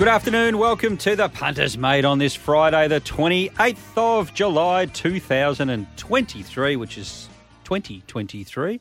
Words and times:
Good 0.00 0.08
afternoon. 0.08 0.56
Welcome 0.56 0.96
to 0.96 1.14
the 1.14 1.28
Punters 1.28 1.76
Mate 1.76 2.06
on 2.06 2.18
this 2.18 2.34
Friday, 2.34 2.88
the 2.88 3.02
28th 3.02 3.76
of 3.98 4.32
July 4.32 4.86
2023, 4.86 6.76
which 6.76 6.96
is 6.96 7.28
2023. 7.64 8.80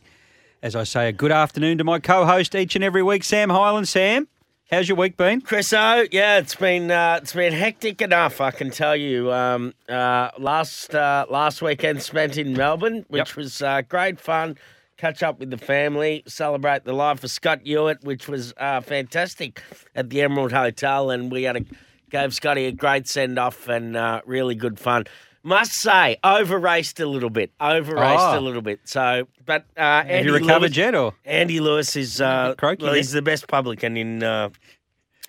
As 0.63 0.77
I 0.77 0.85
say, 0.85 1.09
a 1.09 1.11
good 1.11 1.33
afternoon 1.33 1.77
to 1.79 1.83
my 1.83 1.99
co 1.99 2.25
host 2.25 2.55
each 2.55 2.75
and 2.75 2.85
every 2.85 3.03
week, 3.03 3.25
Sam 3.25 3.49
Hyland. 3.49 3.89
Sam, 3.89 4.29
how's 4.71 4.87
your 4.87 4.95
week 4.95 5.17
been? 5.17 5.41
Chriso, 5.41 6.07
yeah, 6.13 6.37
it's 6.37 6.55
been 6.55 6.89
uh, 6.89 7.19
it's 7.21 7.33
been 7.33 7.51
hectic 7.51 8.01
enough. 8.01 8.39
I 8.39 8.51
can 8.51 8.69
tell 8.71 8.95
you. 8.95 9.29
Um, 9.33 9.73
uh, 9.89 10.29
last 10.37 10.95
uh, 10.95 11.25
last 11.29 11.61
weekend 11.61 12.01
spent 12.01 12.37
in 12.37 12.53
Melbourne, 12.53 13.03
which 13.09 13.31
Yep. 13.31 13.35
was 13.35 13.61
uh, 13.61 13.81
great 13.81 14.21
fun. 14.21 14.55
Catch 14.99 15.23
up 15.23 15.39
with 15.39 15.49
the 15.49 15.57
family, 15.57 16.23
celebrate 16.27 16.83
the 16.83 16.91
life 16.91 17.23
of 17.23 17.31
Scott 17.31 17.61
Hewitt, 17.63 18.03
which 18.03 18.27
was 18.27 18.53
uh, 18.57 18.81
fantastic 18.81 19.63
at 19.95 20.09
the 20.09 20.21
Emerald 20.21 20.51
Hotel, 20.51 21.09
and 21.09 21.31
we 21.31 21.43
had 21.43 21.55
a 21.55 21.61
gave 22.09 22.33
Scotty 22.33 22.65
a 22.65 22.73
great 22.73 23.07
send 23.07 23.39
off 23.39 23.69
and 23.69 23.95
uh, 23.95 24.19
really 24.25 24.55
good 24.55 24.77
fun. 24.77 25.05
Must 25.41 25.71
say, 25.71 26.17
over 26.21 26.57
raced 26.59 26.99
a 26.99 27.05
little 27.05 27.29
bit, 27.29 27.51
over 27.61 27.95
raced 27.95 28.19
Oh. 28.19 28.39
a 28.39 28.41
little 28.41 28.61
bit. 28.61 28.81
So, 28.83 29.25
but 29.45 29.63
uh, 29.77 30.03
Have 30.03 30.25
you 30.25 30.33
recovered 30.33 30.61
Lewis- 30.71 30.77
yet? 30.77 30.95
Or 30.95 31.13
Andy 31.23 31.61
Lewis 31.61 31.95
is 31.95 32.19
uh, 32.19 32.55
croaky, 32.57 32.83
well, 32.83 32.93
he's 32.93 33.13
the 33.13 33.21
best 33.21 33.47
publican 33.47 33.95
in 33.95 34.21
uh, 34.21 34.49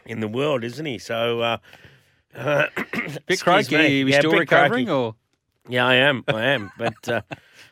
in 0.04 0.18
the 0.18 0.26
world, 0.26 0.64
isn't 0.64 0.84
he? 0.84 0.98
So, 0.98 1.42
uh, 1.42 1.56
uh, 2.34 2.66
bit 3.26 3.40
croaky? 3.40 3.76
me. 3.76 4.02
Are 4.02 4.04
we 4.06 4.12
Yeah, 4.14 4.18
still 4.18 4.32
recovering? 4.32 4.86
croaky. 4.86 4.90
Or 4.90 5.14
Yeah, 5.68 5.86
I 5.86 5.94
am. 5.94 6.24
I 6.26 6.42
am. 6.46 6.72
But 6.76 7.08
uh, 7.08 7.20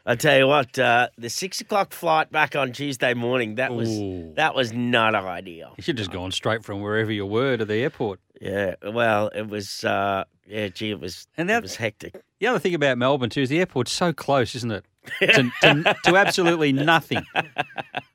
I 0.09 0.15
tell 0.15 0.39
you 0.39 0.47
what, 0.47 0.79
uh, 0.79 1.09
the 1.19 1.29
six 1.29 1.61
o'clock 1.61 1.93
flight 1.93 2.33
back 2.33 2.57
on 2.57 2.73
Tuesday 2.73 3.13
morning 3.13 3.57
that 3.57 3.75
was 3.75 3.91
Ooh. 3.91 4.33
that 4.37 4.55
was 4.55 4.73
not 4.73 5.15
ideal. 5.15 5.75
you 5.77 5.83
should 5.83 5.99
have 5.99 6.07
just 6.07 6.13
gone 6.13 6.33
straight 6.33 6.65
from 6.65 6.81
wherever 6.81 7.13
you 7.13 7.27
were 7.27 7.57
to 7.59 7.65
the 7.67 7.75
airport. 7.77 8.19
Yeah, 8.41 8.75
well, 8.83 9.29
it 9.35 9.49
was. 9.49 9.85
Uh, 9.85 10.25
yeah, 10.47 10.69
gee, 10.69 10.91
it 10.93 11.01
was. 11.01 11.27
And 11.37 11.51
it 11.51 11.53
that- 11.53 11.63
was 11.63 11.77
hectic. 11.77 12.15
The 12.41 12.47
other 12.47 12.59
thing 12.59 12.75
about 12.75 12.97
Melbourne, 12.97 13.29
too, 13.31 13.43
is 13.43 13.49
the 13.51 13.59
airport's 13.59 13.93
so 13.93 14.13
close, 14.13 14.55
isn't 14.55 14.71
it? 14.71 14.85
to, 15.21 15.51
to, 15.63 15.97
to 16.05 16.17
absolutely 16.17 16.73
nothing. 16.73 17.23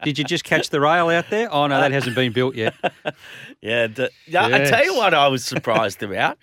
Did 0.04 0.18
you 0.18 0.24
just 0.24 0.44
catch 0.46 0.70
the 0.70 0.80
rail 0.80 1.10
out 1.10 1.30
there? 1.30 1.54
Oh, 1.54 1.68
no, 1.68 1.80
that 1.80 1.92
hasn't 1.92 2.16
been 2.16 2.32
built 2.34 2.56
yet. 2.56 2.74
Yeah, 3.62 3.88
the, 3.88 4.10
yeah. 4.28 4.46
I 4.46 4.60
tell 4.66 4.84
you 4.84 4.94
what, 4.96 5.14
I 5.14 5.28
was 5.30 5.46
surprised 5.46 6.04
about 6.04 6.38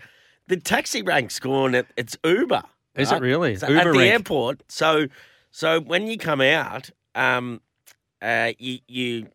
the 0.47 0.57
taxi 0.57 1.03
rank's 1.03 1.39
gone. 1.39 1.75
At, 1.75 1.87
it's 1.97 2.17
Uber. 2.25 2.63
Is 2.97 3.13
it 3.13 3.21
really? 3.21 3.57
So 3.57 3.69
Uber 3.69 3.79
at 3.81 3.85
the 3.93 3.99
rank. 3.99 4.13
airport. 4.13 4.63
So, 4.69 5.07
so 5.51 5.81
when 5.81 6.07
you 6.07 6.19
come 6.19 6.41
out, 6.41 6.91
um, 7.15 7.61
uh, 8.23 8.53
you 8.59 8.79
you 8.87 9.27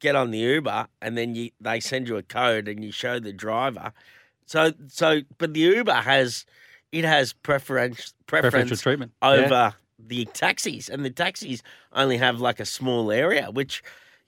get 0.00 0.14
on 0.14 0.30
the 0.30 0.38
Uber, 0.38 0.86
and 1.00 1.16
then 1.16 1.34
you 1.34 1.50
they 1.60 1.80
send 1.80 2.08
you 2.08 2.16
a 2.16 2.22
code, 2.22 2.68
and 2.68 2.84
you 2.84 2.92
show 2.92 3.18
the 3.18 3.32
driver. 3.32 3.92
So, 4.46 4.72
so, 4.88 5.22
but 5.38 5.54
the 5.54 5.60
Uber 5.60 5.92
has 5.92 6.44
it 6.90 7.04
has 7.04 7.32
preference 7.32 8.14
Preferential 8.26 8.60
preference 8.60 8.80
treatment. 8.82 9.12
Yeah. 9.22 9.28
over 9.28 9.74
the 9.98 10.24
taxis, 10.26 10.88
and 10.88 11.04
the 11.04 11.10
taxis 11.10 11.62
only 11.92 12.18
have 12.18 12.40
like 12.40 12.60
a 12.60 12.66
small 12.66 13.10
area, 13.10 13.50
which. 13.50 13.82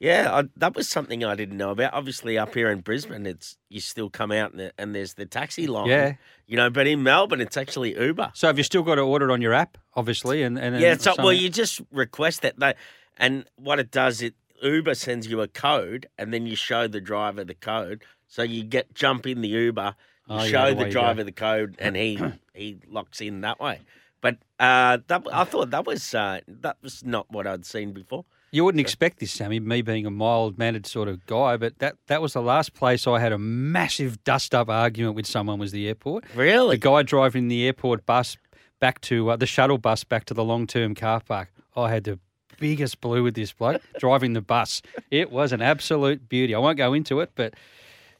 Yeah, 0.04 0.34
I, 0.34 0.42
that 0.58 0.74
was 0.76 0.86
something 0.86 1.24
I 1.24 1.34
didn't 1.34 1.56
know 1.56 1.70
about. 1.70 1.94
Obviously, 1.94 2.36
up 2.36 2.52
here 2.52 2.70
in 2.70 2.80
Brisbane, 2.80 3.24
it's 3.24 3.56
you 3.70 3.80
still 3.80 4.10
come 4.10 4.30
out 4.30 4.50
and, 4.50 4.60
the, 4.60 4.72
and 4.76 4.94
there's 4.94 5.14
the 5.14 5.24
taxi 5.24 5.66
line. 5.66 5.88
Yeah. 5.88 6.14
you 6.46 6.56
know, 6.56 6.68
but 6.68 6.86
in 6.86 7.02
Melbourne, 7.02 7.40
it's 7.40 7.56
actually 7.56 7.98
Uber. 7.98 8.32
So 8.34 8.46
have 8.46 8.58
you 8.58 8.64
still 8.64 8.82
got 8.82 8.96
to 8.96 9.00
order 9.00 9.30
it 9.30 9.32
on 9.32 9.40
your 9.40 9.54
app, 9.54 9.78
obviously? 9.94 10.42
And, 10.42 10.58
and 10.58 10.78
Yeah, 10.78 10.98
so 10.98 11.14
well, 11.16 11.32
you 11.32 11.48
just 11.48 11.80
request 11.90 12.42
that 12.42 12.60
they, 12.60 12.74
and 13.16 13.46
what 13.56 13.78
it 13.78 13.90
does, 13.90 14.20
it 14.20 14.34
Uber 14.62 14.94
sends 14.94 15.26
you 15.26 15.40
a 15.40 15.48
code, 15.48 16.06
and 16.18 16.34
then 16.34 16.44
you 16.46 16.54
show 16.54 16.86
the 16.86 17.00
driver 17.00 17.42
the 17.42 17.54
code. 17.54 18.02
So 18.28 18.42
you 18.42 18.62
get 18.62 18.94
jump 18.94 19.26
in 19.26 19.40
the 19.40 19.48
Uber, 19.48 19.94
you 20.28 20.34
Oh, 20.36 20.42
yeah, 20.42 20.50
show 20.50 20.68
the 20.70 20.76
the 20.76 20.84
go. 20.84 20.90
driver 20.90 21.24
the 21.24 21.32
code, 21.32 21.76
and 21.78 21.96
he 21.96 22.20
he 22.54 22.76
locks 22.90 23.22
in 23.22 23.40
that 23.40 23.58
way. 23.58 23.80
But 24.20 24.36
uh, 24.58 24.98
that, 25.06 25.26
I 25.32 25.44
thought 25.44 25.70
that 25.70 25.86
was 25.86 26.14
uh, 26.14 26.40
that 26.48 26.76
was 26.82 27.04
not 27.04 27.30
what 27.30 27.46
I'd 27.46 27.64
seen 27.64 27.92
before. 27.92 28.24
You 28.54 28.64
wouldn't 28.64 28.80
expect 28.80 29.18
this, 29.18 29.32
Sammy, 29.32 29.58
me 29.58 29.82
being 29.82 30.06
a 30.06 30.12
mild 30.12 30.58
mannered 30.58 30.86
sort 30.86 31.08
of 31.08 31.26
guy, 31.26 31.56
but 31.56 31.76
that, 31.80 31.96
that 32.06 32.22
was 32.22 32.34
the 32.34 32.40
last 32.40 32.72
place 32.72 33.04
I 33.04 33.18
had 33.18 33.32
a 33.32 33.38
massive 33.38 34.22
dust 34.22 34.54
up 34.54 34.68
argument 34.68 35.16
with 35.16 35.26
someone 35.26 35.58
was 35.58 35.72
the 35.72 35.88
airport. 35.88 36.22
Really? 36.36 36.76
The 36.76 36.80
guy 36.80 37.02
driving 37.02 37.48
the 37.48 37.66
airport 37.66 38.06
bus 38.06 38.36
back 38.78 39.00
to 39.00 39.30
uh, 39.30 39.36
the 39.36 39.46
shuttle 39.46 39.78
bus 39.78 40.04
back 40.04 40.24
to 40.26 40.34
the 40.34 40.44
long 40.44 40.68
term 40.68 40.94
car 40.94 41.18
park. 41.18 41.50
I 41.74 41.90
had 41.90 42.04
the 42.04 42.20
biggest 42.60 43.00
blue 43.00 43.24
with 43.24 43.34
this 43.34 43.52
bloke 43.52 43.82
driving 43.98 44.34
the 44.34 44.40
bus. 44.40 44.82
It 45.10 45.32
was 45.32 45.50
an 45.50 45.60
absolute 45.60 46.28
beauty. 46.28 46.54
I 46.54 46.60
won't 46.60 46.78
go 46.78 46.92
into 46.92 47.18
it, 47.18 47.32
but 47.34 47.54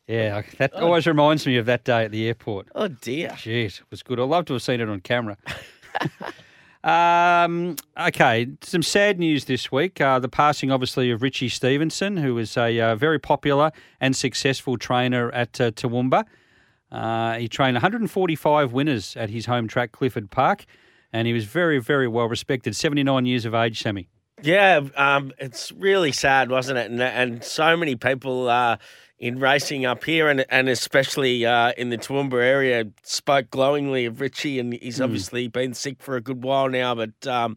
yeah, 0.09 0.43
that 0.59 0.75
always 0.75 1.07
reminds 1.07 1.47
me 1.47 1.59
of 1.59 1.67
that 1.67 1.85
day 1.85 2.07
at 2.07 2.11
the 2.11 2.27
airport. 2.27 2.67
Oh 2.75 2.89
dear. 2.89 3.29
Jeez, 3.29 3.83
it 3.83 3.87
was 3.89 4.03
good. 4.03 4.19
I'd 4.19 4.25
love 4.25 4.47
to 4.47 4.55
have 4.55 4.63
seen 4.63 4.81
it 4.81 4.89
on 4.89 4.99
camera. 4.99 5.37
um, 6.85 7.77
okay, 7.99 8.47
some 8.61 8.83
sad 8.83 9.19
news 9.19 9.47
this 9.47 9.73
week. 9.73 10.03
Uh, 10.03 10.19
the 10.19 10.29
passing, 10.29 10.71
obviously, 10.71 11.11
of 11.11 11.23
Richie 11.23 11.49
Stevenson, 11.49 12.19
who 12.19 12.35
was 12.35 12.59
a 12.59 12.79
uh, 12.79 12.95
very 12.95 13.19
popular 13.19 13.73
and 14.01 14.15
successful 14.15 14.77
trainer 14.77 15.33
at 15.33 15.59
uh, 15.61 15.71
Toowoomba. 15.71 16.25
Uh, 16.93 17.39
he 17.39 17.49
trained 17.49 17.75
145 17.75 18.73
winners 18.73 19.17
at 19.17 19.31
his 19.31 19.47
home 19.47 19.67
track, 19.67 19.93
Clifford 19.93 20.31
Park, 20.31 20.67
and 21.11 21.27
he 21.27 21.33
was 21.33 21.47
very, 21.47 21.81
very 21.81 22.07
well 22.07 22.29
respected. 22.29 22.77
79 22.77 23.25
years 23.25 23.47
of 23.47 23.55
age, 23.55 23.81
Sammy. 23.81 24.09
Yeah, 24.43 24.81
um, 24.95 25.33
it's 25.39 25.73
really 25.73 26.13
sad, 26.13 26.51
wasn't 26.51 26.79
it? 26.79 26.91
And, 26.91 27.01
and 27.01 27.43
so 27.43 27.79
many 27.79 27.97
people 27.97 28.51
uh, 28.51 28.77
in 29.25 29.41
racing 29.41 29.87
up 29.87 30.05
here, 30.05 30.29
and 30.29 30.45
and 30.51 30.69
especially 30.69 31.47
uh, 31.47 31.73
in 31.79 31.89
the 31.89 31.97
Toowoomba 31.97 32.43
area, 32.43 32.85
spoke 33.03 33.49
glowingly 33.49 34.05
of 34.05 34.21
Richie, 34.21 34.59
and 34.59 34.75
he's 34.75 35.01
obviously 35.01 35.49
been 35.49 35.73
sick 35.73 36.03
for 36.03 36.17
a 36.17 36.21
good 36.21 36.45
while 36.45 36.69
now. 36.69 36.95
But 36.95 37.27
um, 37.27 37.57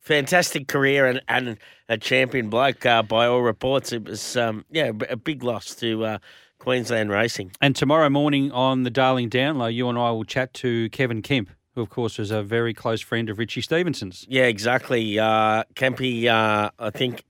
fantastic 0.00 0.66
career 0.66 1.04
and, 1.04 1.20
and 1.28 1.58
a 1.90 1.98
champion 1.98 2.48
bloke 2.48 2.86
uh, 2.86 3.02
by 3.02 3.26
all 3.26 3.42
reports. 3.42 3.92
It 3.92 4.04
was 4.04 4.34
um, 4.38 4.64
yeah 4.70 4.92
a 5.10 5.16
big 5.16 5.42
loss 5.42 5.74
to 5.74 6.06
uh, 6.06 6.18
Queensland 6.58 7.10
racing. 7.10 7.52
And 7.60 7.76
tomorrow 7.76 8.08
morning 8.08 8.50
on 8.50 8.84
the 8.84 8.90
Darling 8.90 9.28
Download, 9.28 9.74
you 9.74 9.90
and 9.90 9.98
I 9.98 10.10
will 10.10 10.24
chat 10.24 10.54
to 10.54 10.88
Kevin 10.88 11.20
Kemp, 11.20 11.50
who, 11.74 11.82
of 11.82 11.90
course, 11.90 12.16
was 12.16 12.30
a 12.30 12.42
very 12.42 12.72
close 12.72 13.02
friend 13.02 13.28
of 13.28 13.38
Richie 13.38 13.60
Stevenson's. 13.60 14.24
Yeah, 14.26 14.44
exactly. 14.44 15.18
Uh, 15.18 15.64
Kempy, 15.74 16.28
uh, 16.28 16.70
I 16.78 16.88
think, 16.88 17.24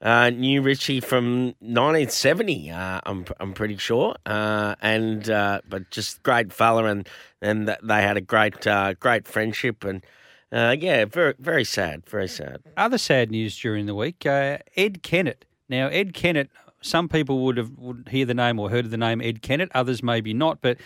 uh, 0.00 0.30
knew 0.30 0.62
Richie 0.62 1.00
from 1.00 1.46
1970. 1.60 2.70
Uh, 2.70 3.00
I'm 3.04 3.24
I'm 3.40 3.52
pretty 3.52 3.76
sure, 3.76 4.14
uh, 4.26 4.76
and 4.80 5.28
uh, 5.28 5.60
but 5.68 5.90
just 5.90 6.22
great 6.22 6.52
fella, 6.52 6.84
and 6.84 7.08
and 7.42 7.76
they 7.82 8.02
had 8.02 8.16
a 8.16 8.20
great 8.20 8.66
uh, 8.66 8.94
great 8.94 9.26
friendship, 9.26 9.84
and 9.84 10.04
uh, 10.52 10.76
yeah, 10.78 11.04
very 11.04 11.34
very 11.38 11.64
sad, 11.64 12.06
very 12.06 12.28
sad. 12.28 12.60
Other 12.76 12.98
sad 12.98 13.30
news 13.30 13.58
during 13.58 13.86
the 13.86 13.94
week: 13.94 14.24
Ed 14.24 15.02
Kennett. 15.02 15.44
Now, 15.68 15.88
Ed 15.88 16.14
Kennett. 16.14 16.50
Some 16.80 17.08
people 17.08 17.40
would 17.40 17.56
have 17.56 17.72
would 17.76 18.08
hear 18.08 18.24
the 18.24 18.34
name 18.34 18.60
or 18.60 18.70
heard 18.70 18.84
of 18.84 18.92
the 18.92 18.96
name 18.96 19.20
Ed 19.20 19.42
Kennett. 19.42 19.70
Others 19.74 20.00
maybe 20.00 20.32
not. 20.32 20.60
But 20.60 20.78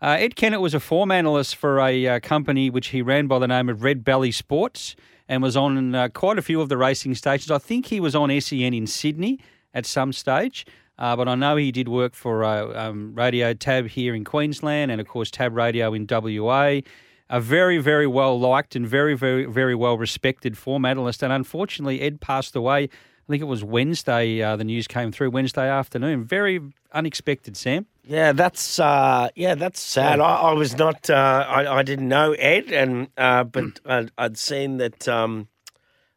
Ed 0.00 0.36
Kennett 0.36 0.60
was 0.60 0.72
a 0.72 0.78
form 0.78 1.10
analyst 1.10 1.56
for 1.56 1.80
a 1.80 2.20
company 2.20 2.70
which 2.70 2.88
he 2.88 3.02
ran 3.02 3.26
by 3.26 3.40
the 3.40 3.48
name 3.48 3.68
of 3.68 3.82
Red 3.82 4.04
Belly 4.04 4.30
Sports 4.30 4.94
and 5.32 5.42
was 5.42 5.56
on 5.56 5.94
uh, 5.94 6.08
quite 6.08 6.36
a 6.36 6.42
few 6.42 6.60
of 6.60 6.68
the 6.68 6.76
racing 6.76 7.14
stations. 7.14 7.50
I 7.50 7.56
think 7.56 7.86
he 7.86 8.00
was 8.00 8.14
on 8.14 8.28
SEN 8.38 8.74
in 8.74 8.86
Sydney 8.86 9.40
at 9.72 9.86
some 9.86 10.12
stage. 10.12 10.66
Uh, 10.98 11.16
but 11.16 11.26
I 11.26 11.34
know 11.34 11.56
he 11.56 11.72
did 11.72 11.88
work 11.88 12.14
for 12.14 12.44
uh, 12.44 12.66
um, 12.78 13.14
Radio 13.14 13.54
Tab 13.54 13.88
here 13.88 14.14
in 14.14 14.24
Queensland 14.24 14.90
and, 14.90 15.00
of 15.00 15.08
course, 15.08 15.30
Tab 15.30 15.56
Radio 15.56 15.94
in 15.94 16.06
WA. 16.06 16.80
A 17.30 17.40
very, 17.40 17.78
very 17.78 18.06
well 18.06 18.38
liked 18.38 18.76
and 18.76 18.86
very, 18.86 19.16
very, 19.16 19.46
very 19.46 19.74
well 19.74 19.96
respected 19.96 20.58
form 20.58 20.84
analyst. 20.84 21.22
And 21.22 21.32
unfortunately, 21.32 22.02
Ed 22.02 22.20
passed 22.20 22.54
away. 22.54 22.90
I 23.28 23.32
think 23.32 23.40
it 23.42 23.46
was 23.46 23.62
Wednesday. 23.64 24.42
Uh, 24.42 24.56
the 24.56 24.64
news 24.64 24.86
came 24.88 25.12
through 25.12 25.30
Wednesday 25.30 25.68
afternoon. 25.68 26.24
Very 26.24 26.60
unexpected, 26.92 27.56
Sam. 27.56 27.86
Yeah, 28.04 28.32
that's 28.32 28.80
uh, 28.80 29.28
yeah, 29.36 29.54
that's 29.54 29.80
sad. 29.80 30.18
I, 30.20 30.24
I 30.36 30.52
was 30.54 30.76
not, 30.76 31.08
uh, 31.08 31.46
I, 31.48 31.78
I 31.78 31.82
didn't 31.84 32.08
know 32.08 32.32
Ed, 32.32 32.72
and 32.72 33.08
uh, 33.16 33.44
but 33.44 33.78
I'd, 33.86 34.10
I'd 34.18 34.36
seen 34.36 34.78
that. 34.78 35.06
Um, 35.08 35.48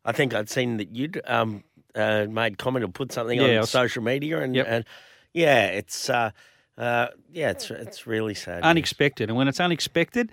I 0.03 0.11
think 0.11 0.33
I'd 0.33 0.49
seen 0.49 0.77
that 0.77 0.95
you'd 0.95 1.21
um, 1.25 1.63
uh, 1.93 2.25
made 2.29 2.57
comment 2.57 2.83
or 2.85 2.87
put 2.89 3.11
something 3.11 3.39
Yeah, 3.39 3.47
on 3.49 3.57
was- 3.61 3.69
social 3.69 4.01
media, 4.03 4.39
and, 4.41 4.55
Yep. 4.55 4.65
and 4.67 4.85
yeah, 5.33 5.65
it's 5.67 6.09
uh, 6.09 6.31
uh, 6.77 7.07
yeah, 7.31 7.51
it's 7.51 7.69
it's 7.69 8.07
really 8.07 8.33
sad. 8.33 8.63
news. 8.63 8.69
Unexpected. 8.71 9.29
And 9.29 9.37
when 9.37 9.47
it's 9.47 9.59
unexpected, 9.59 10.31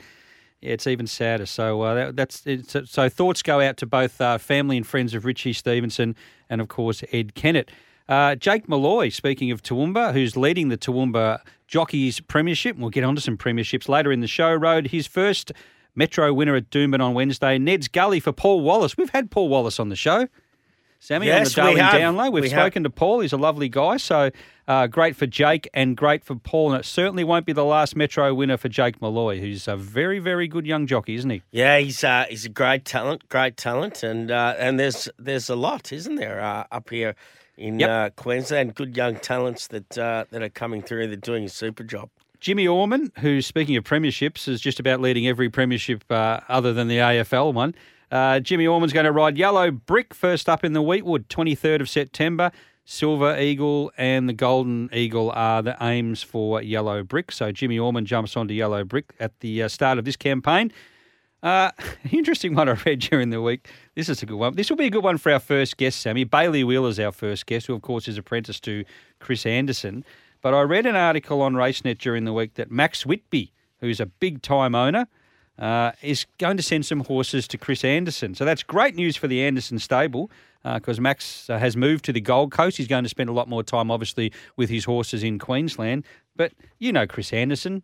it's 0.62 0.86
even 0.86 1.06
sadder. 1.06 1.46
So 1.46 1.82
uh, 1.82 1.94
that, 1.94 2.16
that's 2.16 2.46
it's, 2.46 2.76
so. 2.90 3.08
Thoughts 3.08 3.42
go 3.42 3.60
out 3.60 3.76
to 3.78 3.86
both 3.86 4.20
uh, 4.20 4.38
family 4.38 4.76
and 4.76 4.86
friends 4.86 5.12
of 5.14 5.24
Richie 5.24 5.52
Stevenson, 5.52 6.16
and 6.48 6.60
of 6.60 6.68
course 6.68 7.02
Ed 7.12 7.34
Kennett. 7.34 7.70
Uh, 8.08 8.34
Jake 8.34 8.68
Malloy, 8.68 9.08
speaking 9.08 9.50
of 9.50 9.62
Toowoomba, 9.62 10.12
who's 10.12 10.36
leading 10.36 10.68
the 10.68 10.78
Toowoomba 10.78 11.40
Jockeys 11.66 12.20
Premiership. 12.20 12.76
We'll 12.76 12.90
get 12.90 13.04
onto 13.04 13.20
some 13.20 13.36
premierships 13.36 13.88
later 13.88 14.12
in 14.12 14.20
the 14.20 14.26
show. 14.26 14.52
Rode 14.52 14.88
his 14.88 15.06
first 15.06 15.52
Metro 15.94 16.32
winner 16.32 16.54
at 16.54 16.70
Doomben 16.70 17.00
on 17.00 17.14
Wednesday. 17.14 17.58
Ned's 17.58 17.88
Gully 17.88 18.20
for 18.20 18.32
Paul 18.32 18.60
Wallace. 18.60 18.96
We've 18.96 19.10
had 19.10 19.30
Paul 19.30 19.48
Wallace 19.48 19.78
on 19.78 19.88
the 19.88 19.96
show. 19.96 20.28
Sammy 21.04 21.26
Yes, 21.26 21.58
on 21.58 21.64
the 21.66 21.72
we 21.72 21.76
Darwin 21.80 22.00
have. 22.00 22.14
Download. 22.14 22.32
We've 22.32 22.42
We 22.44 22.50
have. 22.50 22.60
spoken 22.60 22.84
to 22.84 22.90
Paul. 22.90 23.18
He's 23.20 23.32
a 23.32 23.36
lovely 23.36 23.68
guy. 23.68 23.96
So 23.96 24.30
uh, 24.68 24.86
great 24.86 25.16
for 25.16 25.26
Jake 25.26 25.68
and 25.74 25.96
great 25.96 26.22
for 26.22 26.36
Paul. 26.36 26.70
And 26.72 26.80
it 26.80 26.84
certainly 26.86 27.24
won't 27.24 27.44
be 27.44 27.52
the 27.52 27.64
last 27.64 27.96
Metro 27.96 28.32
winner 28.32 28.56
for 28.56 28.68
Jake 28.68 29.02
Malloy, 29.02 29.40
who's 29.40 29.66
a 29.66 29.76
very, 29.76 30.20
very 30.20 30.46
good 30.46 30.64
young 30.64 30.86
jockey, 30.86 31.16
isn't 31.16 31.28
he? 31.28 31.42
Yeah, 31.50 31.78
he's 31.78 32.04
uh, 32.04 32.26
he's 32.30 32.44
a 32.44 32.48
great 32.48 32.84
talent, 32.84 33.28
great 33.28 33.56
talent, 33.56 34.04
and 34.04 34.30
uh, 34.30 34.54
and 34.58 34.78
there's 34.78 35.08
there's 35.18 35.50
a 35.50 35.56
lot, 35.56 35.92
isn't 35.92 36.14
there, 36.14 36.40
uh, 36.40 36.66
up 36.70 36.88
here 36.90 37.16
in 37.58 37.80
Yep. 37.80 37.90
uh, 37.90 38.10
Queensland? 38.10 38.76
Good 38.76 38.96
young 38.96 39.16
talents 39.16 39.66
that 39.66 39.98
uh, 39.98 40.26
that 40.30 40.40
are 40.40 40.48
coming 40.50 40.82
through. 40.82 41.08
They're 41.08 41.16
doing 41.16 41.42
a 41.46 41.48
super 41.48 41.82
job. 41.82 42.10
Jimmy 42.38 42.66
Orman, 42.68 43.10
who's 43.18 43.44
speaking 43.46 43.74
of 43.76 43.82
premierships, 43.82 44.46
is 44.46 44.60
just 44.60 44.78
about 44.78 45.00
leading 45.00 45.26
every 45.26 45.48
premiership 45.50 46.04
uh, 46.10 46.38
other 46.48 46.72
than 46.72 46.86
the 46.86 46.98
AFL 46.98 47.52
one. 47.54 47.74
Uh, 48.12 48.40
Jimmy 48.40 48.66
Orman's 48.66 48.92
going 48.92 49.06
to 49.06 49.12
ride 49.12 49.38
Yellow 49.38 49.70
Brick 49.70 50.12
first 50.12 50.46
up 50.46 50.64
in 50.64 50.74
the 50.74 50.82
Weetwood, 50.82 51.28
23rd 51.28 51.80
of 51.80 51.88
September. 51.88 52.52
Silver 52.84 53.38
Eagle 53.38 53.90
and 53.96 54.28
the 54.28 54.34
Golden 54.34 54.90
Eagle 54.92 55.30
are 55.30 55.62
the 55.62 55.74
aims 55.80 56.22
for 56.22 56.60
Yellow 56.60 57.02
Brick. 57.02 57.32
So 57.32 57.50
Jimmy 57.52 57.78
Orman 57.78 58.04
jumps 58.04 58.36
onto 58.36 58.52
Yellow 58.52 58.84
Brick 58.84 59.14
at 59.18 59.40
the 59.40 59.62
uh, 59.62 59.68
start 59.68 59.96
of 59.96 60.04
this 60.04 60.16
campaign. 60.16 60.70
Uh, 61.42 61.70
interesting 62.10 62.54
one 62.54 62.68
I 62.68 62.72
read 62.84 62.98
during 63.00 63.30
the 63.30 63.40
week. 63.40 63.70
This 63.94 64.10
is 64.10 64.22
a 64.22 64.26
good 64.26 64.36
one. 64.36 64.56
This 64.56 64.68
will 64.68 64.76
be 64.76 64.86
a 64.86 64.90
good 64.90 65.04
one 65.04 65.16
for 65.16 65.32
our 65.32 65.40
first 65.40 65.78
guest, 65.78 66.00
Sammy. 66.00 66.24
Bailey 66.24 66.64
Wheeler's 66.64 67.00
our 67.00 67.12
first 67.12 67.46
guest, 67.46 67.66
who, 67.66 67.74
of 67.74 67.80
course, 67.80 68.08
is 68.08 68.18
apprentice 68.18 68.60
to 68.60 68.84
Chris 69.20 69.46
Anderson. 69.46 70.04
But 70.42 70.52
I 70.52 70.60
read 70.62 70.84
an 70.84 70.96
article 70.96 71.40
on 71.40 71.54
RaceNet 71.54 71.96
during 71.96 72.26
the 72.26 72.34
week 72.34 72.54
that 72.54 72.70
Max 72.70 73.06
Whitby, 73.06 73.52
who's 73.80 74.00
a 74.00 74.06
big 74.06 74.42
time 74.42 74.74
owner, 74.74 75.06
uh, 75.58 75.92
is 76.02 76.26
going 76.38 76.56
to 76.56 76.62
send 76.62 76.86
some 76.86 77.00
horses 77.00 77.46
to 77.48 77.58
Chris 77.58 77.84
Anderson. 77.84 78.34
So 78.34 78.44
that's 78.44 78.62
great 78.62 78.94
news 78.94 79.16
for 79.16 79.28
the 79.28 79.42
Anderson 79.42 79.78
stable 79.78 80.30
because 80.64 81.00
Max 81.00 81.50
uh, 81.50 81.58
has 81.58 81.76
moved 81.76 82.04
to 82.04 82.12
the 82.12 82.20
Gold 82.20 82.52
Coast. 82.52 82.76
He's 82.76 82.88
going 82.88 83.02
to 83.04 83.08
spend 83.08 83.28
a 83.28 83.32
lot 83.32 83.48
more 83.48 83.62
time, 83.62 83.90
obviously, 83.90 84.32
with 84.56 84.70
his 84.70 84.84
horses 84.84 85.22
in 85.22 85.38
Queensland. 85.38 86.04
But 86.36 86.52
you 86.78 86.92
know 86.92 87.06
Chris 87.06 87.32
Anderson, 87.32 87.82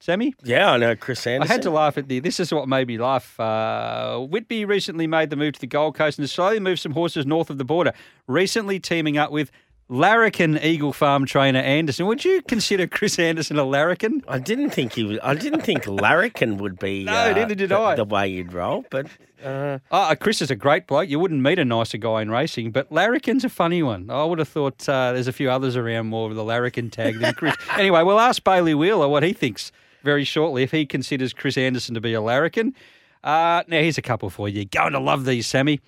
Sammy? 0.00 0.34
Yeah, 0.44 0.72
I 0.72 0.76
know 0.76 0.94
Chris 0.94 1.26
Anderson. 1.26 1.50
I 1.50 1.54
had 1.54 1.62
to 1.62 1.70
laugh 1.70 1.96
at 1.96 2.08
the. 2.08 2.20
This 2.20 2.38
is 2.38 2.52
what 2.52 2.68
made 2.68 2.88
me 2.88 2.98
laugh. 2.98 3.40
Uh, 3.40 4.18
Whitby 4.18 4.64
recently 4.66 5.06
made 5.06 5.30
the 5.30 5.36
move 5.36 5.54
to 5.54 5.60
the 5.60 5.66
Gold 5.66 5.94
Coast 5.94 6.18
and 6.18 6.24
has 6.24 6.32
slowly 6.32 6.60
moved 6.60 6.80
some 6.80 6.92
horses 6.92 7.24
north 7.24 7.48
of 7.48 7.58
the 7.58 7.64
border. 7.64 7.92
Recently 8.26 8.78
teaming 8.78 9.16
up 9.16 9.30
with 9.30 9.50
Larrikin 9.88 10.58
Eagle 10.62 10.92
Farm 10.92 11.26
trainer 11.26 11.58
Anderson. 11.58 12.06
Would 12.06 12.24
you 12.24 12.40
consider 12.42 12.86
Chris 12.86 13.18
Anderson 13.18 13.58
a 13.58 13.64
larrikin? 13.64 14.22
I 14.26 14.38
didn't 14.38 14.70
think 14.70 14.94
he 14.94 15.04
was. 15.04 15.18
I 15.22 15.34
didn't 15.34 15.60
think 15.60 15.84
Larrikin 15.86 16.56
would 16.56 16.78
be. 16.78 17.04
No, 17.04 17.12
uh, 17.12 17.32
neither 17.32 17.54
did 17.54 17.68
the, 17.68 17.78
I. 17.78 17.94
The 17.94 18.04
way 18.04 18.28
you'd 18.28 18.52
roll, 18.52 18.84
but 18.90 19.06
uh, 19.44 19.78
Oh, 19.90 20.14
Chris 20.18 20.40
is 20.40 20.50
a 20.50 20.56
great 20.56 20.86
bloke. 20.86 21.08
You 21.10 21.18
wouldn't 21.20 21.42
meet 21.42 21.58
a 21.58 21.64
nicer 21.64 21.98
guy 21.98 22.22
in 22.22 22.30
racing, 22.30 22.70
but 22.70 22.90
Larrikin's 22.90 23.44
a 23.44 23.50
funny 23.50 23.82
one. 23.82 24.08
I 24.08 24.24
would 24.24 24.38
have 24.38 24.48
thought 24.48 24.88
uh, 24.88 25.12
there's 25.12 25.28
a 25.28 25.32
few 25.32 25.50
others 25.50 25.76
around 25.76 26.06
more 26.06 26.28
with 26.28 26.36
the 26.38 26.44
Larrikin 26.44 26.90
tag 26.90 27.18
than 27.18 27.34
Chris. 27.34 27.54
anyway, 27.76 28.02
we'll 28.02 28.20
ask 28.20 28.42
Bailey 28.42 28.74
Wheeler 28.74 29.08
what 29.08 29.22
he 29.22 29.34
thinks 29.34 29.70
very 30.02 30.24
shortly 30.24 30.62
if 30.62 30.70
he 30.70 30.86
considers 30.86 31.32
Chris 31.34 31.58
Anderson 31.58 31.94
to 31.94 32.00
be 32.00 32.14
a 32.14 32.20
larrikin. 32.20 32.74
Uh, 33.22 33.62
now, 33.68 33.80
here's 33.80 33.98
a 33.98 34.02
couple 34.02 34.28
for 34.30 34.48
you. 34.48 34.56
You're 34.60 34.82
going 34.82 34.92
to 34.92 35.00
love 35.00 35.24
these, 35.24 35.46
Sammy. 35.46 35.80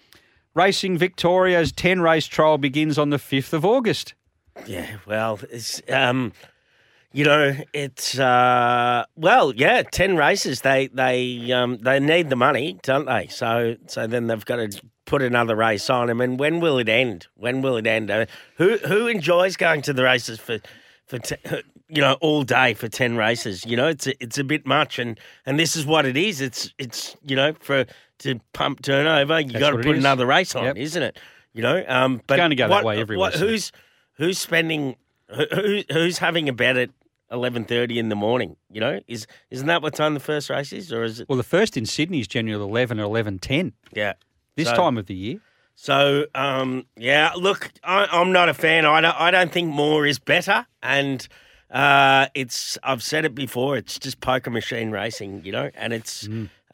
Racing 0.57 0.97
Victoria's 0.97 1.71
10 1.71 2.01
race 2.01 2.27
trial 2.27 2.57
begins 2.57 2.99
on 2.99 3.11
the 3.11 3.19
5th 3.19 3.53
of 3.53 3.63
August. 3.65 4.15
yeah. 4.67 4.97
Well, 5.07 5.39
it's 5.51 5.83
um, 5.91 6.33
you 7.13 7.25
know, 7.25 7.55
it's 7.75 8.19
uh, 8.19 9.05
well, 9.17 9.55
yeah, 9.55 9.83
ten 9.83 10.17
races. 10.17 10.63
They 10.63 10.89
they 10.89 11.53
um 11.53 11.79
they 11.79 12.01
need 12.01 12.31
the 12.31 12.37
money, 12.37 12.79
don't 12.83 13.07
they? 13.07 13.27
So 13.29 13.77
so 13.87 14.07
then 14.07 14.27
they've 14.27 14.45
got 14.45 14.57
to 14.57 14.83
put 15.05 15.23
another 15.23 15.57
race 15.57 15.89
on. 15.89 16.11
I 16.11 16.15
mean, 16.15 16.37
when 16.37 16.61
will 16.61 16.79
it 16.79 16.89
end? 16.89 17.27
When 17.37 17.63
will 17.63 17.77
it 17.77 17.87
end? 17.87 18.11
Uh, 18.11 18.27
who 18.57 18.77
who 18.79 19.07
enjoys 19.07 19.57
going 19.57 19.83
to 19.83 19.93
the 19.93 20.05
races 20.05 20.39
for 20.39 20.59
for 21.07 21.19
te- 21.19 21.37
you 21.89 22.03
know 22.03 22.19
all 22.21 22.43
day 22.43 22.75
for 22.75 22.89
ten 22.89 23.17
races? 23.17 23.65
You 23.65 23.77
know, 23.77 23.89
it's 23.89 24.07
a, 24.07 24.23
it's 24.23 24.37
a 24.39 24.45
bit 24.45 24.67
much, 24.67 24.99
and 24.99 25.19
and 25.47 25.59
this 25.59 25.77
is 25.77 25.87
what 25.87 26.05
it 26.05 26.17
is. 26.19 26.41
It's 26.41 26.73
it's 26.79 27.17
you 27.25 27.37
know 27.37 27.55
for 27.61 27.87
to 28.21 28.41
pump 28.53 28.83
turnover, 28.83 29.41
you 29.41 29.59
got 29.59 29.71
to 29.71 29.79
put 29.79 29.97
another 29.97 30.27
race 30.27 30.55
on, 30.55 30.65
Yep. 30.65 30.77
isn't 30.77 31.03
it? 31.03 31.19
You 31.53 31.63
know, 31.63 31.85
um, 31.89 32.21
but 32.27 32.37
going 32.37 32.51
to 32.51 32.57
go 32.57 32.69
that 32.69 32.71
what- 32.71 32.85
way 32.85 33.01
every 33.01 33.17
what- 33.17 33.35
Who's 33.35 33.73
who's 34.15 34.39
spending 34.39 34.97
who, 35.35 35.45
who 35.53 35.83
who's 35.93 36.19
having 36.19 36.49
a 36.49 36.53
bet 36.53 36.77
at 36.77 36.91
eleven 37.31 37.65
thirty 37.65 37.99
in 37.99 38.09
the 38.09 38.17
morning? 38.17 38.57
You 38.71 38.81
know, 38.81 39.01
is 39.09 39.27
isn't 39.51 39.67
that 39.67 39.83
what 39.83 39.95
time 39.95 40.15
the 40.15 40.21
first 40.21 40.51
race 40.51 40.73
is, 40.73 40.93
or 40.93 41.03
is 41.05 41.21
it? 41.21 41.29
Well, 41.29 41.37
the 41.39 41.43
first 41.43 41.77
in 41.77 41.87
Sydney 41.87 42.21
is 42.21 42.29
generally 42.29 42.63
11 42.63 43.01
or 43.01 43.05
11.10 43.05 43.73
Yeah, 43.95 44.13
this 44.57 44.69
So- 44.69 44.77
time 44.77 44.99
of 44.99 45.07
the 45.07 45.15
year. 45.15 45.41
So, 45.79 46.25
um, 46.35 46.87
yeah, 46.97 47.33
look, 47.37 47.71
I, 47.85 48.07
I'm 48.11 48.33
not 48.33 48.49
a 48.49 48.55
fan. 48.55 48.87
I 48.87 49.03
don't, 49.03 49.21
I 49.21 49.31
don't 49.31 49.53
think 49.53 49.69
more 49.75 50.07
is 50.07 50.19
better, 50.19 50.65
and 50.83 51.27
uh, 51.71 52.29
it's. 52.35 52.79
I've 52.83 53.03
said 53.03 53.27
it 53.27 53.35
before. 53.35 53.77
It's 53.77 53.99
just 53.99 54.21
poker 54.21 54.51
machine 54.51 54.91
racing, 54.91 55.43
you 55.45 55.53
know, 55.53 55.71
and 55.75 55.93
it's. 55.93 56.27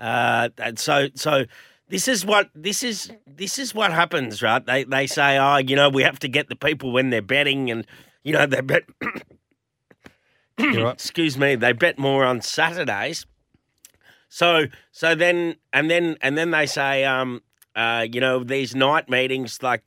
Uh, 0.03 0.49
and 0.59 0.79
so, 0.81 1.09
so 1.15 1.45
this 1.89 2.09
is 2.09 2.27
what 2.27 2.51
this 2.55 2.83
is. 2.83 3.13
This 3.27 3.59
is 3.59 3.73
what 3.73 3.93
happens, 3.93 4.43
right? 4.43 4.65
They 4.65 4.83
they 4.83 5.07
say, 5.07 5.39
oh, 5.39 5.59
you 5.59 5.77
know, 5.77 5.89
we 5.89 6.03
have 6.03 6.19
to 6.19 6.29
get 6.29 6.49
the 6.49 6.57
people 6.57 6.91
when 6.91 7.11
they're 7.11 7.23
betting, 7.23 7.71
and 7.71 7.87
you 8.25 8.33
know, 8.33 8.47
they 8.47 8.61
bet. 8.63 8.83
Right. 10.59 10.77
excuse 10.93 11.39
me, 11.39 11.55
they 11.55 11.73
bet 11.73 11.99
more 11.99 12.25
on 12.25 12.41
Saturdays. 12.41 13.27
So 14.29 14.65
so 14.91 15.15
then 15.15 15.55
and 15.73 15.89
then 15.89 16.17
and 16.21 16.37
then 16.37 16.51
they 16.51 16.67
say, 16.67 17.05
um, 17.05 17.41
uh, 17.77 18.07
you 18.11 18.21
know, 18.21 18.43
these 18.43 18.75
night 18.75 19.09
meetings 19.09 19.63
like 19.63 19.83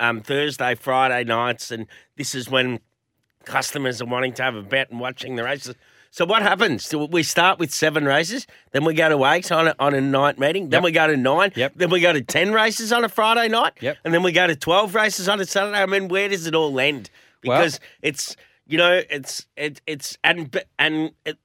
um, 0.00 0.22
Thursday, 0.22 0.74
Friday 0.76 1.24
nights, 1.24 1.70
and 1.70 1.86
this 2.16 2.34
is 2.34 2.48
when 2.48 2.80
customers 3.44 4.00
are 4.00 4.06
wanting 4.06 4.32
to 4.34 4.42
have 4.42 4.54
a 4.54 4.62
bet 4.62 4.90
and 4.90 5.00
watching 5.00 5.36
the 5.36 5.44
races. 5.44 5.74
So 6.14 6.26
what 6.26 6.42
happens? 6.42 6.84
So 6.84 7.06
we 7.06 7.22
start 7.22 7.58
with 7.58 7.72
seven 7.72 8.04
races, 8.04 8.46
then 8.72 8.84
we 8.84 8.92
go 8.92 9.08
to 9.08 9.24
eight 9.32 9.50
on 9.50 9.68
a, 9.68 9.74
on 9.78 9.94
a 9.94 10.00
night 10.02 10.38
meeting, 10.38 10.68
then 10.68 10.78
Yep. 10.82 10.84
we 10.84 10.92
go 10.92 11.06
to 11.06 11.16
nine, 11.16 11.52
Yep. 11.56 11.72
then 11.76 11.88
we 11.88 12.00
go 12.00 12.12
to 12.12 12.20
ten 12.20 12.52
races 12.52 12.92
on 12.92 13.02
a 13.02 13.08
Friday 13.08 13.48
night, 13.48 13.72
Yep. 13.80 13.96
and 14.04 14.12
then 14.12 14.22
we 14.22 14.30
go 14.30 14.46
to 14.46 14.54
twelve 14.54 14.94
races 14.94 15.26
on 15.26 15.40
a 15.40 15.46
Saturday. 15.46 15.78
I 15.78 15.86
mean, 15.86 16.08
where 16.08 16.28
does 16.28 16.46
it 16.46 16.54
all 16.54 16.78
end? 16.78 17.08
Well- 17.42 17.58
Because 17.58 17.80
it's 18.02 18.36
you 18.66 18.76
know 18.76 19.00
it's 19.08 19.46
it, 19.56 19.80
it's 19.86 20.18
and 20.22 20.54
and 20.78 21.12
it, 21.24 21.38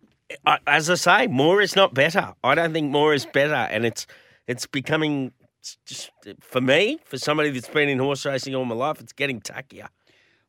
I- 0.46 0.60
as 0.68 0.90
I 0.90 0.96
say, 0.96 1.28
more 1.28 1.62
is 1.62 1.78
not 1.78 1.94
better. 1.94 2.34
I 2.44 2.54
don't 2.54 2.74
think 2.74 2.92
more 2.92 3.14
is 3.14 3.26
better, 3.26 3.54
and 3.74 3.86
it's 3.86 4.06
it's 4.48 4.68
becoming 4.68 5.32
just 5.86 6.12
for 6.42 6.60
me, 6.60 7.00
for 7.06 7.18
somebody 7.18 7.52
that's 7.52 7.70
been 7.70 7.88
in 7.88 8.00
horse 8.00 8.26
racing 8.26 8.54
all 8.54 8.66
my 8.66 8.76
life, 8.76 9.00
it's 9.00 9.14
getting 9.14 9.40
tackier. 9.40 9.88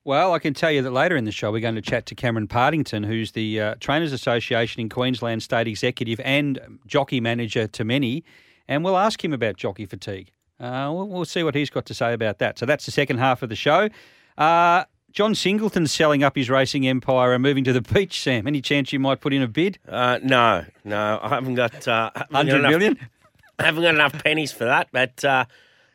Well, 0.09 0.33
I 0.33 0.39
can 0.39 0.55
tell 0.55 0.71
you 0.71 0.81
that 0.81 0.91
later 0.91 1.17
in 1.17 1.27
the 1.27 1.33
show, 1.33 1.53
we're 1.53 1.61
going 1.61 1.75
to 1.75 1.83
chat 1.83 2.07
to 2.07 2.15
Cameron 2.15 2.49
Partington, 2.49 3.03
who's 3.03 3.33
the 3.33 3.61
uh, 3.61 3.75
Trainers 3.79 4.11
Association 4.11 4.81
in 4.81 4.89
Queensland 4.89 5.43
State 5.43 5.69
Executive 5.69 6.19
and 6.25 6.79
jockey 6.87 7.21
manager 7.21 7.67
to 7.67 7.85
many, 7.85 8.25
and 8.69 8.83
we'll 8.83 8.97
ask 8.97 9.23
him 9.23 9.35
about 9.35 9.59
jockey 9.59 9.85
fatigue. 9.85 10.33
Uh, 10.59 10.91
we'll, 10.95 11.09
we'll 11.09 11.25
see 11.27 11.43
what 11.43 11.55
he's 11.55 11.69
got 11.69 11.85
to 11.85 11.93
say 11.93 12.15
about 12.15 12.39
that. 12.39 12.59
So 12.59 12.65
that's 12.65 12.87
the 12.87 12.91
second 12.91 13.19
half 13.19 13.43
of 13.43 13.51
the 13.51 13.55
show. 13.55 13.91
Uh, 14.39 14.85
John 15.13 15.35
Singleton's 15.35 15.93
selling 15.93 16.25
up 16.25 16.37
his 16.37 16.49
racing 16.49 16.89
empire 16.89 17.35
and 17.35 17.43
moving 17.43 17.65
to 17.65 17.75
the 17.75 17.83
beach, 17.93 18.23
Sam. 18.23 18.47
Any 18.47 18.63
chance 18.63 18.95
you 18.95 19.01
might 19.01 19.21
put 19.21 19.35
in 19.35 19.43
a 19.43 19.47
bid? 19.47 19.79
Uh, 19.87 20.21
no, 20.23 20.65
no, 20.85 21.21
I 21.23 21.29
haven't 21.29 21.57
got 21.57 21.87
uh, 21.87 22.13
I 22.15 22.19
haven't 22.21 22.33
got 22.33 22.47
100 22.47 22.59
enough- 22.61 22.71
million? 22.71 22.99
I 23.59 23.65
haven't 23.65 23.83
got 23.83 23.95
enough 23.95 24.25
pennies 24.25 24.53
for 24.53 24.65
that, 24.65 24.89
but 24.91 25.23
uh, 25.23 25.45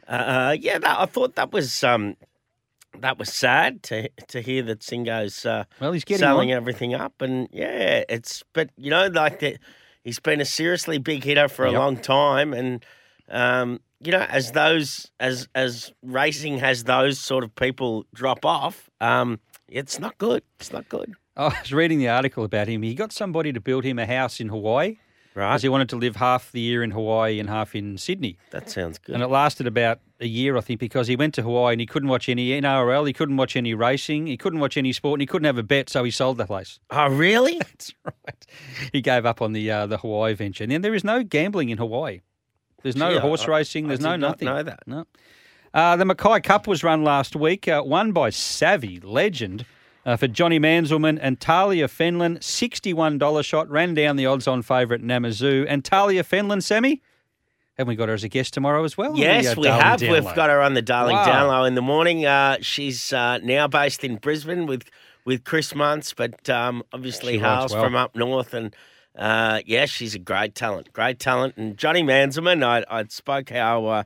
uh, 0.08 0.56
yeah, 0.60 0.78
that, 0.78 1.00
I 1.00 1.08
thought 1.08 1.34
that 1.34 1.52
was 1.52 1.84
um, 1.84 2.16
that 3.00 3.18
was 3.18 3.32
sad 3.34 3.84
to 3.84 4.10
to 4.28 4.42
hear 4.42 4.62
that 4.64 4.84
Singo's 4.84 5.46
uh, 5.46 5.64
Well, 5.80 5.92
he's 5.92 6.04
getting 6.04 6.20
selling 6.20 6.52
on. 6.52 6.58
everything 6.58 6.94
up, 6.94 7.22
and 7.22 7.48
yeah, 7.52 8.04
it's 8.10 8.44
but 8.54 8.70
you 8.78 8.90
know 8.90 9.08
like 9.08 9.40
that 9.40 9.58
he's 10.04 10.20
been 10.20 10.42
a 10.42 10.46
seriously 10.46 10.98
big 10.98 11.24
hitter 11.24 11.48
for 11.48 11.66
a 11.66 11.72
Yep. 11.72 11.80
long 11.80 11.98
time, 11.98 12.54
and 12.54 12.86
um, 13.30 13.80
you 14.04 14.12
know 14.12 14.22
as 14.30 14.52
those 14.52 15.12
as 15.20 15.48
as 15.56 15.92
racing 16.04 16.60
has 16.60 16.84
those 16.84 17.20
sort 17.20 17.44
of 17.44 17.54
people 17.56 18.06
drop 18.14 18.46
off, 18.46 18.90
um, 19.02 19.40
it's 19.68 20.00
not 20.00 20.18
good. 20.18 20.44
It's 20.60 20.72
not 20.72 20.88
good, 20.90 21.14
I 21.36 21.46
was 21.60 21.74
reading 21.74 22.00
the 22.00 22.10
article 22.10 22.44
about 22.44 22.68
him. 22.68 22.84
He 22.84 22.94
got 22.96 23.12
somebody 23.12 23.52
to 23.54 23.60
build 23.60 23.84
him 23.84 23.98
a 24.00 24.06
house 24.06 24.40
in 24.40 24.50
Hawaii 24.50 24.98
right? 25.36 25.50
because 25.50 25.64
he 25.64 25.70
wanted 25.70 25.90
to 25.90 25.96
live 25.96 26.18
half 26.18 26.52
the 26.52 26.60
year 26.62 26.84
in 26.84 26.92
Hawaii 26.92 27.40
and 27.40 27.50
half 27.50 27.76
in 27.76 27.98
Sydney. 27.98 28.38
that 28.52 28.70
sounds 28.70 29.00
good. 29.00 29.16
And 29.16 29.24
it 29.24 29.28
lasted 29.30 29.66
about 29.66 30.00
a 30.24 30.28
year, 30.28 30.58
I 30.58 30.62
think, 30.62 30.80
because 30.80 31.08
he 31.08 31.16
went 31.16 31.34
to 31.36 31.42
Hawaii 31.44 31.74
and 31.74 31.80
he 31.82 31.86
couldn't 31.86 32.10
watch 32.10 32.28
any 32.30 32.50
NRL, 32.60 33.06
he 33.06 33.14
couldn't 33.14 33.38
watch 33.38 33.56
any 33.56 33.74
racing, 33.74 34.26
he 34.28 34.38
couldn't 34.38 34.60
watch 34.60 34.78
any 34.78 34.94
sport, 34.94 35.18
and 35.18 35.22
he 35.22 35.26
couldn't 35.28 35.46
have 35.46 35.58
a 35.58 35.64
bet, 35.64 35.90
so 35.90 36.04
he 36.04 36.12
sold 36.12 36.38
the 36.38 36.46
place. 36.46 36.80
Oh, 36.90 37.08
really? 37.10 37.58
That's 37.60 37.94
right. 38.06 38.48
He 38.92 39.02
gave 39.02 39.26
up 39.26 39.42
on 39.42 39.54
the 39.54 39.70
uh, 39.70 39.86
the 39.88 39.98
Hawaii 39.98 40.34
venture. 40.34 40.64
And 40.64 40.72
then 40.72 40.82
there 40.82 40.96
is 40.96 41.04
no 41.04 41.24
gambling 41.24 41.70
in 41.70 41.78
Hawaii. 41.78 42.22
There's 42.82 42.96
no 42.96 43.12
Gee, 43.14 43.20
horse 43.20 43.44
I- 43.46 43.52
racing. 43.58 43.88
There's 43.88 44.00
no 44.00 44.16
not 44.16 44.20
nothing. 44.42 44.46
know 44.48 44.64
that. 44.64 44.80
No. 44.88 45.06
Uh, 45.74 45.96
the 45.96 46.06
Mackay 46.06 46.40
Cup 46.42 46.68
was 46.68 46.84
run 46.84 47.04
last 47.04 47.36
week, 47.36 47.68
uh, 47.68 47.82
won 47.86 48.12
by 48.12 48.30
Savvy 48.30 49.00
Legend 49.00 49.66
uh, 50.06 50.16
for 50.16 50.28
Johnny 50.28 50.60
Manselman 50.60 51.18
and 51.20 51.40
Talia 51.40 51.88
Fenlon. 51.88 52.38
$61 52.40 53.44
shot, 53.46 53.70
ran 53.70 53.94
down 53.94 54.16
the 54.16 54.26
odds 54.26 54.48
on 54.48 54.62
favourite 54.62 55.02
Namazoo. 55.02 55.66
And 55.68 55.84
Talia 55.84 56.24
Fenlon, 56.24 56.62
Sammy, 56.62 57.02
haven't 57.78 57.90
we 57.90 57.96
got 57.96 58.08
her 58.10 58.14
as 58.14 58.24
a 58.24 58.30
guest 58.30 58.54
tomorrow 58.54 58.84
as 58.84 58.98
well? 58.98 59.10
on 59.10 59.16
the, 59.16 59.22
Yes, 59.22 59.48
uh, 59.48 59.56
we 59.60 59.68
have. 59.68 60.02
We've 60.02 60.24
got 60.36 60.50
her 60.50 60.62
on 60.62 60.74
the 60.74 60.82
Darling 60.82 61.16
Wow. 61.16 61.26
Down 61.26 61.48
Low 61.48 61.64
in 61.66 61.76
the 61.76 61.82
morning. 61.82 62.26
Uh, 62.26 62.58
she's 62.62 63.12
uh, 63.14 63.40
now 63.40 63.68
based 63.68 64.04
in 64.04 64.18
Brisbane 64.18 64.66
with, 64.66 64.84
with 65.26 65.44
Chris 65.44 65.74
Munce, 65.74 66.14
but 66.16 66.50
um, 66.50 66.84
obviously 66.94 67.34
She 67.34 67.40
hails 67.40 67.74
well. 67.74 67.84
from 67.84 67.96
up 67.96 68.16
north. 68.16 68.54
And 68.54 68.76
uh, 69.18 69.62
yeah, 69.66 69.86
she's 69.86 70.14
a 70.16 70.20
great 70.20 70.56
talent, 70.56 70.94
great 70.94 71.20
talent. 71.20 71.58
And 71.58 71.78
Johnny 71.78 72.04
Manselman, 72.04 72.64
I, 72.64 72.84
I 72.90 73.06
spoke 73.10 73.50
how. 73.50 73.86
Uh, 73.86 74.04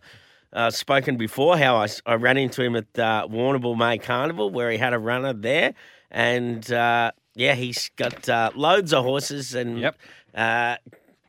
uh, 0.53 0.71
spoken 0.71 1.17
before 1.17 1.57
how 1.57 1.75
I, 1.75 1.87
I 2.05 2.13
ran 2.15 2.37
into 2.37 2.63
him 2.63 2.77
at 2.77 2.85
uh, 2.97 3.27
Warrnambool 3.29 3.77
May 3.77 3.97
Carnival 3.97 4.49
where 4.49 4.71
he 4.71 4.77
had 4.77 4.93
a 4.93 4.97
runner 4.97 5.33
there, 5.33 5.73
and 6.09 6.71
uh, 6.71 7.11
yeah, 7.35 7.53
he's 7.53 7.91
got 7.97 8.27
uh, 8.29 8.49
loads 8.55 8.93
of 8.93 9.03
horses 9.03 9.53
and 9.53 9.77
Yep. 9.81 9.97
uh, 10.33 10.77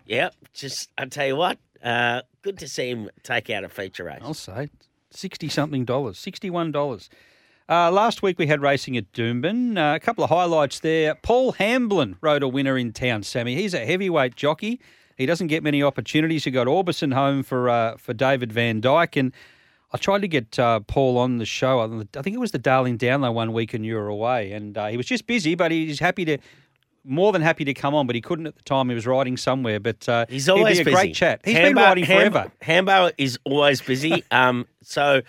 yeah, 0.06 0.30
just 0.54 0.90
I 0.96 1.06
tell 1.06 1.26
you 1.26 1.34
what, 1.36 1.58
uh, 1.82 2.22
good 2.42 2.58
to 2.58 2.68
see 2.68 2.88
him 2.90 3.10
take 3.22 3.50
out 3.50 3.64
a 3.64 3.68
feature 3.68 4.04
race. 4.04 4.20
I'll 4.22 4.34
say 4.34 4.70
sixty 5.10 5.48
something 5.48 5.84
dollars, 5.84 6.18
sixty-one 6.18 6.72
dollars. 6.72 7.08
Uh, 7.68 7.90
last 7.90 8.22
week 8.22 8.38
we 8.38 8.46
had 8.46 8.62
racing 8.62 8.96
at 8.96 9.12
Doomben. 9.12 9.76
Uh, 9.76 9.94
a 9.94 10.00
couple 10.00 10.24
of 10.24 10.30
highlights 10.30 10.80
there. 10.80 11.14
Paul 11.14 11.52
Hamblin 11.52 12.16
rode 12.20 12.42
a 12.42 12.48
winner 12.48 12.78
in 12.78 12.92
town. 12.92 13.22
Sammy, 13.22 13.54
he's 13.54 13.74
a 13.74 13.84
heavyweight 13.84 14.36
jockey. 14.36 14.80
He 15.18 15.26
doesn't 15.26 15.48
get 15.48 15.62
many 15.62 15.82
opportunities. 15.82 16.44
He 16.44 16.50
got 16.50 16.66
Orbison 16.66 17.12
home 17.12 17.42
for 17.42 17.68
uh, 17.68 17.96
for 17.96 18.14
David 18.14 18.50
Vandyke, 18.50 19.18
and 19.18 19.32
I 19.92 19.98
tried 19.98 20.20
to 20.20 20.28
get 20.28 20.58
uh, 20.58 20.80
Paul 20.80 21.18
on 21.18 21.38
the 21.38 21.44
show. 21.46 21.80
I 21.80 22.22
think 22.22 22.34
it 22.34 22.40
was 22.40 22.52
the 22.52 22.58
Darling 22.58 22.98
Download 22.98 23.34
one 23.34 23.52
week, 23.52 23.74
and 23.74 23.84
you 23.84 23.96
were 23.96 24.08
away, 24.08 24.52
and 24.52 24.78
uh, 24.78 24.86
he 24.86 24.96
was 24.96 25.06
just 25.06 25.26
busy, 25.26 25.54
but 25.54 25.70
he's 25.70 26.00
happy 26.00 26.24
to. 26.24 26.38
More 27.04 27.32
than 27.32 27.42
happy 27.42 27.64
to 27.64 27.74
come 27.74 27.94
on, 27.94 28.06
but 28.06 28.14
he 28.14 28.20
couldn't 28.20 28.46
at 28.46 28.56
the 28.56 28.62
time. 28.62 28.88
He 28.88 28.94
was 28.94 29.06
riding 29.06 29.36
somewhere, 29.36 29.80
but 29.80 30.08
uh, 30.08 30.26
He's 30.28 30.48
always 30.48 30.80
a 30.80 30.84
busy. 30.84 30.94
great 30.94 31.14
chat. 31.14 31.40
He's 31.44 31.54
been 31.54 31.74
riding 31.74 32.04
Ham- 32.04 32.32
forever. 32.32 32.52
Hambo 32.60 33.10
is 33.18 33.38
always 33.44 33.80
busy. 33.80 34.24
um, 34.30 34.66
so 34.82 35.22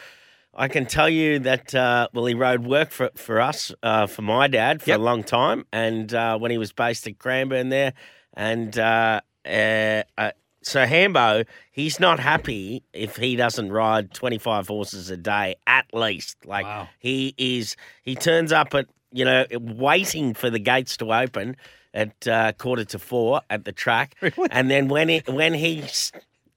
I 0.53 0.67
can 0.67 0.85
tell 0.85 1.07
you 1.09 1.39
that 1.39 1.73
uh, 1.73 2.09
well, 2.13 2.25
he 2.25 2.33
rode 2.33 2.65
work 2.65 2.91
for 2.91 3.11
for 3.15 3.39
us 3.39 3.71
uh, 3.83 4.07
for 4.07 4.21
my 4.23 4.47
dad 4.47 4.81
for 4.81 4.89
Yep. 4.89 4.99
a 4.99 5.01
long 5.01 5.23
time, 5.23 5.65
and 5.71 6.13
uh, 6.13 6.37
when 6.37 6.51
he 6.51 6.57
was 6.57 6.73
based 6.73 7.07
at 7.07 7.17
Cranbourne 7.19 7.69
there, 7.69 7.93
and 8.33 8.77
uh, 8.77 9.21
uh, 9.45 10.31
so 10.61 10.85
Hambo, 10.85 11.43
he's 11.71 11.99
not 12.01 12.19
happy 12.19 12.83
if 12.91 13.15
he 13.15 13.37
doesn't 13.37 13.71
ride 13.71 14.13
twenty 14.13 14.37
five 14.37 14.67
horses 14.67 15.09
a 15.09 15.17
day 15.17 15.55
at 15.65 15.85
least. 15.93 16.45
Like 16.45 16.65
Wow. 16.65 16.89
he 16.99 17.33
is, 17.37 17.77
he 18.03 18.15
turns 18.15 18.51
up 18.51 18.75
at 18.75 18.87
you 19.11 19.25
know 19.25 19.45
waiting 19.51 20.33
for 20.33 20.49
the 20.49 20.59
gates 20.59 20.97
to 20.97 21.13
open 21.13 21.55
at 21.93 22.27
uh, 22.27 22.51
quarter 22.53 22.85
to 22.85 22.99
four 22.99 23.41
at 23.49 23.65
the 23.65 23.71
track, 23.71 24.15
Really? 24.21 24.47
and 24.51 24.69
then 24.69 24.87
when 24.87 25.09
he 25.09 25.21
when 25.27 25.53
he 25.53 25.83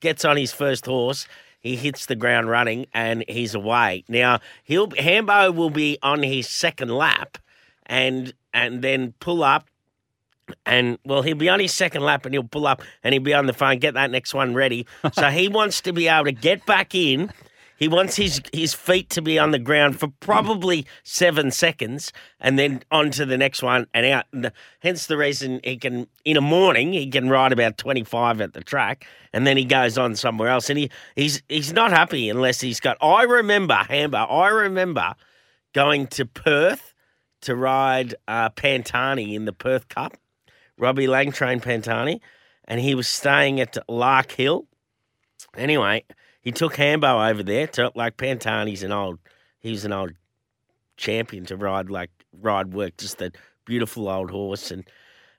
gets 0.01 0.25
on 0.25 0.37
his 0.37 0.53
first 0.53 0.87
horse. 0.87 1.27
He 1.61 1.77
hits 1.77 2.07
the 2.07 2.17
ground 2.17 2.49
running 2.51 2.87
and 2.93 3.25
he's 3.29 3.55
away. 3.55 4.03
Now 4.09 4.41
he'll 4.65 4.91
Hambo 4.99 5.53
will 5.53 5.71
be 5.71 5.97
on 6.03 6.25
his 6.25 6.49
second 6.49 6.89
lap, 6.89 7.39
and 7.87 8.33
and 8.53 8.83
then 8.83 9.15
pull 9.21 9.45
up 9.45 9.69
and 10.67 10.99
well, 11.05 11.23
he'll 11.23 11.37
be 11.37 11.49
on 11.49 11.61
his 11.61 11.73
second 11.73 12.03
lap 12.03 12.25
and 12.27 12.35
he'll 12.35 12.43
pull 12.43 12.67
up 12.67 12.83
and 13.03 13.13
he'll 13.13 13.23
be 13.23 13.35
on 13.35 13.47
the 13.47 13.53
phone, 13.53 13.79
get 13.79 13.95
that 13.95 14.11
next 14.11 14.35
one 14.35 14.55
ready. 14.55 14.87
so 15.13 15.29
he 15.29 15.49
wants 15.49 15.81
to 15.83 15.93
be 15.93 16.09
able 16.09 16.25
to 16.25 16.33
get 16.33 16.65
back 16.67 16.95
in. 16.95 17.33
He 17.83 17.89
wants 17.89 18.15
his 18.15 18.41
his 18.53 18.75
feet 18.75 19.11
to 19.11 19.21
be 19.21 19.41
on 19.41 19.51
the 19.51 19.59
ground 19.59 19.99
for 19.99 20.07
probably 20.21 20.87
seven 21.03 21.51
seconds 21.51 22.13
and 22.39 22.57
then 22.57 22.85
on 22.93 23.11
to 23.11 23.27
the 23.27 23.37
next 23.37 23.61
one 23.61 23.89
and 23.93 24.07
out. 24.07 24.27
And 24.33 24.45
the- 24.45 24.53
hence 24.79 25.07
the 25.07 25.17
reason 25.17 25.59
he 25.65 25.79
can, 25.79 26.07
in 26.25 26.37
a 26.37 26.41
morning, 26.41 26.93
he 26.93 27.11
can 27.11 27.29
ride 27.29 27.51
about 27.51 27.79
25 27.79 28.41
at 28.41 28.53
the 28.53 28.63
track 28.63 29.05
and 29.33 29.49
then 29.49 29.57
he 29.57 29.65
goes 29.65 29.99
on 29.99 30.15
somewhere 30.15 30.49
else. 30.49 30.71
And 30.71 30.79
he, 30.79 30.91
he's, 31.17 31.43
he's 31.49 31.73
not 31.73 31.91
happy 31.91 32.31
unless 32.31 32.61
he's 32.61 32.79
got. 32.79 32.99
I 33.03 33.25
remember, 33.25 33.75
Hamber, 33.75 34.31
I 34.31 34.47
remember 34.51 35.17
going 35.73 36.07
to 36.07 36.25
Perth 36.25 36.95
to 37.41 37.57
ride 37.57 38.15
uh, 38.29 38.51
Pantani 38.51 39.35
in 39.35 39.45
the 39.45 39.53
Perth 39.53 39.89
Cup. 39.89 40.17
Robbie 40.79 41.09
Langtrain 41.09 41.61
Pantani, 41.61 42.21
and 42.65 42.79
he 42.79 42.95
was 42.95 43.09
staying 43.09 43.61
at 43.61 43.77
Lark 43.89 44.31
Hill. 44.31 44.69
Anyway, 45.57 46.05
he 46.43 46.53
took 46.53 46.77
Hambo 46.77 47.27
over 47.27 47.43
there 47.43 47.67
to 47.69 47.91
like 47.95 48.17
Pantani's 48.17 48.83
an 48.83 48.93
old 48.93 49.19
he's 49.61 49.85
an 49.85 49.93
old 49.93 50.13
champion 50.97 51.47
to 51.47 51.57
ride 51.57 51.91
like 51.91 52.11
ride 52.41 52.75
work, 52.75 52.97
just 52.97 53.21
a 53.23 53.33
beautiful 53.65 54.09
old 54.09 54.31
horse 54.31 54.71
and 54.71 54.85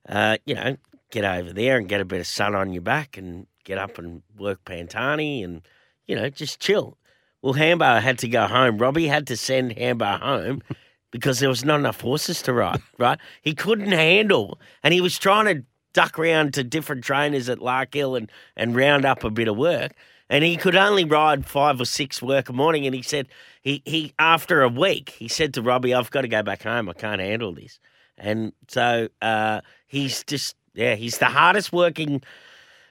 uh, 0.09 0.37
you 0.45 0.55
know, 0.55 0.77
get 1.11 1.23
over 1.23 1.53
there 1.53 1.77
and 1.77 1.87
get 1.87 2.01
a 2.01 2.05
bit 2.05 2.19
of 2.19 2.27
sun 2.27 2.55
on 2.55 2.73
your 2.73 2.81
back 2.81 3.17
and 3.17 3.47
get 3.63 3.77
up 3.77 3.97
and 3.97 4.21
work 4.37 4.63
Pantani 4.65 5.43
and, 5.43 5.61
you 6.07 6.15
know, 6.15 6.29
just 6.29 6.59
chill. 6.59 6.97
Well, 7.41 7.53
Hambo 7.53 7.99
had 7.99 8.19
to 8.19 8.27
go 8.27 8.47
home. 8.47 8.77
Robbie 8.77 9.07
had 9.07 9.27
to 9.27 9.37
send 9.37 9.77
Hambo 9.77 10.17
home 10.17 10.61
because 11.11 11.39
there 11.39 11.49
was 11.49 11.63
not 11.63 11.79
enough 11.79 12.01
horses 12.01 12.41
to 12.43 12.53
ride, 12.53 12.81
right? 12.97 13.19
He 13.41 13.53
couldn't 13.53 13.91
handle, 13.91 14.59
and 14.81 14.93
he 14.93 15.01
was 15.01 15.17
trying 15.19 15.45
to 15.45 15.63
duck 15.93 16.17
around 16.17 16.53
to 16.55 16.63
different 16.63 17.03
trainers 17.03 17.49
at 17.49 17.61
Lark 17.61 17.93
Hill 17.93 18.15
and, 18.15 18.31
and 18.55 18.75
round 18.75 19.05
up 19.05 19.23
a 19.23 19.29
bit 19.29 19.47
of 19.47 19.55
work. 19.55 19.91
And 20.29 20.43
he 20.43 20.55
could 20.57 20.75
only 20.75 21.05
ride 21.05 21.45
five 21.45 21.79
or 21.79 21.85
six 21.85 22.21
work 22.21 22.49
a 22.49 22.53
morning. 22.53 22.85
And 22.85 22.95
he 22.95 23.01
said, 23.01 23.27
he, 23.61 23.81
he 23.85 24.13
after 24.17 24.61
a 24.61 24.69
week, 24.69 25.11
he 25.11 25.27
said 25.27 25.53
to 25.55 25.61
Robbie, 25.61 25.93
I've 25.93 26.11
got 26.11 26.21
to 26.21 26.27
go 26.27 26.41
back 26.43 26.63
home. 26.63 26.89
I 26.89 26.93
can't 26.93 27.21
handle 27.21 27.53
this. 27.53 27.79
And 28.17 28.53
so 28.67 29.09
uh, 29.21 29.61
he's 29.87 30.23
just, 30.23 30.55
yeah, 30.73 30.95
he's 30.95 31.17
the 31.19 31.25
hardest 31.25 31.71
working 31.71 32.21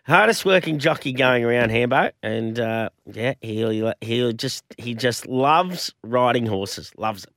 hardest 0.04 0.44
working 0.44 0.78
jockey 0.80 1.12
going 1.12 1.44
around 1.44 1.70
Hambo, 1.70 2.10
and 2.24 2.58
uh, 2.58 2.90
yeah, 3.06 3.34
he'll 3.40 3.94
he'll 4.00 4.32
just 4.32 4.64
he 4.78 4.94
just 4.94 5.26
loves 5.26 5.92
riding 6.02 6.46
horses, 6.46 6.92
loves 6.96 7.24
it. 7.24 7.30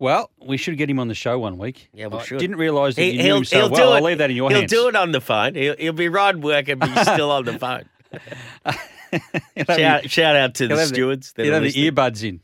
Well, 0.00 0.30
we 0.44 0.56
should 0.56 0.76
get 0.78 0.88
him 0.90 0.98
on 1.00 1.08
the 1.08 1.14
show 1.14 1.38
one 1.40 1.58
week. 1.58 1.88
Yeah, 1.92 2.06
we 2.06 2.18
I 2.18 2.22
shout 2.24 2.38
Didn't 2.38 2.56
realise 2.56 2.94
that 2.96 3.02
He, 3.02 3.10
you 3.12 3.16
knew 3.18 3.22
he'll 3.24 3.36
him 3.38 3.44
so 3.44 3.56
he'll 3.58 3.70
well. 3.70 3.76
do 3.76 3.92
it. 3.92 3.96
I'll 3.96 4.02
leave 4.04 4.18
that 4.18 4.30
in 4.30 4.36
your 4.36 4.50
hands. 4.50 4.70
he'll 4.72 4.82
do 4.84 4.88
it 4.88 4.96
on 4.96 5.10
the 5.12 5.20
phone. 5.20 5.54
He'll, 5.56 5.76
he'll 5.76 5.92
be 5.92 6.08
riding 6.08 6.40
work 6.40 6.68
and 6.68 6.80
be 6.80 6.88
still 7.02 7.30
on 7.32 7.44
the 7.44 7.58
phone. 7.58 7.88
Shout, 9.66 10.10
shout 10.10 10.36
out 10.36 10.54
to 10.56 10.68
the 10.68 10.76
the- 10.76 10.86
stewards. 10.86 11.34
He'll 11.36 11.54
are 11.54 11.60
the 11.60 11.72
earbuds 11.72 12.22
in. 12.22 12.40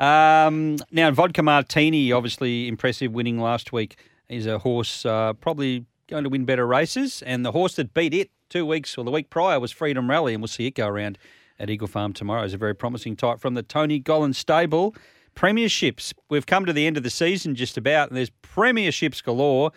um, 0.00 0.76
now, 0.90 1.10
Vodka 1.10 1.42
Martini, 1.42 2.12
obviously 2.12 2.68
impressive 2.68 3.12
winning 3.12 3.38
last 3.38 3.72
week. 3.72 3.96
is 4.28 4.46
a 4.46 4.58
horse 4.58 5.04
uh, 5.04 5.32
probably 5.34 5.86
going 6.08 6.24
to 6.24 6.30
win 6.30 6.44
better 6.44 6.66
races. 6.66 7.22
And 7.22 7.44
the 7.44 7.52
horse 7.52 7.76
that 7.76 7.94
beat 7.94 8.14
it 8.14 8.30
two 8.48 8.66
weeks 8.66 8.96
or 8.96 9.04
the 9.04 9.10
week 9.10 9.30
prior 9.30 9.58
was 9.60 9.72
Freedom 9.72 10.08
Rally. 10.08 10.34
And 10.34 10.42
we'll 10.42 10.48
see 10.48 10.66
it 10.66 10.74
go 10.74 10.86
around 10.86 11.18
at 11.58 11.70
Eagle 11.70 11.88
Farm 11.88 12.12
tomorrow. 12.12 12.42
It's 12.44 12.54
a 12.54 12.58
very 12.58 12.74
promising 12.74 13.16
type 13.16 13.40
from 13.40 13.54
the 13.54 13.62
Tony 13.62 14.00
Gollan 14.00 14.34
stable. 14.34 14.94
Premierships. 15.34 16.12
We've 16.28 16.46
come 16.46 16.64
to 16.66 16.72
the 16.72 16.86
end 16.86 16.96
of 16.96 17.02
the 17.02 17.10
season 17.10 17.54
just 17.54 17.76
about, 17.76 18.08
and 18.08 18.16
there's 18.16 18.30
premierships 18.30 19.22
galore. 19.22 19.72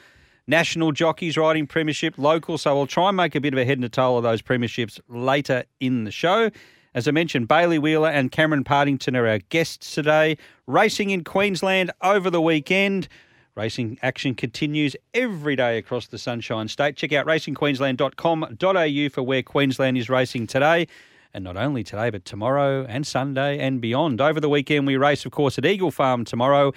National 0.48 0.94
jockeys 0.94 1.36
riding 1.38 1.68
premiership, 1.68 2.18
local. 2.18 2.58
So 2.58 2.80
I'll 2.80 2.88
try 2.88 3.10
and 3.10 3.18
make 3.18 3.36
a 3.36 3.42
bit 3.42 3.54
of 3.54 3.60
a 3.60 3.66
head 3.66 3.78
and 3.78 3.86
a 3.86 3.90
tail 3.90 4.18
of 4.18 4.24
those 4.24 4.42
premierships 4.42 5.00
later 5.10 5.66
in 5.80 6.06
the 6.06 6.12
show. 6.12 6.50
As 6.94 7.08
I 7.08 7.12
mentioned, 7.12 7.48
Bailey 7.48 7.78
Wheeler 7.78 8.10
and 8.10 8.32
Cameron 8.32 8.64
Partington 8.64 9.16
are 9.16 9.28
our 9.28 9.40
guests 9.40 9.94
today. 9.94 10.38
Racing 10.66 11.10
in 11.10 11.24
Queensland 11.24 11.92
over 12.02 12.30
the 12.30 12.42
weekend. 12.42 13.10
Racing 13.56 14.00
action 14.02 14.36
continues 14.36 14.96
every 15.14 15.56
day 15.56 15.78
across 15.78 16.08
the 16.08 16.18
Sunshine 16.18 16.68
State. 16.70 16.96
Check 16.96 17.12
out 17.12 17.26
racingqueensland.com.au 17.26 19.10
for 19.10 19.24
where 19.24 19.44
Queensland 19.44 19.98
is 19.98 20.10
racing 20.10 20.48
today. 20.48 20.88
And 21.34 21.44
not 21.44 21.58
only 21.58 21.84
today, 21.84 22.10
but 22.10 22.24
tomorrow 22.24 22.86
and 22.88 23.06
Sunday 23.06 23.60
and 23.60 23.82
beyond. 23.82 24.22
Over 24.22 24.40
the 24.40 24.50
weekend, 24.50 24.88
we 24.88 24.96
race, 24.96 25.26
of 25.26 25.32
course, 25.32 25.58
at 25.58 25.66
Eagle 25.66 25.92
Farm 25.92 26.24
tomorrow. 26.24 26.72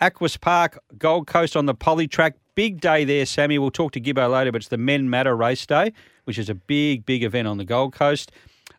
Aquis 0.00 0.36
Park, 0.36 0.78
Gold 0.98 1.26
Coast 1.26 1.56
on 1.56 1.66
the 1.66 1.74
Poly 1.74 2.06
Track. 2.06 2.36
Big 2.54 2.80
day 2.80 3.04
there, 3.04 3.26
Sammy. 3.26 3.58
We'll 3.58 3.72
talk 3.72 3.90
to 3.92 4.00
Gibbo 4.00 4.30
later, 4.30 4.52
but 4.52 4.62
it's 4.62 4.68
the 4.68 4.78
Men 4.78 5.10
Matter 5.10 5.36
Race 5.36 5.66
Day, 5.66 5.92
which 6.22 6.38
is 6.38 6.48
a 6.48 6.54
big, 6.54 7.04
big 7.04 7.24
event 7.24 7.48
on 7.48 7.58
the 7.58 7.64
Gold 7.64 7.92
Coast. 7.92 8.30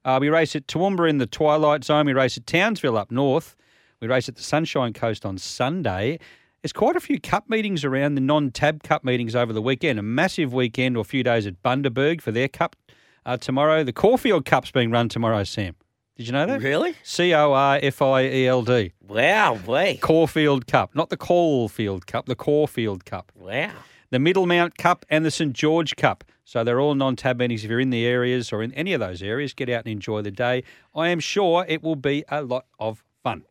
Uh, 0.06 0.18
we 0.22 0.30
race 0.30 0.56
at 0.56 0.68
Toowoomba 0.68 1.10
in 1.10 1.18
the 1.18 1.26
Twilight 1.26 1.84
Zone. 1.84 2.06
We 2.06 2.14
race 2.14 2.38
at 2.38 2.48
Townsville 2.48 2.98
up 2.98 3.12
north. 3.12 3.56
We 4.00 4.08
race 4.08 4.30
at 4.30 4.36
the 4.36 4.44
Sunshine 4.44 4.94
Coast 4.94 5.26
on 5.26 5.38
Sunday. 5.38 6.20
There's 6.62 6.72
quite 6.72 6.96
a 6.96 7.02
few 7.02 7.20
cup 7.20 7.50
meetings 7.50 7.84
around 7.84 8.16
the 8.16 8.22
non-tab 8.22 8.82
cup 8.82 9.04
meetings 9.04 9.36
over 9.36 9.52
the 9.52 9.62
weekend. 9.62 10.00
A 10.00 10.04
massive 10.04 10.54
weekend 10.54 10.96
or 10.96 11.02
a 11.02 11.04
few 11.04 11.24
days 11.24 11.46
at 11.46 11.62
Bundaberg 11.62 12.22
for 12.22 12.32
their 12.32 12.48
cup 12.48 12.78
uh, 13.26 13.36
tomorrow. 13.36 13.84
The 13.84 13.94
Corfield 13.94 14.46
Cup's 14.46 14.72
being 14.72 14.90
run 14.90 15.10
tomorrow, 15.10 15.44
Sam. 15.44 15.76
Did 16.16 16.28
you 16.28 16.34
know 16.34 16.46
that? 16.46 16.62
Really? 16.62 16.96
C 17.04 17.34
O 17.34 17.52
R 17.52 17.78
F 17.84 18.02
I 18.02 18.24
E 18.24 18.48
L 18.48 18.62
D. 18.62 18.94
Wow, 19.06 19.60
way. 19.66 19.98
Corfield 19.98 20.66
Cup, 20.66 20.96
not 20.96 21.10
the 21.10 21.18
Caulfield 21.18 22.08
Cup, 22.08 22.26
the 22.26 22.36
Corfield 22.36 23.04
Cup. 23.04 23.34
Wow. 23.36 23.72
The 24.12 24.18
Middlemount 24.18 24.78
Cup 24.78 25.06
and 25.10 25.26
the 25.26 25.32
St 25.32 25.52
George 25.52 25.98
Cup. 25.98 26.24
So 26.46 26.64
they're 26.64 26.80
all 26.80 26.96
non-tab 26.96 27.40
meetings. 27.40 27.66
If 27.66 27.70
you're 27.70 27.82
in 27.82 27.90
the 27.90 28.06
areas 28.06 28.54
or 28.54 28.64
in 28.64 28.72
any 28.74 28.94
of 28.94 29.02
those 29.02 29.22
areas, 29.22 29.54
get 29.54 29.68
out 29.68 29.80
and 29.86 29.88
enjoy 29.92 30.22
the 30.22 30.32
day. 30.32 30.64
I 30.96 31.10
am 31.10 31.20
sure 31.20 31.66
it 31.68 31.84
will 31.84 31.96
be 31.96 32.24
a 32.30 32.44
lot 32.44 32.66
of 32.80 33.04
fun. 33.22 33.44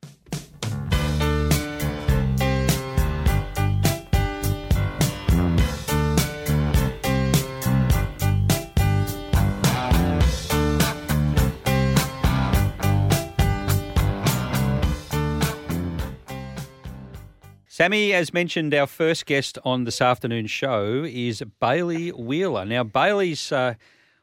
Sammy, 17.74 18.12
as 18.12 18.32
mentioned, 18.32 18.72
our 18.72 18.86
first 18.86 19.26
guest 19.26 19.58
on 19.64 19.82
this 19.82 20.00
afternoon's 20.00 20.52
show 20.52 21.02
is 21.02 21.42
Bailey 21.58 22.10
Wheeler. 22.10 22.64
Now, 22.64 22.84
Bailey's, 22.84 23.50
uh, 23.50 23.74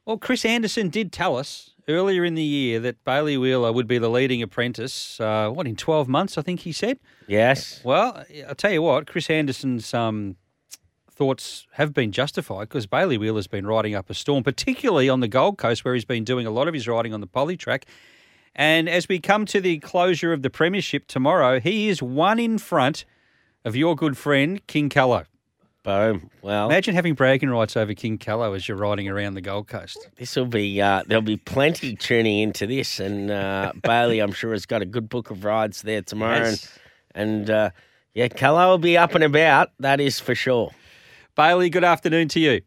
well, 0.06 0.18
Chris 0.18 0.46
Anderson 0.46 0.88
did 0.88 1.12
tell 1.12 1.36
us 1.36 1.72
earlier 1.90 2.24
in 2.24 2.36
the 2.36 2.44
year 2.46 2.80
that 2.80 3.04
Bailey 3.04 3.38
Wheeler 3.38 3.74
would 3.74 3.90
be 3.90 3.98
the 3.98 4.08
leading 4.08 4.42
apprentice, 4.42 5.20
uh, 5.20 5.50
what, 5.50 5.68
in 5.68 5.76
12 5.76 6.08
months, 6.08 6.38
I 6.38 6.44
think 6.44 6.62
he 6.62 6.72
said? 6.72 6.98
Yes. 7.28 7.82
Well, 7.84 8.24
I'll 8.48 8.56
tell 8.56 8.72
you 8.72 8.84
what, 8.84 9.06
Chris 9.06 9.30
Anderson's 9.30 9.94
um, 9.94 10.38
thoughts 11.12 11.68
have 11.74 11.94
been 11.94 12.14
justified 12.14 12.70
because 12.70 12.88
Bailey 12.88 13.18
Wheeler's 13.18 13.48
been 13.48 13.68
riding 13.68 13.96
up 13.96 14.10
a 14.10 14.14
storm, 14.14 14.46
particularly 14.46 15.10
on 15.10 15.20
the 15.20 15.28
Gold 15.28 15.58
Coast 15.58 15.84
where 15.84 15.94
he's 15.94 16.06
been 16.06 16.24
doing 16.24 16.48
a 16.48 16.52
lot 16.52 16.70
of 16.70 16.74
his 16.74 16.88
riding 16.88 17.14
on 17.14 17.20
the 17.20 17.28
poly 17.28 17.58
track. 17.58 17.86
And 18.56 18.88
as 18.88 19.10
we 19.10 19.20
come 19.20 19.46
to 19.48 19.60
the 19.60 19.80
closure 19.80 20.32
of 20.32 20.42
the 20.42 20.50
Premiership 20.50 21.08
tomorrow, 21.08 21.60
he 21.60 21.90
is 21.90 22.02
one 22.02 22.40
in 22.40 22.58
front 22.58 23.04
of 23.66 23.76
your 23.76 23.96
good 23.96 24.18
friend, 24.18 24.66
King 24.68 24.90
Callow. 24.90 25.26
Boom. 25.84 26.30
Well, 26.44 26.68
Imagine 26.68 26.94
having 26.94 27.16
bragging 27.16 27.50
rights 27.50 27.76
over 27.76 27.94
King 27.96 28.20
Callow 28.20 28.54
as 28.54 28.68
you're 28.68 28.78
riding 28.78 29.10
around 29.10 29.34
the 29.34 29.42
Gold 29.42 29.68
Coast. 29.68 30.10
this 30.18 30.36
will 30.36 30.46
be, 30.46 30.80
uh, 30.80 31.02
there'll 31.08 31.24
be 31.24 31.38
plenty 31.38 31.96
tuning 31.96 32.40
into 32.40 32.68
this. 32.68 33.00
And 33.00 33.32
uh, 33.32 33.74
Bailey, 33.84 34.20
I'm 34.20 34.32
sure, 34.32 34.52
has 34.52 34.68
got 34.68 34.84
a 34.84 34.86
good 34.86 35.10
book 35.10 35.32
of 35.32 35.44
rides 35.44 35.82
there 35.82 36.04
tomorrow. 36.04 36.50
Yes. 36.50 36.72
And, 37.16 37.40
and 37.40 37.50
uh, 37.50 37.70
yeah, 38.14 38.28
Callow 38.28 38.70
will 38.70 38.78
be 38.78 38.96
up 38.96 39.16
and 39.16 39.24
about. 39.24 39.70
That 39.80 40.00
is 40.00 40.20
for 40.20 40.36
sure. 40.36 40.72
Bailey, 41.36 41.72
good 41.72 41.84
afternoon 41.84 42.28
to 42.30 42.40
you. 42.40 42.62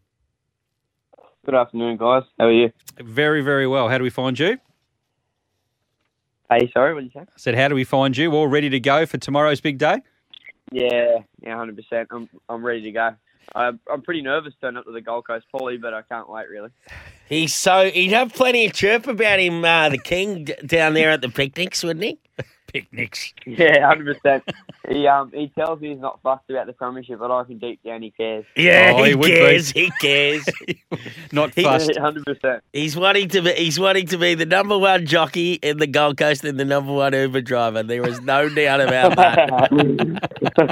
Good 1.44 1.54
afternoon, 1.54 1.98
guys. 1.98 2.22
How 2.38 2.46
are 2.46 2.52
you? 2.52 2.72
Very, 2.98 3.42
very 3.42 3.66
well. 3.68 3.88
How 3.88 3.98
do 3.98 4.04
we 4.04 4.10
find 4.10 4.36
you? 4.38 4.58
Hey, 6.50 6.70
sorry, 6.72 6.94
what 6.94 7.00
did 7.00 7.14
you 7.14 7.20
say? 7.20 7.26
I 7.26 7.32
said, 7.36 7.54
how 7.54 7.68
do 7.68 7.74
we 7.74 7.84
find 7.84 8.16
you? 8.16 8.32
All 8.32 8.48
ready 8.48 8.70
to 8.70 8.80
go 8.80 9.06
for 9.06 9.18
tomorrow's 9.18 9.60
big 9.60 9.78
day? 9.78 10.00
Yeah, 10.72 11.18
yeah, 11.42 11.56
hundred 11.56 11.76
percent. 11.76 12.08
I'm 12.10 12.28
I'm 12.48 12.64
ready 12.64 12.82
to 12.82 12.92
go. 12.92 13.10
I'm 13.54 13.78
I'm 13.90 14.02
pretty 14.02 14.22
nervous 14.22 14.54
turning 14.60 14.78
up 14.78 14.86
to 14.86 14.92
the 14.92 15.00
Gold 15.00 15.26
Coast 15.26 15.46
Poly, 15.52 15.76
but 15.76 15.92
I 15.94 16.02
can't 16.02 16.28
wait 16.28 16.48
really. 16.48 16.70
He's 17.28 17.54
so, 17.54 17.90
he'd 17.90 18.12
have 18.12 18.34
plenty 18.34 18.66
of 18.66 18.74
chirp 18.74 19.06
about 19.06 19.40
him, 19.40 19.64
uh, 19.64 19.88
the 19.88 19.98
king, 19.98 20.44
d- 20.44 20.54
down 20.66 20.92
there 20.92 21.10
at 21.10 21.22
the 21.22 21.30
picnics, 21.30 21.82
wouldn't 21.82 22.04
he? 22.04 22.18
Picnics. 22.74 23.32
Yeah, 23.46 23.86
hundred 23.86 24.16
percent. 24.20 24.42
He 24.88 25.06
um 25.06 25.30
he 25.32 25.48
tells 25.56 25.80
me 25.80 25.90
he's 25.90 26.00
not 26.00 26.18
fussed 26.22 26.50
about 26.50 26.66
the 26.66 26.72
premiership, 26.72 27.20
but 27.20 27.30
I 27.30 27.44
can 27.44 27.58
deep 27.58 27.80
down 27.84 28.02
he 28.02 28.10
cares. 28.10 28.44
Yeah, 28.56 28.92
Oh, 28.96 29.04
he 29.04 29.10
he, 29.10 29.14
would 29.14 29.26
be. 29.26 29.34
cares. 29.36 29.70
He 29.70 29.90
cares. 30.00 30.44
Not 31.32 31.54
fussed. 31.54 31.96
Hundred 31.98 32.24
percent. 32.24 32.62
He's 32.72 32.96
wanting 32.96 33.28
to 33.28 33.42
be. 33.42 33.52
He's 33.52 33.78
wanting 33.78 34.06
to 34.08 34.18
be 34.18 34.34
the 34.34 34.44
number 34.46 34.76
one 34.76 35.06
jockey 35.06 35.54
in 35.54 35.78
the 35.78 35.86
Gold 35.86 36.16
Coast 36.16 36.44
and 36.44 36.58
the 36.58 36.64
number 36.64 36.92
one 36.92 37.12
Uber 37.14 37.40
driver. 37.42 37.82
There 37.84 38.06
is 38.08 38.20
no 38.22 38.48
doubt 38.48 38.80
about 38.80 39.16
that. 39.16 40.68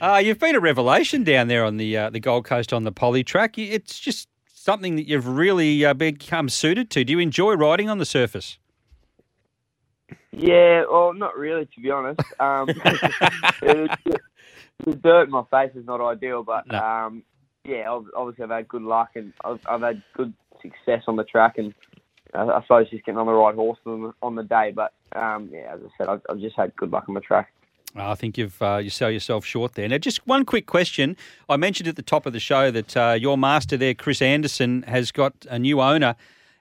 Uh, 0.00 0.20
you've 0.22 0.38
been 0.38 0.54
a 0.54 0.60
revelation 0.60 1.24
down 1.24 1.48
there 1.48 1.64
on 1.64 1.78
the 1.78 1.96
uh, 1.96 2.10
the 2.10 2.20
Gold 2.20 2.44
Coast 2.44 2.72
on 2.72 2.84
the 2.84 2.92
poly 2.92 3.24
track. 3.24 3.56
You- 3.58 3.72
It's 3.72 3.98
just 3.98 4.28
something 4.54 4.96
that 4.96 5.08
you've 5.08 5.26
really 5.26 5.84
uh, 5.84 5.94
become 5.94 6.48
suited 6.48 6.90
to. 6.90 7.04
Do 7.04 7.12
you 7.12 7.18
enjoy 7.18 7.54
riding 7.54 7.88
on 7.88 7.98
the 7.98 8.04
surface? 8.06 8.58
Yeah, 10.32 10.84
well, 10.90 11.12
not 11.14 11.36
really, 11.36 11.66
to 11.66 11.80
be 11.80 11.90
honest. 11.90 12.20
Um, 12.38 12.68
it- 13.62 14.20
the 14.84 14.94
dirt 14.94 15.24
in 15.24 15.30
my 15.30 15.42
face 15.50 15.70
is 15.74 15.86
not 15.86 16.02
ideal, 16.02 16.42
but 16.42 16.66
No. 16.70 16.78
um, 16.78 17.22
yeah, 17.64 17.88
obviously 18.14 18.44
I've 18.44 18.50
had 18.50 18.68
good 18.68 18.82
luck 18.82 19.10
and 19.14 19.32
I've, 19.42 19.58
I've 19.66 19.80
had 19.80 20.02
good 20.14 20.34
success 20.60 21.02
on 21.08 21.16
the 21.16 21.24
track, 21.24 21.56
and 21.58 21.72
I, 22.34 22.42
I 22.42 22.62
suppose 22.62 22.90
just 22.90 23.04
getting 23.04 23.18
on 23.18 23.26
the 23.26 23.32
right 23.32 23.54
horse 23.54 23.78
on 23.86 24.02
the, 24.02 24.12
on 24.22 24.34
the 24.34 24.42
day. 24.42 24.72
But 24.74 24.92
um, 25.14 25.48
yeah, 25.50 25.72
as 25.74 25.80
I 25.82 25.88
said, 25.96 26.08
I've, 26.08 26.20
I've 26.28 26.40
just 26.40 26.56
had 26.56 26.76
good 26.76 26.90
luck 26.90 27.04
on 27.08 27.14
the 27.14 27.20
track. 27.20 27.52
I 27.94 28.14
think 28.14 28.36
you've 28.36 28.60
uh, 28.60 28.76
you 28.76 28.90
sell 28.90 29.10
yourself 29.10 29.46
short 29.46 29.72
there. 29.74 29.88
Now, 29.88 29.96
just 29.96 30.26
one 30.26 30.44
quick 30.44 30.66
question. 30.66 31.16
I 31.48 31.56
mentioned 31.56 31.88
at 31.88 31.96
the 31.96 32.02
top 32.02 32.26
of 32.26 32.34
the 32.34 32.40
show 32.40 32.70
that 32.70 32.94
uh, 32.96 33.16
your 33.18 33.38
master 33.38 33.78
there, 33.78 33.94
Chris 33.94 34.20
Anderson, 34.20 34.82
has 34.82 35.10
got 35.10 35.32
a 35.48 35.58
new 35.58 35.80
owner 35.80 36.14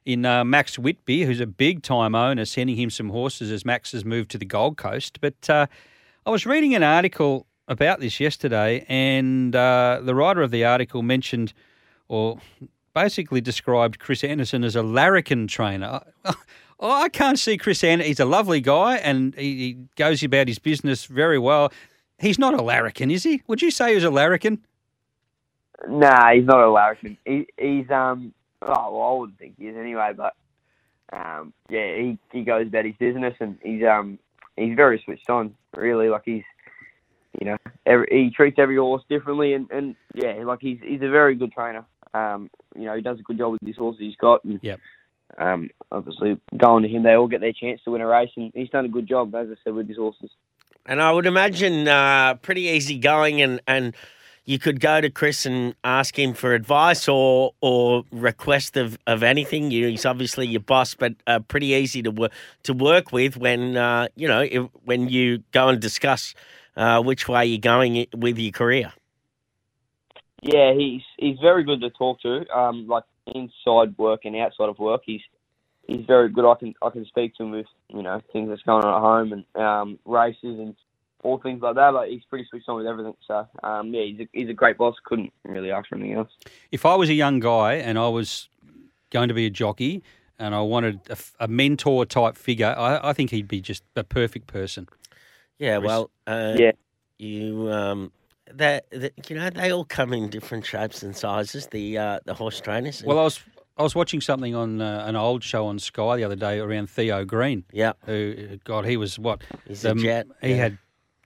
in 0.06 0.26
uh, 0.26 0.44
Max 0.44 0.78
Whitby, 0.78 1.24
who's 1.24 1.40
a 1.40 1.48
big 1.48 1.82
time 1.82 2.16
owner, 2.16 2.46
sending 2.46 2.76
him 2.76 2.90
some 2.90 3.10
horses 3.10 3.52
as 3.52 3.66
Max 3.66 3.92
has 3.92 4.06
moved 4.06 4.32
to 4.32 4.38
the 4.38 4.46
Gold 4.46 4.78
Coast. 4.78 5.20
But 5.20 5.50
uh, 5.50 5.68
I 6.26 6.30
was 6.30 6.46
reading 6.46 6.76
an 6.76 6.84
article 6.84 7.48
about 7.68 8.00
this 8.00 8.20
yesterday, 8.20 8.86
and 8.88 9.56
uh, 9.56 10.00
the 10.04 10.14
writer 10.14 10.42
of 10.42 10.52
the 10.52 10.64
article 10.64 11.02
mentioned 11.02 11.54
or 12.08 12.38
basically 12.94 13.42
described 13.42 14.00
Chris 14.00 14.24
Anderson 14.24 14.64
as 14.64 14.76
a 14.76 14.84
larrikin 14.84 15.48
trainer. 15.48 16.02
I 16.80 17.10
can't 17.10 17.40
see 17.40 17.58
Chris 17.58 17.84
Anderson. 17.84 18.08
He's 18.08 18.20
a 18.20 18.26
lovely 18.26 18.62
guy 18.62 18.98
and 18.98 19.36
he, 19.36 19.56
he 19.58 19.78
goes 19.96 20.24
about 20.24 20.48
his 20.48 20.60
business 20.60 21.06
very 21.06 21.40
well. 21.40 21.72
He's 22.20 22.40
not 22.40 22.54
a 22.54 22.62
larrikin, 22.62 23.12
is 23.12 23.24
he? 23.24 23.42
Would 23.48 23.62
you 23.62 23.72
say 23.72 23.94
he's 23.94 24.04
a 24.04 24.10
larrikin? 24.10 24.60
Nah, 25.88 26.32
he's 26.34 26.46
not 26.46 26.62
a 26.62 26.70
larrikin. 26.70 27.18
He, 27.26 27.48
he's 27.58 27.90
um. 27.92 28.34
Oh, 28.66 28.98
well, 28.98 29.08
I 29.08 29.20
wouldn't 29.20 29.40
think 29.40 29.56
he 29.58 29.68
is 29.68 29.78
anyway. 29.78 30.12
But 30.16 30.36
um, 31.14 31.54
yeah, 31.70 31.96
he, 31.96 32.18
he 32.32 32.44
goes 32.44 32.68
about 32.68 32.86
his 32.86 32.96
business 32.96 33.36
and 33.40 33.58
he's 33.64 33.84
um 33.84 34.20
he's 34.58 34.76
very 34.76 35.02
switched 35.04 35.30
on. 35.30 35.56
Really, 35.76 36.10
like 36.10 36.24
he's 36.26 36.44
you 37.40 37.46
know 37.46 37.58
every, 37.86 38.08
he 38.10 38.32
treats 38.36 38.58
every 38.60 38.78
horse 38.78 39.04
differently 39.10 39.54
and, 39.54 39.70
and 39.72 39.96
yeah, 40.14 40.34
like 40.44 40.60
he's 40.62 40.80
he's 40.82 41.02
a 41.02 41.10
very 41.10 41.36
good 41.36 41.52
trainer. 41.52 41.86
Um, 42.14 42.50
you 42.76 42.86
know, 42.86 42.96
he 42.96 43.02
does 43.02 43.20
a 43.20 43.24
good 43.24 43.38
job 43.38 43.54
with 43.54 43.62
his 43.62 43.76
horses 43.76 44.00
he's 44.00 44.16
got. 44.16 44.44
And, 44.44 44.60
Yep. 44.62 44.80
Um, 45.38 45.70
obviously, 45.92 46.40
going 46.56 46.84
to 46.84 46.90
him, 46.90 47.04
they 47.04 47.14
all 47.14 47.28
get 47.28 47.42
their 47.42 47.52
chance 47.52 47.82
to 47.84 47.92
win 47.92 48.00
a 48.00 48.08
race, 48.08 48.30
and 48.38 48.52
he's 48.54 48.70
done 48.70 48.86
a 48.86 48.90
good 48.90 49.08
job, 49.08 49.34
as 49.36 49.48
I 49.50 49.56
said, 49.64 49.74
with 49.74 49.88
his 49.88 49.98
horses. 49.98 50.30
and 50.86 51.02
I 51.02 51.12
would 51.12 51.26
imagine 51.26 51.88
uh, 51.88 52.36
pretty 52.36 52.64
easy 52.64 53.00
going, 53.00 53.42
and 53.42 53.60
and 53.68 53.96
you 54.46 54.60
could 54.60 54.80
go 54.80 55.02
to 55.02 55.10
Chris 55.10 55.46
and 55.46 55.76
ask 55.84 56.18
him 56.18 56.34
for 56.34 56.54
advice 56.54 57.08
or 57.08 57.54
or 57.62 58.04
request 58.12 58.78
of, 58.78 58.98
of 59.08 59.24
anything. 59.24 59.72
You, 59.72 59.88
he's 59.88 60.06
obviously 60.06 60.48
your 60.48 60.62
boss, 60.62 60.94
but 60.94 61.14
uh, 61.28 61.40
pretty 61.40 61.68
easy 61.68 62.02
to 62.04 62.12
work 62.12 62.32
to 62.64 62.74
work 62.74 63.12
with 63.12 63.38
when 63.38 63.76
uh, 63.76 64.08
you 64.16 64.28
know 64.28 64.42
if, 64.42 64.64
when 64.84 65.10
you 65.10 65.44
go 65.52 65.70
and 65.70 65.80
discuss 65.80 66.36
uh, 66.78 67.02
which 67.02 67.28
way 67.28 67.46
you're 67.46 67.60
going 67.60 68.06
with 68.16 68.38
your 68.38 68.52
career. 68.52 68.94
Yeah, 70.42 70.74
he's 70.74 71.02
he's 71.18 71.40
very 71.40 71.64
good 71.64 71.82
to 71.82 71.90
talk 71.90 72.22
to. 72.22 72.48
Um, 72.56 72.88
like 72.88 73.04
inside 73.34 73.98
work 73.98 74.22
and 74.26 74.36
outside 74.36 74.70
of 74.70 74.78
work, 74.78 75.02
he's 75.06 75.22
he's 75.88 76.06
very 76.06 76.30
good. 76.30 76.50
I 76.50 76.56
can 76.56 76.76
I 76.84 76.92
can 76.92 77.06
speak 77.06 77.36
to 77.36 77.44
him 77.44 77.52
with 77.52 77.66
you 77.90 78.04
know 78.04 78.22
things 78.32 78.50
that's 78.50 78.62
going 78.62 78.84
on 78.84 78.94
at 78.94 79.02
home 79.02 79.34
and 79.34 79.64
um, 79.64 80.00
races 80.06 80.60
and 80.60 80.76
all 81.26 81.40
things 81.40 81.62
like 81.62 81.76
that. 81.76 81.90
Like 81.94 82.10
he's 82.10 82.24
pretty 82.30 82.46
switched 82.50 82.70
on 82.70 82.78
with 82.78 82.88
everything. 82.88 83.16
So 83.28 83.48
um, 83.64 83.94
yeah, 83.94 84.04
he's 84.04 84.20
a, 84.22 84.28
he's 84.32 84.50
a 84.50 84.54
great 84.54 84.78
boss. 84.78 84.96
Couldn't 85.04 85.34
really 85.44 85.72
ask 85.72 85.90
for 85.90 85.96
anything 85.96 86.14
else. 86.18 86.30
If 86.72 86.86
I 86.86 86.96
was 86.96 87.10
a 87.10 87.14
young 87.14 87.40
guy 87.40 87.74
and 87.76 87.98
I 88.00 88.08
was 88.08 88.48
going 89.10 89.28
to 89.30 89.34
be 89.34 89.46
a 89.46 89.50
jockey 89.50 90.04
and 90.40 90.54
I 90.54 90.62
wanted 90.62 91.00
a 91.40 91.48
mentor 91.48 92.06
type 92.06 92.38
figure, 92.38 92.74
I, 92.78 93.10
I 93.10 93.14
think 93.14 93.32
he'd 93.32 93.48
be 93.48 93.62
just 93.62 93.84
a 93.96 94.04
perfect 94.04 94.48
person. 94.48 94.88
Yeah, 95.58 95.78
Chris? 95.80 95.88
well, 95.88 96.12
uh, 96.28 96.54
Yeah. 96.58 96.72
you 97.18 97.72
um, 97.72 98.12
that, 98.54 98.86
that 98.92 99.30
you 99.30 99.36
know 99.36 99.50
they 99.50 99.72
all 99.72 99.86
come 99.86 100.14
in 100.14 100.30
different 100.30 100.66
shapes 100.66 101.02
and 101.04 101.16
sizes. 101.16 101.68
The 101.68 101.98
uh, 101.98 102.20
the 102.26 102.34
horse 102.34 102.60
trainers. 102.60 103.04
Well, 103.04 103.20
I 103.20 103.24
was 103.24 103.40
I 103.78 103.84
was 103.84 103.96
watching 103.96 104.22
something 104.22 104.54
on 104.56 104.82
uh, 104.82 105.04
an 105.08 105.16
old 105.16 105.44
show 105.44 105.66
on 105.68 105.80
Sky 105.80 106.18
the 106.18 106.24
other 106.24 106.36
day 106.36 106.60
around 106.60 106.90
Theo 106.90 107.26
Green, 107.26 107.64
yeah, 107.72 107.94
who 108.06 108.58
God 108.64 108.86
he 108.86 108.98
was 108.98 109.18
what 109.18 109.42
he's 109.68 109.82
the- 109.82 109.92
a 109.94 109.96
jet. 109.96 110.28
He 110.42 110.50
yeah. 110.50 110.56
had 110.56 110.78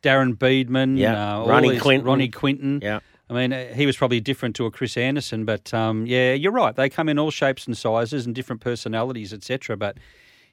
Darren 0.01 0.37
Beadman, 0.37 0.97
Yeah, 0.97 1.41
uh, 1.41 1.45
Ronnie 1.45 1.71
these- 1.71 1.81
Quinton. 1.81 2.05
Ronnie 2.07 2.29
Quinton. 2.29 2.79
Yeah. 2.81 2.99
I 3.29 3.33
mean, 3.33 3.53
uh, 3.53 3.73
he 3.73 3.85
was 3.85 3.95
probably 3.95 4.19
different 4.19 4.55
to 4.55 4.65
a 4.65 4.71
Chris 4.71 4.97
Anderson, 4.97 5.45
but 5.45 5.71
um, 5.73 6.05
yeah, 6.07 6.33
you're 6.33 6.51
right. 6.51 6.75
They 6.75 6.89
come 6.89 7.09
in 7.09 7.19
all 7.19 7.29
shapes 7.29 7.67
and 7.67 7.77
sizes 7.77 8.25
and 8.25 8.33
different 8.33 8.59
personalities, 8.61 9.33
etc. 9.33 9.77
But 9.77 9.97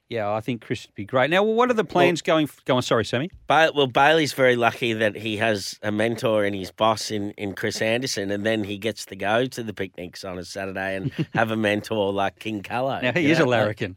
Yeah, 0.08 0.32
I 0.32 0.40
think 0.40 0.60
Chris 0.60 0.86
would 0.86 0.94
be 0.94 1.04
great. 1.04 1.30
Now, 1.30 1.42
what 1.42 1.68
are 1.68 1.74
the 1.74 1.84
plans 1.84 2.22
going? 2.22 2.48
Go 2.64 2.76
on, 2.76 2.82
sorry, 2.82 3.04
Sammy. 3.04 3.28
Ba- 3.48 3.72
well, 3.74 3.88
Bailey's 3.88 4.32
very 4.34 4.54
lucky 4.54 4.92
that 4.92 5.16
he 5.16 5.36
has 5.38 5.80
a 5.82 5.90
mentor 5.90 6.44
and 6.44 6.54
his 6.54 6.70
boss 6.70 7.10
in, 7.10 7.32
in 7.32 7.54
Chris 7.54 7.82
Anderson, 7.82 8.30
and 8.30 8.46
then 8.46 8.62
he 8.62 8.78
gets 8.78 9.04
to 9.06 9.16
go 9.16 9.46
to 9.46 9.62
the 9.64 9.72
picnics 9.74 10.24
on 10.24 10.38
a 10.38 10.44
Saturday 10.44 10.94
and 10.94 11.10
have 11.34 11.50
a 11.50 11.56
mentor 11.56 12.12
like 12.12 12.38
King 12.38 12.62
Callow. 12.62 13.00
Now 13.00 13.12
he 13.12 13.28
is 13.30 13.40
a 13.40 13.46
larrikin. 13.46 13.96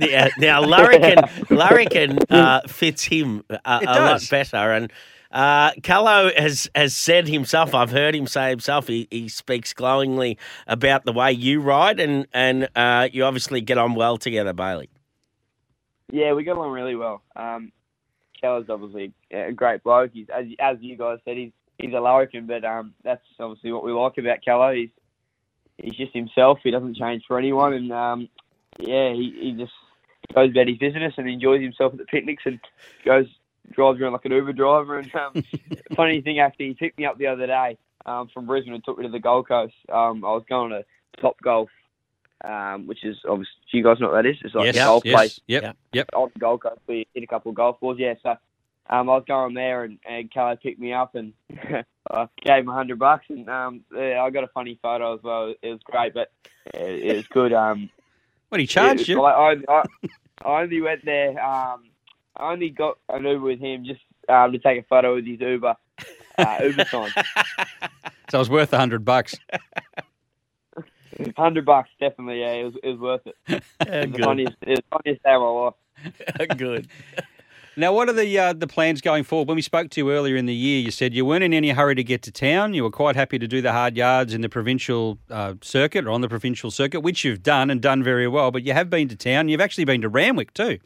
Yeah, 0.00 0.28
now 0.38 0.60
Larrikin, 0.60 1.18
Larrikin 1.50 2.18
uh, 2.30 2.62
fits 2.66 3.04
him 3.04 3.44
a, 3.48 3.58
a 3.64 3.84
lot 3.84 4.28
better, 4.28 4.72
and 4.72 4.92
uh, 5.30 5.70
Callow 5.84 6.32
has 6.36 6.68
has 6.74 6.96
said 6.96 7.28
himself. 7.28 7.74
I've 7.74 7.90
heard 7.90 8.16
him 8.16 8.26
say 8.26 8.50
himself. 8.50 8.88
He, 8.88 9.06
he 9.10 9.28
speaks 9.28 9.72
glowingly 9.72 10.36
about 10.66 11.04
the 11.04 11.12
way 11.12 11.30
you 11.32 11.60
ride, 11.60 12.00
and 12.00 12.26
and 12.32 12.68
uh, 12.74 13.08
you 13.12 13.24
obviously 13.24 13.60
get 13.60 13.78
on 13.78 13.94
well 13.94 14.16
together, 14.16 14.52
Bailey. 14.52 14.88
Yeah, 16.12 16.32
we 16.32 16.44
got 16.44 16.56
along 16.56 16.72
really 16.72 16.96
well. 16.96 17.22
Um, 17.34 17.72
Keller's 18.40 18.68
obviously 18.68 19.12
a 19.30 19.52
great 19.52 19.82
bloke. 19.82 20.10
He's 20.12 20.26
as 20.28 20.46
as 20.58 20.76
you 20.80 20.96
guys 20.96 21.18
said, 21.24 21.36
he's 21.36 21.52
he's 21.78 21.94
a 21.94 22.00
larrikin, 22.00 22.46
but 22.46 22.64
um, 22.64 22.94
that's 23.02 23.24
obviously 23.40 23.72
what 23.72 23.84
we 23.84 23.92
like 23.92 24.18
about 24.18 24.44
Keller. 24.44 24.74
He's 24.74 24.90
he's 25.78 25.94
just 25.94 26.12
himself. 26.12 26.58
He 26.62 26.70
doesn't 26.70 26.96
change 26.96 27.24
for 27.26 27.38
anyone, 27.38 27.72
and 27.72 27.92
um, 27.92 28.28
yeah, 28.78 29.12
he, 29.12 29.34
he 29.40 29.52
just 29.52 29.72
goes 30.34 30.50
about 30.50 30.68
his 30.68 30.78
business 30.78 31.14
and 31.16 31.28
enjoys 31.28 31.62
himself 31.62 31.92
at 31.92 31.98
the 31.98 32.04
picnics 32.04 32.42
and 32.46 32.58
goes 33.04 33.26
drives 33.72 34.00
around 34.00 34.12
like 34.12 34.24
an 34.24 34.32
Uber 34.32 34.52
driver. 34.52 34.98
And 34.98 35.14
um, 35.14 35.44
funny 35.96 36.20
thing, 36.20 36.38
actually, 36.38 36.68
he 36.68 36.74
picked 36.74 36.98
me 36.98 37.06
up 37.06 37.18
the 37.18 37.26
other 37.26 37.46
day 37.46 37.78
um, 38.06 38.28
from 38.32 38.46
Brisbane 38.46 38.74
and 38.74 38.84
took 38.84 38.98
me 38.98 39.06
to 39.06 39.10
the 39.10 39.18
Gold 39.18 39.48
Coast. 39.48 39.74
Um, 39.90 40.24
I 40.24 40.32
was 40.32 40.44
going 40.48 40.70
to 40.70 40.84
Top 41.20 41.36
Golf, 41.42 41.70
um, 42.42 42.86
which 42.86 43.04
is 43.04 43.16
obviously 43.28 43.52
do 43.70 43.78
you 43.78 43.84
guys 43.84 44.00
know 44.00 44.08
what 44.10 44.22
that 44.22 44.26
is? 44.26 44.36
It's 44.44 44.54
like 44.54 44.66
yes, 44.66 44.76
a 44.76 44.78
golf 44.78 45.04
yes, 45.04 45.14
place 45.16 45.40
Yep, 45.46 45.76
yep. 45.92 46.08
on 46.14 46.30
the 46.34 46.40
Gold 46.40 46.62
Coast. 46.62 46.80
We 46.86 47.06
hit 47.14 47.22
a 47.24 47.26
couple 47.26 47.50
of 47.50 47.56
golf 47.56 47.80
balls. 47.80 47.98
Yeah, 47.98 48.14
so 48.22 48.30
um, 48.90 49.08
I 49.08 49.14
was 49.14 49.24
going 49.26 49.54
there, 49.54 49.84
and, 49.84 49.98
and 50.08 50.30
Kelly 50.30 50.56
picked 50.62 50.78
me 50.80 50.92
up, 50.92 51.14
and 51.14 51.32
I 52.10 52.28
gave 52.42 52.64
him 52.64 52.68
a 52.68 52.74
hundred 52.74 52.98
bucks, 52.98 53.26
and 53.28 53.48
um, 53.48 53.80
yeah, 53.94 54.22
I 54.22 54.30
got 54.30 54.44
a 54.44 54.48
funny 54.48 54.78
photo 54.82 55.14
as 55.14 55.22
well. 55.22 55.54
It 55.62 55.68
was 55.70 55.80
great, 55.84 56.12
but 56.14 56.30
it, 56.74 57.04
it 57.04 57.16
was 57.16 57.26
good. 57.28 57.52
Um, 57.52 57.88
What 58.50 58.60
he 58.60 58.66
charged 58.66 59.02
it- 59.02 59.08
you? 59.08 59.22
I, 59.22 59.56
I, 59.68 59.82
I 60.44 60.62
only 60.62 60.80
went 60.82 61.04
there. 61.04 61.30
Um, 61.42 61.84
I 62.36 62.52
only 62.52 62.68
got 62.70 62.98
an 63.08 63.24
Uber 63.24 63.40
with 63.44 63.60
him 63.60 63.84
just 63.84 64.00
um, 64.28 64.52
to 64.52 64.58
take 64.58 64.80
a 64.80 64.84
photo 64.84 65.14
with 65.14 65.26
his 65.26 65.40
Uber. 65.40 65.76
Uh, 66.36 66.58
Uber 66.64 66.84
sign, 66.86 67.10
So 68.30 68.38
it 68.38 68.40
was 68.40 68.50
worth 68.50 68.72
a 68.72 68.78
hundred 68.78 69.04
bucks. 69.04 69.34
hundred 71.36 71.64
bucks 71.64 71.90
definitely. 72.00 72.40
Yeah, 72.40 72.52
it 72.52 72.64
was, 72.64 72.74
it 72.82 72.88
was 72.90 73.00
worth 73.00 73.26
it. 73.26 73.36
It 73.80 74.08
was 74.08 74.16
the 74.16 74.22
funniest, 74.22 74.56
it 74.62 74.68
was 74.68 74.78
the 74.78 74.98
funniest 74.98 75.22
day 75.22 75.32
of 75.32 75.42
my 75.42 75.48
life. 75.48 76.58
Good. 76.58 76.88
Now, 77.76 77.92
what 77.92 78.08
are 78.08 78.12
the 78.12 78.38
uh, 78.38 78.52
the 78.52 78.68
plans 78.68 79.00
going 79.00 79.24
forward? 79.24 79.48
When 79.48 79.56
we 79.56 79.62
spoke 79.62 79.90
to 79.90 80.00
you 80.00 80.12
earlier 80.12 80.36
in 80.36 80.46
the 80.46 80.54
year, 80.54 80.80
you 80.80 80.92
said 80.92 81.12
you 81.12 81.24
weren't 81.24 81.42
in 81.42 81.52
any 81.52 81.70
hurry 81.70 81.96
to 81.96 82.04
get 82.04 82.22
to 82.22 82.30
town. 82.30 82.72
You 82.72 82.84
were 82.84 82.90
quite 82.90 83.16
happy 83.16 83.36
to 83.38 83.48
do 83.48 83.60
the 83.60 83.72
hard 83.72 83.96
yards 83.96 84.32
in 84.32 84.42
the 84.42 84.48
provincial 84.48 85.18
uh, 85.28 85.54
circuit 85.60 86.06
or 86.06 86.10
on 86.10 86.20
the 86.20 86.28
provincial 86.28 86.70
circuit, 86.70 87.00
which 87.00 87.24
you've 87.24 87.42
done 87.42 87.70
and 87.70 87.82
done 87.82 88.04
very 88.04 88.28
well. 88.28 88.52
But 88.52 88.62
you 88.62 88.72
have 88.74 88.90
been 88.90 89.08
to 89.08 89.16
town. 89.16 89.48
You've 89.48 89.60
actually 89.60 89.86
been 89.86 90.02
to 90.02 90.08
Randwick 90.08 90.54
too. 90.54 90.78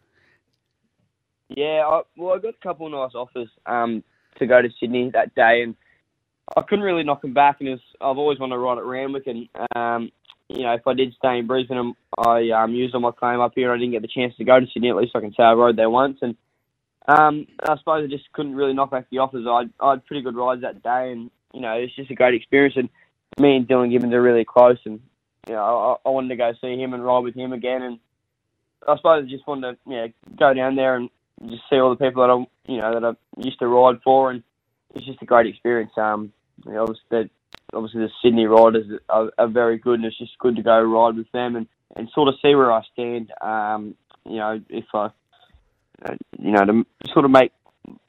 Yeah, 1.51 1.83
I, 1.87 2.03
well, 2.17 2.35
I 2.35 2.39
got 2.39 2.55
a 2.55 2.63
couple 2.63 2.87
of 2.87 2.93
nice 2.93 3.15
offers 3.15 3.49
um, 3.67 4.03
to 4.39 4.47
go 4.47 4.63
to 4.63 4.69
Sydney 4.81 5.11
that 5.13 5.35
day, 5.35 5.63
and 5.63 5.75
I 6.57 6.63
couldn't 6.63 6.85
really 6.85 7.05
knock 7.05 7.25
him 7.25 7.35
back. 7.35 7.57
And 7.61 7.69
was, 7.69 7.81
I've 8.01 8.19
always 8.19 8.39
wanted 8.39 8.55
to 8.55 8.59
ride 8.59 8.79
at 8.79 8.85
Randwick, 8.85 9.27
and 9.27 9.49
um, 9.75 10.11
you 10.49 10.63
know, 10.63 10.73
if 10.73 10.87
I 10.87 10.95
did 10.95 11.15
stay 11.15 11.39
in 11.39 11.47
Brisbane, 11.47 11.77
and 11.77 11.95
I 12.17 12.51
um, 12.51 12.75
used 12.75 12.95
all 12.95 13.01
my 13.01 13.11
claim 13.11 13.41
up 13.41 13.53
here, 13.55 13.73
and 13.73 13.79
I 13.79 13.83
didn't 13.83 13.93
get 13.93 14.03
the 14.03 14.09
chance 14.09 14.35
to 14.37 14.45
go 14.45 14.59
to 14.59 14.67
Sydney. 14.73 14.91
At 14.91 14.97
least 14.97 15.15
I 15.15 15.21
can 15.21 15.33
say 15.33 15.43
I 15.43 15.53
rode 15.53 15.77
there 15.77 15.91
once, 15.91 16.19
and 16.23 16.37
um, 17.07 17.47
I 17.63 17.77
suppose 17.77 18.05
I 18.05 18.07
just 18.07 18.33
couldn't 18.33 18.55
really 18.55 18.75
knock 18.75 18.91
back 18.91 19.07
the 19.11 19.19
offers. 19.19 19.47
I, 19.47 19.65
I 19.85 19.91
had 19.91 20.07
pretty 20.07 20.23
good 20.23 20.37
rides 20.37 20.63
that 20.63 20.83
day, 20.83 21.13
and 21.13 21.31
you 21.53 21.61
know, 21.61 21.73
it's 21.73 21.95
just 21.97 22.11
a 22.11 22.15
great 22.15 22.35
experience. 22.35 22.75
And 22.77 22.89
me 23.39 23.57
and 23.57 23.69
Dylan 23.69 23.91
Gibbons 23.91 24.15
are 24.15 24.23
really 24.23 24.45
close, 24.45 24.79
and 24.85 25.01
you 25.47 25.55
know, 25.55 25.99
I, 26.05 26.09
I 26.09 26.13
wanted 26.13 26.29
to 26.29 26.37
go 26.37 26.53
see 26.61 26.81
him 26.81 26.95
and 26.95 27.05
ride 27.05 27.21
with 27.25 27.35
him 27.35 27.53
again, 27.53 27.83
and 27.83 27.99
I 28.87 28.97
suppose 28.97 29.25
I 29.25 29.31
just 29.31 29.47
wanted 29.47 29.73
to, 29.73 29.79
yeah, 29.87 30.07
go 30.39 30.55
down 30.55 30.77
there 30.77 30.97
and 30.97 31.11
just 31.47 31.63
see 31.71 31.77
all 31.77 31.91
the 31.91 32.05
people 32.05 32.23
that 32.23 32.33
I, 32.33 32.73
you 32.73 32.79
know, 32.79 33.01
that 33.01 33.05
I 33.05 33.43
used 33.43 33.59
to 33.59 33.67
ride 33.67 34.01
for, 34.03 34.31
and 34.31 34.43
it's 34.95 35.07
just 35.07 35.23
a 35.23 35.27
great 35.27 35.47
experience. 35.47 35.93
Um, 35.97 36.33
you 36.67 36.73
know, 36.73 36.83
obviously, 36.83 37.05
the, 37.11 37.31
obviously 37.73 38.01
the 38.01 38.11
Sydney 38.23 38.47
riders 38.47 38.87
are, 39.09 39.31
are 39.39 39.49
very 39.49 39.79
good, 39.79 39.95
and 39.95 40.05
it's 40.05 40.19
just 40.19 40.39
good 40.39 40.57
to 40.57 40.63
go 40.63 40.81
ride 40.81 41.17
with 41.17 41.31
them 41.33 41.57
and, 41.57 41.67
and 41.97 42.09
sort 42.15 42.29
of 42.29 42.35
see 42.43 42.55
where 42.55 42.73
I 42.73 42.83
stand. 42.93 43.33
Um, 43.41 43.95
you 44.25 44.37
know, 44.37 44.61
if 44.69 44.85
I, 44.95 45.11
uh, 46.05 46.15
you 46.39 46.53
know, 46.53 46.65
to 46.65 46.85
sort 47.13 47.25
of 47.25 47.31
make 47.31 47.53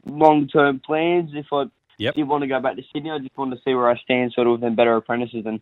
long-term 0.05 0.81
plans. 0.85 1.31
If 1.33 1.47
I 1.51 1.65
Yep. 1.97 2.15
did 2.15 2.27
want 2.27 2.43
to 2.43 2.47
go 2.47 2.61
back 2.61 2.77
to 2.77 2.83
Sydney, 2.93 3.11
I 3.11 3.19
just 3.19 3.37
wanted 3.37 3.57
to 3.57 3.61
see 3.63 3.75
where 3.75 3.89
I 3.89 3.97
stand, 3.97 4.31
sort 4.33 4.47
of 4.47 4.53
with 4.53 4.61
them 4.61 4.75
better 4.75 4.95
apprentices, 4.95 5.45
and 5.45 5.59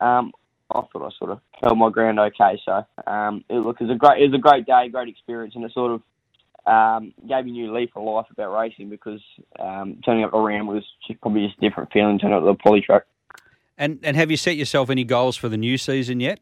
um, 0.00 0.32
I 0.70 0.80
thought 0.80 1.06
I 1.06 1.10
sort 1.18 1.30
of 1.30 1.40
held 1.62 1.78
my 1.78 1.90
ground 1.90 2.18
okay. 2.18 2.60
So 2.64 2.86
um, 3.06 3.44
it, 3.50 3.56
look, 3.56 3.80
it 3.80 3.84
was 3.84 3.94
a 3.94 3.98
great, 3.98 4.22
it 4.22 4.30
was 4.30 4.38
a 4.38 4.40
great 4.40 4.64
day, 4.64 4.88
great 4.88 5.08
experience, 5.08 5.54
and 5.54 5.64
it 5.64 5.72
sort 5.72 5.92
of 5.92 6.02
um, 6.66 7.12
gave 7.28 7.44
me 7.44 7.50
a 7.50 7.54
new 7.54 7.74
leaf 7.74 7.90
of 7.96 8.04
life 8.04 8.26
about 8.30 8.56
racing 8.56 8.88
because 8.88 9.20
um, 9.58 9.98
turning 10.04 10.24
up 10.24 10.32
to 10.32 10.38
Ram 10.38 10.66
was 10.66 10.84
just 11.06 11.20
probably 11.20 11.46
just 11.46 11.58
a 11.58 11.60
different 11.60 11.92
feeling 11.92 12.18
turning 12.18 12.36
up 12.36 12.42
to 12.42 12.46
the 12.46 12.54
poly 12.54 12.80
truck. 12.80 13.04
And 13.78 13.98
and 14.02 14.16
have 14.16 14.30
you 14.30 14.36
set 14.36 14.56
yourself 14.56 14.90
any 14.90 15.04
goals 15.04 15.36
for 15.36 15.48
the 15.48 15.56
new 15.56 15.76
season 15.78 16.20
yet? 16.20 16.40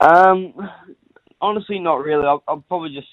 Um, 0.00 0.54
honestly, 1.40 1.78
not 1.78 2.04
really. 2.04 2.26
I'll, 2.26 2.42
I'll 2.46 2.64
probably 2.68 2.94
just. 2.94 3.08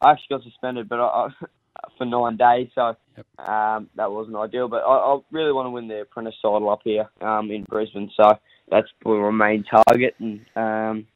I 0.00 0.12
actually 0.12 0.38
got 0.38 0.42
suspended, 0.42 0.88
but 0.88 0.98
I, 0.98 1.06
I, 1.06 1.28
for 1.98 2.04
nine 2.04 2.36
days, 2.36 2.68
so 2.74 2.96
um, 3.38 3.88
that 3.96 4.10
wasn't 4.10 4.36
ideal. 4.36 4.68
But 4.68 4.82
I, 4.82 4.96
I 4.96 5.18
really 5.30 5.52
want 5.52 5.66
to 5.66 5.70
win 5.70 5.88
the 5.88 6.02
apprentice 6.02 6.34
title 6.42 6.70
up 6.70 6.80
here 6.84 7.08
um, 7.20 7.50
in 7.50 7.64
Brisbane, 7.64 8.10
so 8.16 8.38
that's 8.70 8.88
probably 9.00 9.30
my 9.30 9.48
main 9.48 9.64
target. 9.64 10.14
And 10.18 10.40
um, 10.56 11.06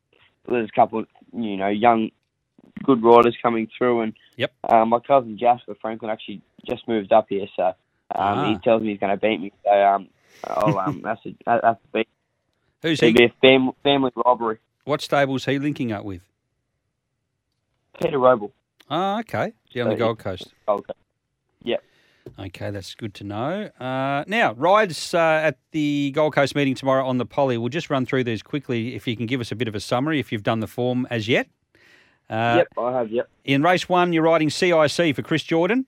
there's 0.49 0.69
a 0.69 0.81
couple, 0.81 1.01
of, 1.01 1.07
you 1.33 1.57
know, 1.57 1.69
young, 1.69 2.11
good 2.85 3.03
riders 3.03 3.37
coming 3.43 3.69
through, 3.77 4.03
and 4.03 4.13
Yep. 4.37 4.53
um, 4.69 4.89
my 4.91 4.99
cousin 5.01 5.39
Jasper 5.39 5.75
Franklin 5.81 6.11
actually 6.11 6.43
just 6.67 6.87
moved 6.89 7.13
up 7.13 7.27
here, 7.29 7.47
so 7.57 7.75
um, 8.15 8.45
he 8.47 8.55
Ah. 8.55 8.59
tells 8.65 8.83
me 8.83 8.91
he's 8.91 9.01
going 9.01 9.11
to 9.13 9.21
beat 9.21 9.41
me. 9.41 9.53
So 9.65 9.71
um, 9.71 10.09
I'll 10.45 10.79
um, 10.79 11.03
have 11.05 11.23
to 11.23 11.35
have 11.47 11.81
to 11.81 11.89
beat. 11.93 12.09
Who's 12.83 13.03
It'll 13.03 13.09
he? 13.13 13.15
be 13.15 13.25
a 13.25 13.35
fam- 13.41 13.73
family 13.83 14.11
robbery. 14.15 14.59
What 14.85 15.01
stable's 15.01 15.45
he 15.47 15.59
linking 15.59 15.93
up 15.93 16.05
with? 16.05 16.23
Peter 18.01 18.19
Robl. 18.19 18.53
Oh, 18.91 19.19
okay. 19.21 19.53
Down 19.75 19.89
the 19.89 19.95
So, 19.95 19.99
Gold 19.99 20.19
Coast. 20.19 20.53
Okay. 20.69 20.93
Okay, 22.39 22.71
that's 22.71 22.95
good 22.97 23.15
to 23.15 23.25
know. 23.25 23.71
Uh, 23.81 24.25
now, 24.27 24.53
rides 24.55 25.15
uh, 25.15 25.19
at 25.45 25.59
the 25.71 26.11
Gold 26.15 26.35
Coast 26.35 26.55
meeting 26.55 26.75
tomorrow 26.75 27.07
on 27.07 27.17
the 27.19 27.25
Poly. 27.25 27.57
We'll 27.57 27.69
just 27.69 27.89
run 27.89 28.05
through 28.05 28.25
these 28.25 28.43
quickly. 28.43 28.95
If 28.95 29.07
you 29.07 29.17
can 29.17 29.27
give 29.27 29.41
us 29.41 29.53
a 29.53 29.57
bit 29.57 29.69
of 29.69 29.75
a 29.75 29.81
summary, 29.81 30.19
if 30.19 30.33
you've 30.33 30.43
done 30.43 30.59
the 30.61 30.67
form 30.67 31.07
as 31.09 31.29
yet. 31.29 31.49
Uh, 32.29 32.57
yep, 32.59 32.69
I 32.79 32.93
have. 32.93 33.11
Yep. 33.11 33.29
In 33.45 33.63
race 33.63 33.89
one, 33.89 34.13
you're 34.13 34.25
riding 34.25 34.51
CIC 34.51 35.15
for 35.15 35.23
Chris 35.23 35.43
Jordan. 35.43 35.87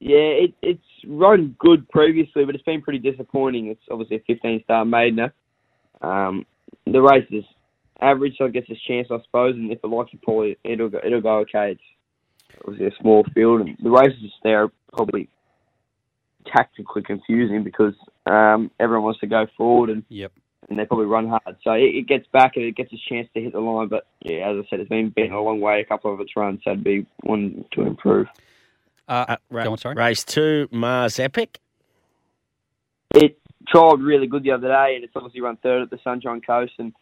Yeah, 0.00 0.16
it, 0.18 0.54
it's 0.60 0.82
run 1.06 1.54
good 1.58 1.88
previously, 1.88 2.44
but 2.44 2.54
it's 2.54 2.64
been 2.64 2.82
pretty 2.82 2.98
disappointing. 2.98 3.68
It's 3.68 3.82
obviously 3.90 4.16
a 4.16 4.34
15 4.34 4.62
star 4.64 4.84
maiden. 4.84 5.30
Um, 6.02 6.44
the 6.86 7.00
race 7.00 7.26
is 7.30 7.44
average, 8.00 8.34
so 8.36 8.46
it 8.46 8.52
gets 8.52 8.68
its 8.68 8.82
chance, 8.82 9.08
I 9.10 9.18
suppose. 9.24 9.54
And 9.54 9.70
if 9.72 9.78
it 9.82 9.86
likes 9.86 10.10
to 10.10 10.18
pull 10.18 10.42
it, 10.42 10.58
it'll 10.64 10.88
go, 10.88 11.00
it'll 11.04 11.20
go 11.20 11.38
okay. 11.40 11.72
It's 11.72 12.60
obviously 12.66 12.86
a 12.86 13.02
small 13.02 13.24
field, 13.34 13.62
and 13.62 13.76
the 13.82 13.90
races 13.90 14.32
there 14.42 14.64
are 14.64 14.72
probably 14.92 15.28
tactically 16.54 17.02
confusing 17.02 17.64
because 17.64 17.94
um, 18.26 18.70
everyone 18.78 19.04
wants 19.04 19.20
to 19.20 19.26
go 19.26 19.46
forward 19.56 19.90
and, 19.90 20.04
Yep. 20.08 20.32
And 20.68 20.78
they 20.78 20.84
probably 20.84 21.06
run 21.06 21.28
hard. 21.28 21.56
So 21.62 21.72
it, 21.72 21.94
it 21.94 22.06
gets 22.08 22.26
back 22.32 22.56
and 22.56 22.64
it 22.64 22.76
gets 22.76 22.92
its 22.92 23.02
chance 23.04 23.28
to 23.34 23.40
hit 23.40 23.52
the 23.52 23.60
line. 23.60 23.88
But 23.88 24.06
yeah, 24.22 24.50
as 24.50 24.64
I 24.64 24.68
said, 24.70 24.80
it's 24.80 24.88
been 24.88 25.10
been 25.10 25.32
a 25.32 25.40
long 25.42 25.60
way. 25.60 25.80
A 25.80 25.84
couple 25.84 26.12
of 26.12 26.20
its 26.20 26.36
runs, 26.36 26.60
so 26.64 26.70
it'd 26.72 26.84
be 26.84 27.06
one 27.22 27.64
to 27.72 27.82
improve. 27.82 28.26
Uh, 29.08 29.24
Uh, 29.28 29.36
ra- 29.50 29.70
on, 29.70 29.78
sorry. 29.78 29.94
Race 29.94 30.24
two, 30.24 30.68
Mars 30.70 31.18
Epic. 31.18 31.58
it 33.14 33.38
trialled 33.72 34.04
really 34.04 34.26
good 34.26 34.42
the 34.42 34.50
other 34.50 34.68
day, 34.68 34.92
and 34.94 35.04
it's 35.04 35.12
obviously 35.16 35.40
run 35.40 35.56
third 35.62 35.82
at 35.82 35.90
the 35.90 35.98
Sunshine 36.04 36.40
Coast. 36.40 36.72
And 36.78 36.92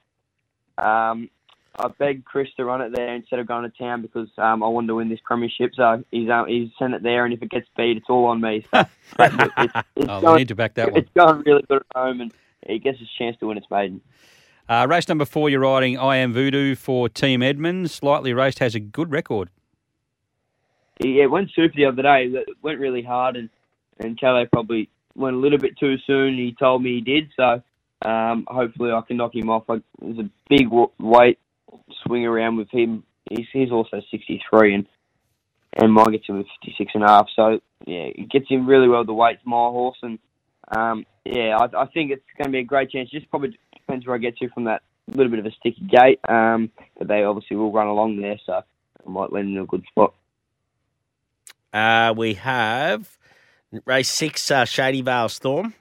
um, 0.78 1.30
I 1.78 1.88
begged 1.98 2.24
Chris 2.24 2.48
to 2.56 2.64
run 2.64 2.80
it 2.82 2.92
there 2.94 3.14
instead 3.14 3.38
of 3.38 3.46
going 3.46 3.70
to 3.70 3.78
town 3.78 4.02
because 4.02 4.28
um, 4.38 4.62
I 4.62 4.66
wanted 4.68 4.88
to 4.88 4.96
win 4.96 5.08
this 5.08 5.20
premiership. 5.24 5.72
So 5.74 6.04
he's 6.10 6.28
um, 6.28 6.46
he's 6.48 6.70
sent 6.78 6.94
it 6.94 7.02
there, 7.02 7.24
and 7.24 7.32
if 7.32 7.42
it 7.42 7.50
gets 7.50 7.66
beat, 7.76 7.96
it's 7.96 8.10
all 8.10 8.26
on 8.26 8.40
me. 8.40 8.64
So 8.74 8.80
it's, 9.18 9.34
it's, 9.96 10.08
oh, 10.08 10.16
we 10.16 10.22
going, 10.22 10.36
need 10.38 10.48
to 10.48 10.54
back 10.54 10.74
that 10.74 10.90
one. 10.92 11.00
it's 11.00 11.10
going 11.14 11.42
really 11.46 11.62
good 11.68 11.82
at 11.94 11.96
home, 12.00 12.20
and 12.20 12.32
he 12.66 12.78
gets 12.78 12.98
his 12.98 13.08
chance 13.18 13.36
to 13.40 13.46
win 13.46 13.58
its 13.58 13.66
maiden. 13.70 14.00
Uh, 14.68 14.86
race 14.88 15.08
number 15.08 15.24
four, 15.24 15.50
you're 15.50 15.60
riding 15.60 15.98
I 15.98 16.16
Am 16.16 16.32
Voodoo 16.32 16.74
for 16.74 17.08
Team 17.08 17.42
Edmonds. 17.42 17.92
Slightly 17.92 18.32
raced, 18.32 18.60
has 18.60 18.74
a 18.74 18.80
good 18.80 19.10
record. 19.10 19.50
Yeah, 21.00 21.24
it 21.24 21.30
went 21.30 21.50
super 21.54 21.74
the 21.74 21.86
other 21.86 22.02
day. 22.02 22.26
It 22.32 22.48
went 22.62 22.78
really 22.78 23.02
hard, 23.02 23.36
and 23.36 23.50
and 23.98 24.18
Calais 24.18 24.48
probably 24.52 24.88
went 25.14 25.36
a 25.36 25.38
little 25.38 25.58
bit 25.58 25.78
too 25.78 25.96
soon. 26.06 26.34
He 26.34 26.54
told 26.58 26.82
me 26.82 26.94
he 26.94 27.00
did, 27.00 27.30
so 27.36 27.62
um, 28.08 28.46
hopefully 28.48 28.92
I 28.92 29.00
can 29.06 29.16
knock 29.16 29.34
him 29.34 29.50
off. 29.50 29.64
It 29.68 29.82
was 30.00 30.18
a 30.18 30.30
big 30.48 30.68
weight 30.98 31.38
swing 32.06 32.26
around 32.26 32.56
with 32.56 32.70
him. 32.70 33.04
He's 33.28 33.46
he's 33.52 33.70
also 33.70 34.00
63 34.10 34.74
and 34.74 34.86
and 35.74 35.92
mine 35.92 36.12
gets 36.12 36.28
him 36.28 36.38
with 36.38 36.46
56 36.64 36.92
and 36.94 37.04
a 37.04 37.08
half. 37.08 37.26
So 37.34 37.60
yeah, 37.86 38.08
it 38.14 38.30
gets 38.30 38.48
him 38.48 38.66
really 38.66 38.88
well. 38.88 39.04
The 39.04 39.14
weight's 39.14 39.40
my 39.44 39.56
horse 39.56 39.96
and 40.02 40.18
um, 40.68 41.04
yeah, 41.24 41.56
I, 41.56 41.82
I 41.82 41.86
think 41.86 42.10
it's 42.10 42.22
going 42.36 42.46
to 42.46 42.52
be 42.52 42.60
a 42.60 42.64
great 42.64 42.90
chance. 42.90 43.10
Just 43.10 43.28
probably 43.30 43.58
depends 43.74 44.06
where 44.06 44.16
I 44.16 44.18
get 44.18 44.36
to 44.38 44.48
from 44.50 44.64
that 44.64 44.82
little 45.08 45.30
bit 45.30 45.40
of 45.40 45.46
a 45.46 45.50
sticky 45.52 45.86
gate. 45.86 46.20
Um, 46.28 46.70
but 46.98 47.08
they 47.08 47.24
obviously 47.24 47.56
will 47.56 47.72
run 47.72 47.86
along 47.86 48.20
there, 48.20 48.38
so 48.44 48.52
I 48.54 49.10
might 49.10 49.32
land 49.32 49.48
in 49.48 49.58
a 49.58 49.66
good 49.66 49.84
spot. 49.88 50.14
Uh, 51.72 52.14
we 52.16 52.34
have 52.34 53.16
race 53.86 54.10
six, 54.10 54.50
uh, 54.50 54.64
Shady 54.64 55.02
Vale 55.02 55.28
Storm. 55.28 55.74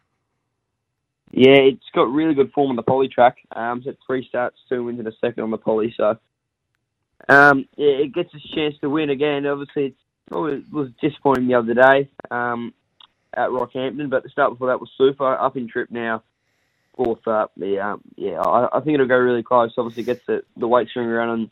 Yeah, 1.31 1.59
it's 1.59 1.85
got 1.95 2.11
really 2.11 2.33
good 2.33 2.51
form 2.51 2.71
on 2.71 2.75
the 2.75 2.83
poly 2.83 3.07
track. 3.07 3.37
Um, 3.55 3.81
it's 3.85 3.99
three 4.05 4.25
starts, 4.27 4.57
two 4.67 4.83
wins 4.83 4.99
and 4.99 5.07
a 5.07 5.13
second 5.21 5.43
on 5.43 5.51
the 5.51 5.57
poly. 5.57 5.93
So, 5.95 6.17
um, 7.29 7.67
yeah, 7.77 7.87
it 7.87 8.13
gets 8.13 8.33
a 8.33 8.55
chance 8.55 8.75
to 8.81 8.89
win 8.89 9.09
again. 9.09 9.45
Obviously, 9.45 9.87
it's 9.87 9.99
probably 10.29 10.63
was 10.71 10.89
disappointing 11.01 11.47
the 11.47 11.55
other 11.55 11.73
day 11.73 12.09
um, 12.31 12.73
at 13.33 13.49
Rockhampton, 13.49 14.09
but 14.09 14.23
the 14.23 14.29
start 14.29 14.51
before 14.51 14.67
that 14.67 14.79
was 14.79 14.89
super. 14.97 15.33
Up 15.33 15.57
in 15.57 15.67
trip 15.67 15.89
now, 15.91 16.23
fourth 16.95 17.27
up. 17.27 17.51
Yeah, 17.55 17.93
um, 17.93 18.01
yeah, 18.15 18.39
I, 18.39 18.77
I 18.77 18.81
think 18.81 18.95
it'll 18.95 19.07
go 19.07 19.17
really 19.17 19.43
close. 19.43 19.73
Obviously, 19.77 20.03
gets 20.03 20.25
the 20.25 20.43
the 20.57 20.67
weight 20.67 20.89
string 20.89 21.07
around 21.07 21.29
on, 21.29 21.51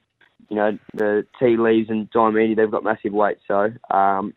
you 0.50 0.56
know, 0.56 0.78
the 0.94 1.26
tea 1.40 1.58
leaves 1.58 1.90
and 1.90 2.10
Diamante. 2.12 2.56
They've 2.56 2.72
got 2.72 2.84
massive 2.84 3.14
weight, 3.14 3.38
so 3.48 3.72
um, 3.90 4.34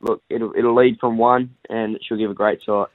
look, 0.00 0.22
it'll 0.28 0.52
it'll 0.56 0.74
lead 0.74 0.98
from 1.00 1.18
one, 1.18 1.54
and 1.68 1.98
she'll 2.02 2.18
give 2.18 2.30
a 2.30 2.34
great 2.34 2.60
sight. 2.64 2.88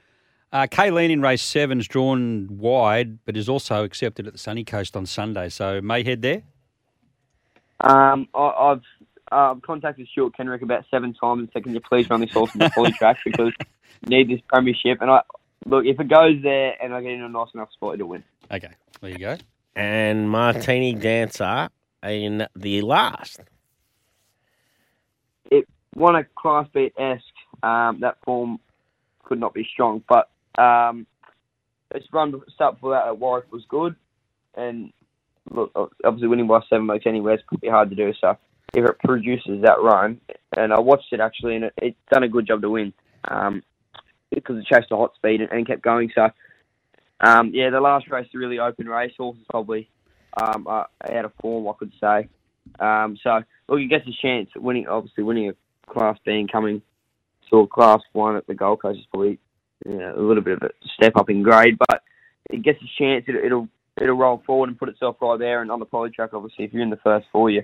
Uh, 0.52 0.66
Kayleen 0.66 1.10
in 1.10 1.22
race 1.22 1.42
seven's 1.42 1.86
drawn 1.86 2.48
wide, 2.50 3.24
but 3.24 3.36
is 3.36 3.48
also 3.48 3.84
accepted 3.84 4.26
at 4.26 4.32
the 4.32 4.38
Sunny 4.38 4.64
Coast 4.64 4.96
on 4.96 5.06
Sunday. 5.06 5.48
So 5.48 5.80
may 5.80 6.02
head 6.02 6.22
there. 6.22 6.42
Um, 7.80 8.28
I, 8.34 8.40
I've 8.40 8.82
uh, 9.30 9.54
contacted 9.56 10.08
Stuart 10.08 10.36
Kendrick 10.36 10.62
about 10.62 10.84
seven 10.90 11.14
times 11.14 11.40
and 11.40 11.50
said, 11.52 11.64
"Can 11.64 11.74
you 11.74 11.80
please 11.80 12.08
run 12.10 12.20
this 12.20 12.32
horse 12.32 12.50
on 12.54 12.58
the 12.58 12.70
poly 12.70 12.92
track 12.92 13.18
because 13.24 13.52
I 13.60 13.64
need 14.08 14.28
this 14.28 14.40
premiership?" 14.48 15.00
And 15.00 15.10
I 15.10 15.22
look 15.66 15.84
if 15.84 16.00
it 16.00 16.08
goes 16.08 16.42
there 16.42 16.74
and 16.82 16.94
I 16.94 17.00
get 17.02 17.12
in 17.12 17.22
a 17.22 17.28
nice 17.28 17.48
enough 17.54 17.72
spot, 17.72 17.94
it'll 17.94 18.08
win. 18.08 18.24
Okay, 18.50 18.70
there 19.00 19.10
you 19.10 19.18
go. 19.18 19.36
And 19.76 20.28
Martini 20.28 20.94
Dancer 20.94 21.68
in 22.02 22.46
the 22.56 22.82
last. 22.82 23.40
It 25.50 25.68
won 25.94 26.16
a 26.16 26.24
Class 26.24 26.66
B 26.72 26.90
esque. 26.98 27.24
Um, 27.62 28.00
that 28.00 28.16
form 28.24 28.58
could 29.22 29.38
not 29.38 29.54
be 29.54 29.68
strong, 29.70 30.02
but 30.08 30.30
um, 30.58 31.06
its 31.94 32.06
run 32.12 32.40
start 32.54 32.74
before 32.74 32.92
that 32.92 33.06
at 33.06 33.18
Warwick 33.18 33.52
was 33.52 33.64
good, 33.68 33.94
and 34.54 34.92
look, 35.50 35.72
obviously 36.04 36.28
winning 36.28 36.46
by 36.46 36.60
seven 36.68 36.86
weeks 36.86 37.06
anywhere 37.06 37.34
is 37.34 37.40
pretty 37.46 37.68
hard 37.68 37.90
to 37.90 37.96
do. 37.96 38.12
So 38.20 38.36
if 38.74 38.84
it 38.84 38.98
produces 39.00 39.62
that 39.62 39.82
run, 39.82 40.20
and 40.56 40.72
I 40.72 40.78
watched 40.78 41.12
it 41.12 41.20
actually, 41.20 41.56
and 41.56 41.70
it, 41.76 41.96
done 42.12 42.22
a 42.22 42.28
good 42.28 42.46
job 42.46 42.62
to 42.62 42.70
win 42.70 42.92
um, 43.28 43.62
because 44.32 44.58
it 44.58 44.66
chased 44.66 44.92
a 44.92 44.96
hot 44.96 45.14
speed 45.16 45.40
and, 45.40 45.50
and 45.50 45.66
kept 45.66 45.82
going. 45.82 46.10
So 46.14 46.28
um, 47.20 47.50
yeah, 47.52 47.70
the 47.70 47.80
last 47.80 48.10
race 48.10 48.28
a 48.34 48.38
really 48.38 48.58
open 48.58 48.88
race. 48.88 49.12
Horses 49.16 49.44
probably 49.50 49.88
um, 50.40 50.66
are 50.66 50.88
out 51.10 51.24
of 51.24 51.32
form, 51.40 51.68
I 51.68 51.72
could 51.78 51.92
say. 52.00 52.28
Um, 52.78 53.18
so 53.22 53.40
look, 53.68 53.80
he 53.80 53.86
gets 53.86 54.06
a 54.06 54.22
chance 54.22 54.48
at 54.54 54.62
winning. 54.62 54.86
Obviously, 54.86 55.24
winning 55.24 55.50
a 55.50 55.92
Class 55.92 56.18
B 56.24 56.32
and 56.32 56.50
coming 56.50 56.82
to 57.50 57.60
a 57.60 57.66
Class 57.66 58.00
One 58.12 58.36
at 58.36 58.46
the 58.46 58.54
Gold 58.54 58.82
Coast 58.82 59.00
is 59.00 59.06
probably 59.10 59.38
you 59.84 59.96
know, 59.96 60.14
a 60.16 60.22
little 60.22 60.42
bit 60.42 60.54
of 60.54 60.62
a 60.62 60.70
step 60.94 61.16
up 61.16 61.30
in 61.30 61.42
grade, 61.42 61.78
but 61.78 62.02
it 62.50 62.62
gets 62.62 62.78
a 62.82 63.02
chance. 63.02 63.24
It, 63.28 63.44
it'll 63.44 63.68
it'll 64.00 64.16
roll 64.16 64.42
forward 64.46 64.68
and 64.68 64.78
put 64.78 64.88
itself 64.88 65.16
right 65.20 65.38
there. 65.38 65.62
And 65.62 65.70
on 65.70 65.80
the 65.80 65.84
poly 65.84 66.10
track, 66.10 66.30
obviously, 66.32 66.64
if 66.64 66.72
you're 66.72 66.82
in 66.82 66.90
the 66.90 66.96
first 66.96 67.26
four, 67.32 67.50
you, 67.50 67.62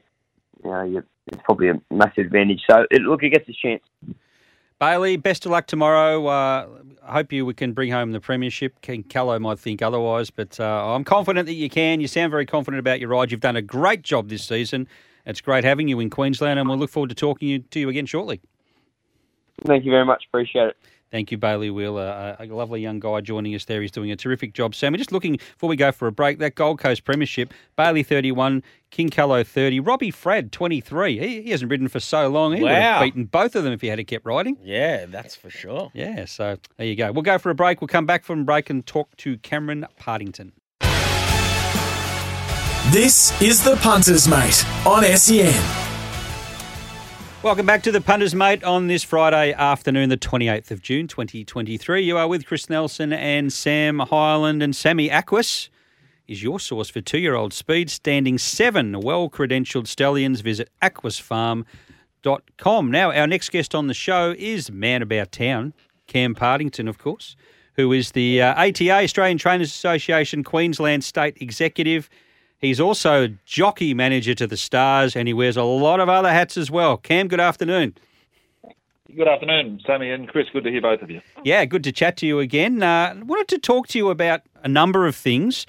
you 0.65 0.71
know, 0.71 0.83
you, 0.83 1.03
it's 1.27 1.43
probably 1.45 1.69
a 1.69 1.81
massive 1.91 2.27
advantage. 2.27 2.63
So 2.69 2.87
it, 2.91 3.03
look, 3.03 3.23
it 3.23 3.31
gets 3.31 3.49
a 3.49 3.53
chance. 3.53 3.83
Bailey, 4.79 5.17
best 5.17 5.47
of 5.47 5.53
luck 5.53 5.67
tomorrow. 5.67 6.27
Uh, 6.27 6.69
I 7.03 7.13
hope 7.15 7.33
you 7.33 7.47
we 7.47 7.55
can 7.55 7.73
bring 7.73 7.91
home 7.91 8.13
the 8.13 8.21
premiership. 8.21 8.81
King 8.83 9.03
Callow 9.03 9.39
might 9.39 9.59
think 9.59 9.81
otherwise, 9.81 10.31
but 10.31 10.61
uh, 10.61 10.95
I'm 10.95 11.05
confident 11.05 11.47
that 11.47 11.55
you 11.55 11.71
can. 11.71 12.01
You 12.01 12.09
sound 12.09 12.31
very 12.31 12.45
confident 12.45 12.79
about 12.79 13.01
your 13.01 13.09
ride. 13.09 13.31
You've 13.31 13.41
done 13.41 13.57
a 13.57 13.63
great 13.63 14.03
job 14.03 14.29
this 14.29 14.45
season. 14.45 14.87
It's 15.25 15.41
great 15.41 15.65
having 15.65 15.89
you 15.89 15.99
in 16.01 16.11
Queensland, 16.11 16.59
and 16.59 16.69
we'll 16.69 16.79
look 16.79 16.91
forward 16.91 17.09
to 17.09 17.15
talking 17.15 17.65
to 17.71 17.81
you 17.81 17.89
again 17.89 18.07
shortly. 18.07 18.41
Thank 19.65 19.85
you 19.85 19.91
very 19.91 20.05
much. 20.05 20.25
Appreciate 20.29 20.69
it. 20.69 20.77
Thank 21.17 21.31
you, 21.33 21.39
Bailey 21.39 21.71
Wheeler, 21.71 22.37
a 22.39 22.45
lovely 22.45 22.83
young 22.83 23.01
guy 23.01 23.23
joining 23.23 23.55
us 23.55 23.65
there. 23.65 23.81
He's 23.81 23.91
doing 23.91 24.11
a 24.13 24.17
terrific 24.17 24.53
job. 24.53 24.75
Sam, 24.75 24.93
we're 24.93 24.99
just 24.99 25.13
looking 25.13 25.37
before 25.37 25.67
we 25.71 25.75
go 25.75 25.91
for 25.91 26.07
a 26.07 26.13
break. 26.13 26.41
That 26.41 26.57
Gold 26.57 26.79
Coast 26.79 27.05
Premiership, 27.05 27.55
Bailey 27.75 28.03
31, 28.03 28.63
King 28.91 29.09
Callow 29.09 29.43
30, 29.43 29.81
Robbie 29.81 30.13
Fradd 30.13 30.51
23. 30.51 31.19
He, 31.19 31.41
he 31.41 31.51
hasn't 31.53 31.71
ridden 31.71 31.89
for 31.89 32.01
so 32.01 32.29
long. 32.29 32.53
He 32.55 32.63
would 32.63 32.71
have 32.71 33.01
Wow. 33.01 33.07
beaten 33.07 33.25
both 33.25 33.57
of 33.57 33.65
them 33.65 33.73
if 33.73 33.81
he 33.81 33.87
had 33.87 34.07
kept 34.07 34.27
riding. 34.27 34.59
Yeah, 34.63 35.07
that's 35.07 35.35
for 35.35 35.49
sure. 35.49 35.91
Yeah, 35.95 36.27
so 36.27 36.59
there 36.77 36.87
you 36.87 36.97
go. 36.97 37.13
We'll 37.13 37.23
go 37.23 37.39
for 37.39 37.49
a 37.49 37.55
break. 37.55 37.81
We'll 37.81 37.89
come 37.89 38.05
back 38.05 38.23
from 38.23 38.45
break 38.45 38.69
and 38.69 38.85
talk 38.85 39.17
to 39.17 39.39
Cameron 39.39 39.87
Partington. 39.99 40.53
This 42.91 43.41
is 43.41 43.65
the 43.65 43.77
Punters 43.77 44.29
Mate 44.29 44.67
on 44.87 45.03
SEN. 45.17 45.96
Welcome 47.47 47.65
back 47.65 47.85
to 47.85 47.93
the 47.93 48.01
Punters 48.01 48.35
Mate 48.35 48.65
on 48.65 48.89
this 48.89 49.05
Friday 49.05 49.53
afternoon, 49.53 50.09
the 50.09 50.17
28th 50.17 50.73
of 50.73 50.83
June, 50.83 51.07
2023. 51.07 52.03
You 52.03 52.17
are 52.17 52.27
with 52.27 52.45
Chris 52.45 52.69
Nelson 52.69 53.13
and 53.13 53.53
Sam 53.53 54.01
Hyland 54.01 54.65
and 54.65 54.75
Sammy 54.75 55.09
Aquis 55.09 55.69
is 56.27 56.43
your 56.43 56.59
source 56.59 56.89
for 56.89 57.01
two-year-old 57.01 57.53
speed, 57.53 57.89
standing 57.89 58.37
seven 58.37 59.01
well-credentialed 59.01 59.87
stallions. 59.87 60.41
Visit 60.41 60.71
aquisfarm.com. 60.83 62.91
Now, 62.91 63.13
our 63.13 63.29
next 63.29 63.51
guest 63.51 63.77
on 63.77 63.87
the 63.87 63.95
show 63.95 64.35
is 64.37 64.73
Man 64.73 65.01
About 65.01 65.31
Town, 65.31 65.73
Cam 66.09 66.35
Partington, 66.35 66.89
of 66.89 66.99
course, 66.99 67.37
who 67.75 67.93
is 67.93 68.11
the 68.11 68.43
uh, 68.43 68.61
ATA, 68.61 69.05
Australian 69.05 69.39
Trainers 69.39 69.69
Association 69.69 70.43
Queensland 70.43 71.05
State 71.05 71.37
Executive. 71.41 72.11
He's 72.59 72.81
also 72.81 73.29
jockey 73.45 73.95
manager 73.95 74.35
to 74.35 74.47
the 74.47 74.57
Stars, 74.57 75.15
and 75.15 75.29
he 75.29 75.35
wears 75.35 75.57
a 75.57 75.63
lot 75.63 76.01
of 76.01 76.09
other 76.09 76.33
hats 76.33 76.57
as 76.57 76.71
well. 76.71 76.97
Cam, 76.97 77.29
good 77.29 77.41
afternoon. 77.41 77.95
Good 79.15 79.29
afternoon, 79.29 79.81
Sammy 79.87 80.11
and 80.11 80.29
Chris. 80.29 80.47
Good 80.53 80.65
to 80.65 80.71
hear 80.71 80.81
both 80.81 81.01
of 81.01 81.11
you. 81.11 81.21
Yeah, 81.45 81.65
good 81.65 81.85
to 81.85 81.93
chat 81.93 82.17
to 82.19 82.27
you 82.27 82.41
again. 82.41 82.83
Uh, 82.83 83.15
wanted 83.25 83.49
to 83.49 83.59
talk 83.59 83.87
to 83.89 83.99
you 83.99 84.11
about 84.11 84.41
a 84.65 84.69
number 84.69 85.07
of 85.07 85.15
things, 85.15 85.65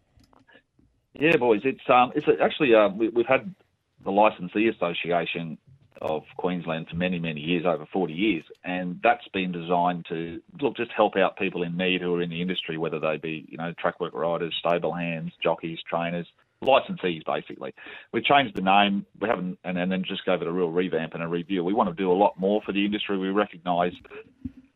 Yeah, 1.12 1.36
boys. 1.36 1.60
It's 1.64 1.82
um, 1.90 2.12
it's 2.14 2.26
actually 2.40 2.74
uh, 2.74 2.88
we, 2.88 3.10
we've 3.10 3.26
had 3.26 3.54
the 4.02 4.10
Licensee 4.10 4.68
Association 4.68 5.58
of 6.00 6.22
Queensland 6.38 6.88
for 6.88 6.96
many, 6.96 7.18
many 7.18 7.42
years, 7.42 7.66
over 7.66 7.84
40 7.92 8.14
years, 8.14 8.44
and 8.64 9.00
that's 9.02 9.28
been 9.34 9.52
designed 9.52 10.06
to 10.08 10.40
look 10.58 10.78
just 10.78 10.92
help 10.92 11.14
out 11.16 11.36
people 11.36 11.62
in 11.62 11.76
need 11.76 12.00
who 12.00 12.14
are 12.14 12.22
in 12.22 12.30
the 12.30 12.40
industry, 12.40 12.78
whether 12.78 12.98
they 12.98 13.18
be 13.18 13.44
you 13.50 13.58
know 13.58 13.74
track 13.78 14.00
work 14.00 14.14
riders, 14.14 14.54
stable 14.58 14.94
hands, 14.94 15.30
jockeys, 15.42 15.80
trainers, 15.86 16.26
licensees, 16.62 17.24
basically. 17.26 17.74
We've 18.12 18.24
changed 18.24 18.56
the 18.56 18.62
name. 18.62 19.06
We 19.20 19.28
haven't, 19.28 19.58
and, 19.64 19.78
and 19.78 19.90
then 19.90 20.04
just 20.06 20.24
gave 20.24 20.42
it 20.42 20.48
a 20.48 20.52
real 20.52 20.70
revamp 20.70 21.14
and 21.14 21.22
a 21.22 21.28
review. 21.28 21.64
We 21.64 21.74
want 21.74 21.88
to 21.88 21.94
do 21.94 22.10
a 22.10 22.14
lot 22.14 22.38
more 22.38 22.62
for 22.64 22.72
the 22.72 22.84
industry. 22.84 23.18
We 23.18 23.28
recognise 23.28 23.92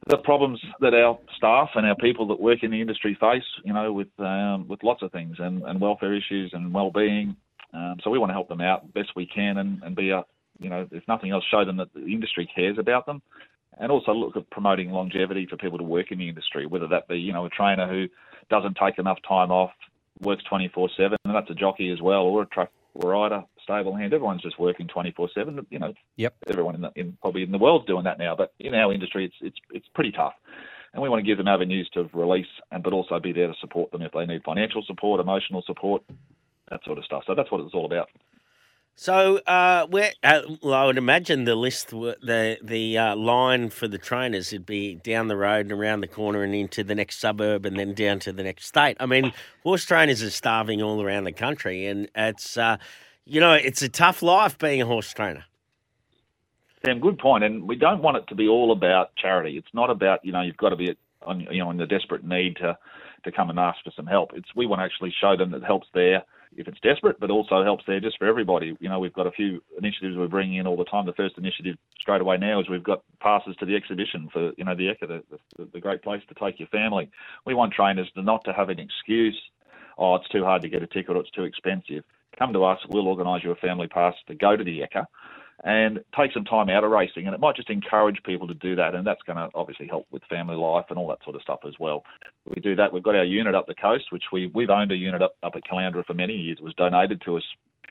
the 0.07 0.19
problems 0.19 0.61
that 0.81 0.95
our 0.95 1.19
staff 1.37 1.71
and 1.75 1.87
our 1.87 1.97
people 1.97 2.27
that 2.29 2.40
work 2.40 2.62
in 2.62 2.71
the 2.71 2.81
industry 2.81 3.16
face, 3.21 3.45
you 3.64 3.73
know, 3.73 3.93
with 3.93 4.09
um, 4.19 4.66
with 4.69 4.83
lots 4.83 5.03
of 5.03 5.12
things 5.12 5.37
and, 5.38 5.62
and 5.62 5.81
welfare 5.81 6.14
issues 6.14 6.51
and 6.53 6.73
well-being. 6.73 7.37
Um, 7.73 7.97
so 8.03 8.11
we 8.11 8.19
want 8.19 8.31
to 8.31 8.35
help 8.35 8.49
them 8.49 8.61
out 8.61 8.93
best 8.93 9.11
we 9.14 9.27
can 9.27 9.59
and, 9.59 9.83
and 9.83 9.95
be 9.95 10.11
a, 10.11 10.25
you 10.59 10.69
know, 10.69 10.88
if 10.90 11.07
nothing 11.07 11.31
else, 11.31 11.45
show 11.51 11.64
them 11.64 11.77
that 11.77 11.95
the 11.95 12.01
industry 12.01 12.51
cares 12.53 12.77
about 12.79 13.07
them, 13.07 13.23
and 13.79 13.93
also 13.93 14.12
look 14.12 14.37
at 14.37 14.51
promoting 14.51 14.90
longevity 14.90 15.47
for 15.49 15.57
people 15.57 15.79
to 15.79 15.85
work 15.85 16.11
in 16.11 16.19
the 16.19 16.29
industry, 16.29 16.66
whether 16.66 16.88
that 16.88 17.07
be, 17.07 17.16
you 17.16 17.33
know, 17.33 17.47
a 17.47 17.51
trainer 17.51 17.87
who 17.88 18.07
doesn't 18.51 18.77
take 18.83 18.99
enough 18.99 19.19
time 19.27 19.51
off, 19.53 19.71
works 20.21 20.45
24/7, 20.51 21.17
and 21.25 21.35
that's 21.35 21.51
a 21.51 21.55
jockey 21.55 21.91
as 21.91 22.01
well, 22.01 22.23
or 22.23 22.43
a 22.43 22.47
truck 22.47 22.71
rider, 22.95 23.45
stable 23.63 23.95
hand. 23.95 24.13
Everyone's 24.13 24.43
just 24.43 24.59
working 24.59 24.87
24/7. 24.89 25.67
You 25.71 25.79
know, 25.79 25.95
Yep. 26.17 26.35
everyone 26.49 26.75
in, 26.75 26.81
the, 26.83 26.93
in 26.97 27.17
probably 27.23 27.43
in 27.43 27.53
the 27.53 27.59
world's 27.59 27.87
doing 27.87 28.05
that 28.05 28.19
now, 28.19 28.35
but 28.35 28.53
in 28.59 28.75
our 28.75 28.93
industry, 28.93 29.25
it's 29.25 29.37
it's 29.41 29.59
it's 29.73 29.89
pretty 29.95 30.13
tough. 30.13 30.35
And 30.93 31.01
we 31.03 31.09
want 31.09 31.21
to 31.21 31.27
give 31.27 31.39
them 31.39 31.47
avenues 31.47 31.89
to 31.95 32.11
release, 32.13 32.49
and 32.73 32.83
but 32.83 32.93
also 32.93 33.21
be 33.21 33.33
there 33.33 33.47
to 33.47 33.55
support 33.61 33.93
them 33.93 34.03
if 34.03 34.13
they 34.13 34.27
need 34.27 34.43
financial 34.43 34.83
support, 34.83 35.21
emotional 35.21 35.63
support, 35.63 36.03
that 36.69 36.83
sort 36.85 36.99
of 36.99 37.05
stuff. 37.05 37.23
So 37.27 37.35
that's 37.35 37.51
what 37.51 37.61
it's 37.61 37.75
all 37.75 37.87
about. 37.87 38.09
So, 39.01 39.39
uh, 39.47 39.87
where 39.87 40.13
uh, 40.23 40.43
well, 40.61 40.75
I 40.75 40.85
would 40.85 40.99
imagine 40.99 41.45
the 41.45 41.55
list, 41.55 41.89
the 41.89 42.59
the 42.63 42.99
uh, 42.99 43.17
line 43.17 43.71
for 43.71 43.89
the 43.89 43.97
trainers 43.97 44.53
would 44.53 44.67
be 44.67 44.97
down 44.97 45.29
the 45.29 45.39
road 45.39 45.61
and 45.61 45.73
around 45.73 46.03
the 46.03 46.07
corner 46.07 46.43
and 46.43 46.55
into 46.55 46.85
the 46.85 46.95
next 46.95 47.19
suburb 47.19 47.65
and 47.65 47.79
then 47.79 47.95
down 47.95 48.19
to 48.19 48.31
the 48.31 48.43
next 48.43 48.67
state. 48.67 48.99
I 49.01 49.07
mean, 49.07 49.33
horse 49.63 49.87
trainers 49.87 50.23
are 50.23 50.29
starving 50.29 50.83
all 50.83 51.01
around 51.01 51.25
the 51.25 51.33
country, 51.33 51.87
and 51.87 52.11
it's 52.15 52.59
uh, 52.59 52.77
you 53.25 53.41
know 53.41 53.55
it's 53.55 53.81
a 53.81 53.89
tough 53.89 54.21
life 54.21 54.59
being 54.59 54.83
a 54.83 54.87
horse 54.87 55.11
trainer. 55.15 55.47
Sam, 56.85 57.01
good 57.01 57.17
point. 57.17 57.43
And 57.43 57.67
we 57.67 57.77
don't 57.77 58.03
want 58.03 58.19
it 58.19 58.27
to 58.29 58.35
be 58.35 58.49
all 58.49 58.71
about 58.71 59.17
charity. 59.17 59.57
It's 59.57 59.73
not 59.73 59.89
about 59.89 60.23
you 60.27 60.33
know 60.33 60.43
you've 60.43 60.59
got 60.59 60.71
to 60.71 60.77
be 60.77 60.95
on 61.23 61.41
you 61.51 61.61
know 61.61 61.71
in 61.71 61.79
the 61.79 61.87
desperate 61.87 62.23
need 62.23 62.57
to 62.57 62.77
to 63.25 63.33
come 63.33 63.49
and 63.49 63.59
ask 63.59 63.83
for 63.83 63.93
some 63.97 64.05
help. 64.05 64.33
It's 64.35 64.55
we 64.55 64.67
want 64.67 64.81
to 64.81 64.85
actually 64.85 65.15
show 65.19 65.39
them 65.39 65.53
that 65.53 65.65
help's 65.65 65.89
there 65.95 66.23
if 66.57 66.69
it's 66.69 66.81
desperate, 66.81 67.21
but 67.21 67.31
also 67.31 67.63
helps 67.63 67.85
there 67.87 68.01
just 68.01 68.19
for 68.19 68.27
everybody. 68.27 68.77
You 68.81 68.89
know, 68.89 68.99
we've 68.99 69.13
got 69.13 69.27
a 69.27 69.31
few 69.31 69.63
initiatives 69.79 70.17
we're 70.17 70.29
bringing 70.29 70.59
in 70.59 70.67
all 70.67 70.77
the 70.77 70.85
time. 70.85 71.07
The 71.07 71.13
first 71.13 71.39
initiative 71.39 71.77
straight 72.01 72.21
away 72.21 72.37
now 72.39 72.61
is 72.61 72.69
we've 72.69 72.83
got 72.83 73.03
passes 73.21 73.57
to 73.57 73.67
the 73.67 73.77
exhibition 73.77 74.29
for 74.33 74.53
you 74.57 74.65
know 74.65 74.75
the 74.75 74.89
Ekka, 74.89 75.09
the, 75.09 75.23
the, 75.57 75.69
the 75.73 75.81
great 75.81 76.03
place 76.03 76.23
to 76.29 76.35
take 76.35 76.59
your 76.59 76.69
family. 76.69 77.11
We 77.47 77.55
want 77.55 77.73
trainers 77.73 78.11
to 78.15 78.23
not 78.23 78.45
to 78.45 78.53
have 78.53 78.69
an 78.69 78.79
excuse. 78.79 79.41
Oh, 79.99 80.15
it's 80.15 80.29
too 80.29 80.45
hard 80.45 80.63
to 80.63 80.69
get 80.69 80.83
a 80.83 80.87
ticket 80.87 81.17
or 81.17 81.21
it's 81.21 81.31
too 81.31 81.45
expensive. 81.45 82.05
Come 82.39 82.53
to 82.53 82.65
us. 82.65 82.79
We'll 82.89 83.09
organise 83.09 83.45
you 83.45 83.51
a 83.51 83.57
family 83.57 83.87
pass 83.87 84.15
to 84.29 84.35
go 84.35 84.57
to 84.57 84.65
the 84.65 84.81
Ekka 84.81 85.07
and 85.62 86.01
take 86.18 86.33
some 86.33 86.44
time 86.44 86.70
out 86.70 86.85
of 86.85 86.90
racing. 86.90 87.27
And 87.27 87.35
it 87.35 87.40
might 87.40 87.57
just 87.57 87.68
encourage 87.68 88.23
people 88.25 88.49
to 88.49 88.55
do 88.55 88.77
that. 88.77 88.94
And 88.94 89.07
that's 89.07 89.23
going 89.23 89.37
to 89.37 89.49
obviously 89.55 89.87
help 89.87 90.07
with 90.11 90.23
family 90.25 90.57
life 90.57 90.87
and 90.88 90.99
all 90.99 91.09
that 91.09 91.23
sort 91.23 91.37
of 91.37 91.42
stuff 91.42 91.61
as 91.66 91.75
well. 91.79 92.05
We 92.49 92.62
do 92.62 92.75
that. 92.77 92.92
We've 92.92 93.03
got 93.03 93.14
our 93.14 93.25
unit 93.25 93.55
up 93.55 93.66
the 93.66 93.75
coast, 93.75 94.05
which 94.11 94.25
we, 94.33 94.51
we've 94.55 94.70
owned 94.70 94.92
a 94.92 94.96
unit 94.96 95.23
up, 95.23 95.37
up 95.42 95.53
at 95.57 95.64
Caloundra 95.64 96.05
for 96.05 96.14
many 96.14 96.33
years. 96.35 96.59
It 96.61 96.64
was 96.64 96.75
donated 96.75 97.20
to 97.27 97.37
us 97.37 97.42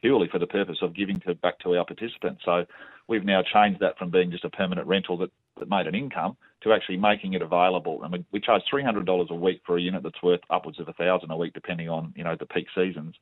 purely 0.02 0.28
for 0.32 0.40
the 0.40 0.48
purpose 0.48 0.78
of 0.82 0.96
giving 0.96 1.20
to, 1.22 1.36
back 1.36 1.60
to 1.60 1.78
our 1.78 1.86
participants. 1.86 2.42
So 2.44 2.66
we've 3.08 3.26
now 3.26 3.44
changed 3.44 3.82
that 3.82 3.98
from 3.98 4.10
being 4.10 4.32
just 4.32 4.46
a 4.46 4.50
permanent 4.50 4.88
rental 4.88 5.18
that, 5.18 5.32
that 5.60 5.70
made 5.70 5.86
an 5.86 5.96
income 5.96 6.38
to 6.64 6.74
actually 6.74 6.98
making 6.98 7.34
it 7.34 7.42
available. 7.42 8.02
And 8.04 8.12
we, 8.12 8.26
we 8.32 8.40
charge 8.40 8.64
$300 8.74 9.30
a 9.30 9.36
week 9.36 9.62
for 9.66 9.78
a 9.78 9.82
unit 9.82 10.02
that's 10.02 10.24
worth 10.24 10.42
upwards 10.50 10.80
of 10.80 10.88
a 10.88 10.94
thousand 10.94 11.30
a 11.30 11.38
week, 11.38 11.54
depending 11.54 11.90
on, 11.90 12.14
you 12.16 12.24
know, 12.24 12.36
the 12.40 12.46
peak 12.46 12.68
seasons. 12.74 13.16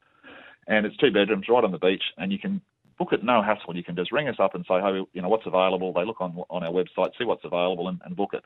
And 0.67 0.85
it's 0.85 0.97
two 0.97 1.11
bedrooms 1.11 1.47
right 1.49 1.63
on 1.63 1.71
the 1.71 1.77
beach, 1.77 2.03
and 2.17 2.31
you 2.31 2.39
can 2.39 2.61
book 2.97 3.13
it 3.13 3.23
no 3.23 3.41
hassle. 3.41 3.75
You 3.75 3.83
can 3.83 3.95
just 3.95 4.11
ring 4.11 4.27
us 4.27 4.37
up 4.39 4.55
and 4.55 4.65
say, 4.67 4.79
hey, 4.79 5.05
you 5.13 5.21
know, 5.21 5.29
what's 5.29 5.45
available. 5.45 5.93
They 5.93 6.05
look 6.05 6.21
on 6.21 6.43
on 6.49 6.63
our 6.63 6.71
website, 6.71 7.11
see 7.17 7.25
what's 7.25 7.45
available, 7.45 7.87
and, 7.87 8.01
and 8.05 8.15
book 8.15 8.33
it. 8.33 8.43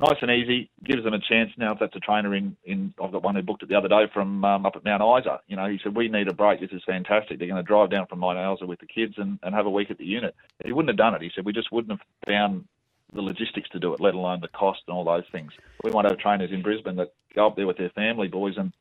Nice 0.00 0.18
and 0.22 0.30
easy. 0.30 0.70
Gives 0.84 1.04
them 1.04 1.14
a 1.14 1.18
chance. 1.18 1.50
Now, 1.56 1.72
if 1.72 1.78
that's 1.78 1.96
a 1.96 2.00
trainer 2.00 2.34
in, 2.34 2.56
in 2.64 2.94
I've 3.02 3.12
got 3.12 3.22
one 3.22 3.34
who 3.34 3.42
booked 3.42 3.64
it 3.64 3.68
the 3.68 3.76
other 3.76 3.88
day 3.88 4.06
from 4.14 4.44
um, 4.44 4.64
up 4.64 4.76
at 4.76 4.84
Mount 4.84 5.02
Isa. 5.02 5.40
You 5.48 5.56
know, 5.56 5.66
he 5.66 5.80
said, 5.82 5.96
we 5.96 6.08
need 6.08 6.28
a 6.28 6.32
break. 6.32 6.60
This 6.60 6.70
is 6.70 6.82
fantastic. 6.86 7.38
They're 7.38 7.48
going 7.48 7.62
to 7.62 7.66
drive 7.66 7.90
down 7.90 8.06
from 8.06 8.20
Mount 8.20 8.38
Isa 8.38 8.66
with 8.66 8.78
the 8.78 8.86
kids 8.86 9.14
and, 9.18 9.38
and 9.42 9.54
have 9.54 9.66
a 9.66 9.70
week 9.70 9.90
at 9.90 9.98
the 9.98 10.06
unit. 10.06 10.34
He 10.64 10.72
wouldn't 10.72 10.90
have 10.90 10.96
done 10.96 11.14
it. 11.14 11.22
He 11.22 11.30
said, 11.34 11.44
we 11.44 11.52
just 11.52 11.72
wouldn't 11.72 11.98
have 11.98 12.06
found 12.26 12.66
the 13.12 13.20
logistics 13.20 13.68
to 13.70 13.80
do 13.80 13.92
it, 13.92 14.00
let 14.00 14.14
alone 14.14 14.40
the 14.40 14.48
cost 14.48 14.82
and 14.86 14.96
all 14.96 15.04
those 15.04 15.24
things. 15.32 15.52
We 15.82 15.90
want 15.90 16.06
to 16.06 16.12
have 16.12 16.20
trainers 16.20 16.52
in 16.52 16.62
Brisbane 16.62 16.96
that 16.96 17.12
go 17.34 17.48
up 17.48 17.56
there 17.56 17.66
with 17.66 17.76
their 17.76 17.90
family 17.90 18.28
boys 18.28 18.54
and 18.56 18.72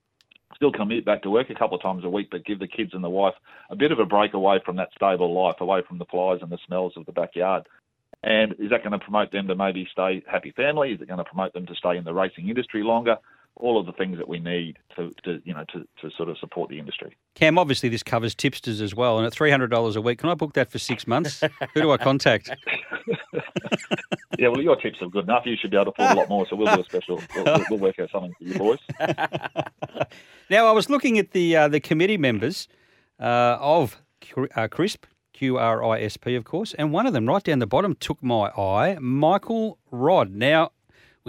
still 0.55 0.71
commute 0.71 1.05
back 1.05 1.23
to 1.23 1.29
work 1.29 1.49
a 1.49 1.55
couple 1.55 1.75
of 1.75 1.81
times 1.81 2.03
a 2.03 2.09
week, 2.09 2.29
but 2.31 2.45
give 2.45 2.59
the 2.59 2.67
kids 2.67 2.91
and 2.93 3.03
the 3.03 3.09
wife 3.09 3.35
a 3.69 3.75
bit 3.75 3.91
of 3.91 3.99
a 3.99 4.05
break 4.05 4.33
away 4.33 4.59
from 4.65 4.75
that 4.77 4.89
stable 4.95 5.33
life, 5.33 5.55
away 5.59 5.81
from 5.87 5.97
the 5.97 6.05
flies 6.05 6.39
and 6.41 6.51
the 6.51 6.57
smells 6.65 6.93
of 6.97 7.05
the 7.05 7.11
backyard. 7.11 7.67
And 8.23 8.53
is 8.53 8.69
that 8.71 8.83
going 8.83 8.91
to 8.91 8.99
promote 8.99 9.31
them 9.31 9.47
to 9.47 9.55
maybe 9.55 9.87
stay 9.91 10.23
happy 10.29 10.51
family? 10.51 10.91
Is 10.91 11.01
it 11.01 11.07
going 11.07 11.19
to 11.19 11.23
promote 11.23 11.53
them 11.53 11.65
to 11.67 11.75
stay 11.75 11.97
in 11.97 12.03
the 12.03 12.13
racing 12.13 12.49
industry 12.49 12.83
longer? 12.83 13.17
All 13.55 13.79
of 13.79 13.85
the 13.85 13.91
things 13.91 14.17
that 14.17 14.29
we 14.29 14.39
need 14.39 14.77
to, 14.95 15.11
to 15.25 15.41
you 15.43 15.53
know, 15.53 15.65
to, 15.73 15.79
to 16.01 16.15
sort 16.15 16.29
of 16.29 16.37
support 16.37 16.69
the 16.69 16.79
industry. 16.79 17.17
Cam, 17.35 17.57
obviously 17.57 17.89
this 17.89 18.03
covers 18.03 18.33
tipsters 18.33 18.79
as 18.79 18.95
well, 18.95 19.17
and 19.17 19.27
at 19.27 19.33
three 19.33 19.51
hundred 19.51 19.67
dollars 19.67 19.95
a 19.95 20.01
week, 20.01 20.19
can 20.19 20.29
I 20.29 20.33
book 20.33 20.53
that 20.53 20.71
for 20.71 20.79
six 20.79 21.05
months? 21.05 21.41
Who 21.73 21.81
do 21.81 21.91
I 21.91 21.97
contact? 21.97 22.49
yeah, 24.37 24.47
well, 24.47 24.61
your 24.61 24.75
tips 24.75 25.01
are 25.01 25.09
good 25.09 25.25
enough. 25.25 25.45
You 25.45 25.55
should 25.59 25.71
be 25.71 25.77
able 25.77 25.91
to 25.91 26.01
afford 26.01 26.17
a 26.17 26.19
lot 26.21 26.29
more, 26.29 26.47
so 26.49 26.55
we'll 26.55 26.73
do 26.73 26.81
a 26.81 26.83
special. 26.83 27.21
We'll, 27.35 27.63
we'll 27.69 27.79
work 27.79 27.99
out 27.99 28.09
something 28.11 28.33
for 28.37 28.43
you 28.43 28.57
boys. 28.57 28.79
now, 30.49 30.67
I 30.67 30.71
was 30.71 30.89
looking 30.89 31.17
at 31.17 31.31
the 31.31 31.55
uh, 31.55 31.67
the 31.67 31.79
committee 31.79 32.17
members 32.17 32.67
uh, 33.19 33.57
of 33.59 34.01
uh, 34.37 34.67
QRISP, 34.67 35.03
Q 35.33 35.57
R 35.57 35.83
I 35.83 36.01
S 36.01 36.17
P, 36.17 36.35
of 36.35 36.43
course, 36.43 36.73
and 36.75 36.91
one 36.91 37.05
of 37.05 37.13
them 37.13 37.27
right 37.27 37.43
down 37.43 37.59
the 37.59 37.67
bottom 37.67 37.95
took 37.95 38.21
my 38.23 38.49
eye, 38.49 38.97
Michael 38.99 39.79
Rodd. 39.91 40.31
Now, 40.31 40.71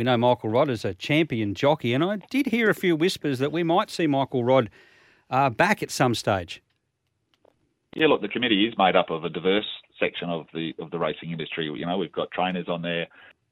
we 0.00 0.04
know 0.04 0.16
Michael 0.16 0.48
Rodd 0.48 0.70
is 0.70 0.82
a 0.86 0.94
champion 0.94 1.52
jockey, 1.52 1.92
and 1.92 2.02
I 2.02 2.16
did 2.30 2.46
hear 2.46 2.70
a 2.70 2.74
few 2.74 2.96
whispers 2.96 3.38
that 3.38 3.52
we 3.52 3.62
might 3.62 3.90
see 3.90 4.06
Michael 4.06 4.42
Rodd 4.42 4.70
uh, 5.28 5.50
back 5.50 5.82
at 5.82 5.90
some 5.90 6.14
stage. 6.14 6.62
Yeah, 7.94 8.06
look, 8.06 8.22
the 8.22 8.28
committee 8.28 8.66
is 8.66 8.72
made 8.78 8.96
up 8.96 9.10
of 9.10 9.24
a 9.24 9.28
diverse 9.28 9.66
section 9.98 10.30
of 10.30 10.46
the 10.54 10.72
of 10.78 10.90
the 10.90 10.98
racing 10.98 11.32
industry. 11.32 11.66
You 11.66 11.84
know, 11.84 11.98
we've 11.98 12.10
got 12.10 12.30
trainers 12.30 12.66
on 12.66 12.80
there. 12.80 13.08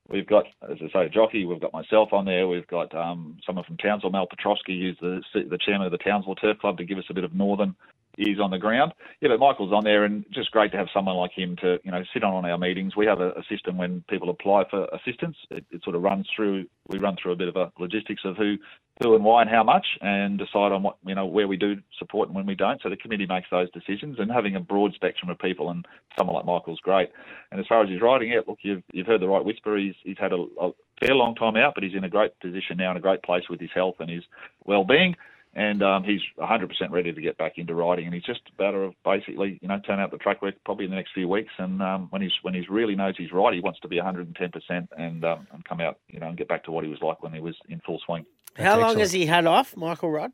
We've 0.08 0.26
got, 0.26 0.46
as 0.62 0.78
I 0.80 0.90
say, 0.90 1.10
jockey. 1.10 1.44
We've 1.44 1.60
got 1.60 1.74
myself 1.74 2.14
on 2.14 2.24
there. 2.24 2.48
We've 2.48 2.66
got 2.66 2.94
um, 2.94 3.36
someone 3.44 3.66
from 3.66 3.76
Townsville, 3.76 4.08
Mal 4.08 4.26
Petrosky, 4.26 4.80
who's 4.80 4.96
the 5.02 5.20
the 5.34 5.58
chairman 5.58 5.84
of 5.84 5.92
the 5.92 5.98
Townsville 5.98 6.36
Turf 6.36 6.58
Club, 6.60 6.78
to 6.78 6.84
give 6.86 6.96
us 6.96 7.04
a 7.10 7.14
bit 7.14 7.24
of 7.24 7.34
northern 7.34 7.76
ears 8.18 8.38
on 8.42 8.50
the 8.50 8.58
ground. 8.58 8.92
Yeah, 9.20 9.28
but 9.30 9.40
Michael's 9.40 9.72
on 9.72 9.84
there, 9.84 10.04
and 10.04 10.24
just 10.32 10.50
great 10.50 10.72
to 10.72 10.78
have 10.78 10.88
someone 10.92 11.16
like 11.16 11.32
him 11.32 11.56
to 11.62 11.78
you 11.82 11.90
know 11.90 12.02
sit 12.12 12.24
on 12.24 12.34
on 12.34 12.44
our 12.44 12.58
meetings. 12.58 12.96
We 12.96 13.06
have 13.06 13.20
a, 13.20 13.30
a 13.30 13.42
system 13.48 13.76
when 13.76 14.04
people 14.08 14.30
apply 14.30 14.64
for 14.70 14.86
assistance. 14.92 15.36
It, 15.50 15.64
it, 15.70 15.82
sort 15.84 15.96
of 15.96 16.02
runs 16.02 16.28
through. 16.34 16.66
We 16.88 16.98
run 16.98 17.16
through 17.20 17.32
a 17.32 17.36
bit 17.36 17.48
of 17.48 17.56
a 17.56 17.72
logistics 17.78 18.22
of 18.24 18.36
who, 18.36 18.56
who 19.02 19.14
and 19.14 19.24
why 19.24 19.42
and 19.42 19.50
how 19.50 19.62
much, 19.62 19.86
and 20.00 20.38
decide 20.38 20.72
on 20.72 20.82
what 20.82 20.96
you 21.06 21.14
know 21.14 21.26
where 21.26 21.48
we 21.48 21.56
do 21.56 21.76
support 21.98 22.28
and 22.28 22.36
when 22.36 22.46
we 22.46 22.54
don't. 22.54 22.80
So 22.82 22.88
the 22.88 22.96
committee 22.96 23.26
makes 23.26 23.48
those 23.50 23.70
decisions, 23.70 24.16
and 24.18 24.30
having 24.30 24.56
a 24.56 24.60
broad 24.60 24.94
spectrum 24.94 25.30
of 25.30 25.38
people 25.38 25.70
and 25.70 25.86
someone 26.16 26.36
like 26.36 26.46
Michael's 26.46 26.80
great. 26.80 27.10
And 27.50 27.60
as 27.60 27.66
far 27.66 27.82
as 27.82 27.90
his 27.90 28.02
riding, 28.02 28.30
yeah, 28.30 28.40
look, 28.46 28.58
you've 28.62 28.82
you've 28.92 29.06
heard 29.06 29.20
the 29.22 29.28
right 29.28 29.44
whisper. 29.44 29.76
He's 29.76 29.94
he's 30.02 30.18
had 30.18 30.32
a, 30.32 30.46
a 30.60 30.70
fair 31.00 31.14
long 31.14 31.34
time 31.34 31.56
out, 31.56 31.74
but 31.74 31.84
he's 31.84 31.94
in 31.94 32.04
a 32.04 32.08
great 32.08 32.38
position 32.40 32.76
now, 32.76 32.90
and 32.90 32.98
a 32.98 33.02
great 33.02 33.22
place 33.22 33.44
with 33.48 33.60
his 33.60 33.70
health 33.74 33.96
and 34.00 34.10
his 34.10 34.24
well-being 34.64 35.14
and 35.54 35.82
um, 35.82 36.04
he's 36.04 36.20
100% 36.38 36.68
ready 36.90 37.12
to 37.12 37.20
get 37.20 37.38
back 37.38 37.54
into 37.56 37.74
riding. 37.74 38.04
And 38.04 38.14
he's 38.14 38.24
just 38.24 38.40
a 38.56 38.62
matter 38.62 38.84
of 38.84 38.94
basically, 39.04 39.58
you 39.62 39.68
know, 39.68 39.80
turn 39.80 39.98
out 39.98 40.10
the 40.10 40.18
track 40.18 40.42
work 40.42 40.54
probably 40.64 40.84
in 40.84 40.90
the 40.90 40.96
next 40.96 41.12
few 41.14 41.28
weeks. 41.28 41.52
And 41.58 41.82
um, 41.82 42.08
when 42.10 42.22
he's 42.22 42.32
when 42.42 42.54
he's 42.54 42.68
really 42.68 42.94
knows 42.94 43.14
he's 43.16 43.32
right, 43.32 43.54
he 43.54 43.60
wants 43.60 43.80
to 43.80 43.88
be 43.88 43.96
110% 43.96 44.88
and 44.96 45.24
um, 45.24 45.46
and 45.52 45.64
come 45.64 45.80
out, 45.80 45.98
you 46.08 46.20
know, 46.20 46.28
and 46.28 46.36
get 46.36 46.48
back 46.48 46.64
to 46.64 46.70
what 46.70 46.84
he 46.84 46.90
was 46.90 47.00
like 47.00 47.22
when 47.22 47.32
he 47.32 47.40
was 47.40 47.56
in 47.68 47.80
full 47.80 48.00
swing. 48.04 48.24
That's 48.56 48.66
How 48.66 48.74
long 48.74 48.90
excellent. 48.90 49.00
has 49.00 49.12
he 49.12 49.26
had 49.26 49.46
off, 49.46 49.76
Michael 49.76 50.10
Rodd? 50.10 50.32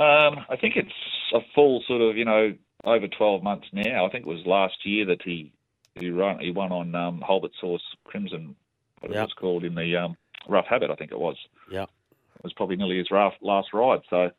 Um, 0.00 0.44
I 0.48 0.56
think 0.60 0.76
it's 0.76 0.90
a 1.32 1.38
full 1.54 1.82
sort 1.86 2.02
of, 2.02 2.16
you 2.16 2.24
know, 2.24 2.54
over 2.84 3.06
12 3.06 3.42
months 3.42 3.68
now. 3.72 4.06
I 4.06 4.10
think 4.10 4.26
it 4.26 4.28
was 4.28 4.44
last 4.44 4.74
year 4.84 5.06
that 5.06 5.22
he 5.22 5.52
he 5.94 6.10
run 6.10 6.40
he 6.40 6.50
won 6.50 6.72
on 6.72 6.94
um, 6.94 7.22
Hulbert 7.24 7.52
Source 7.60 7.82
Crimson, 8.04 8.56
what 9.00 9.12
yep. 9.12 9.18
it 9.18 9.22
was 9.22 9.32
called 9.34 9.64
in 9.64 9.76
the 9.76 9.96
um, 9.96 10.16
Rough 10.48 10.66
Habit, 10.66 10.90
I 10.90 10.96
think 10.96 11.12
it 11.12 11.18
was. 11.18 11.36
Yeah 11.70 11.86
was 12.44 12.52
probably 12.52 12.76
nearly 12.76 12.98
his 12.98 13.08
last 13.10 13.72
ride. 13.72 14.00
So, 14.08 14.30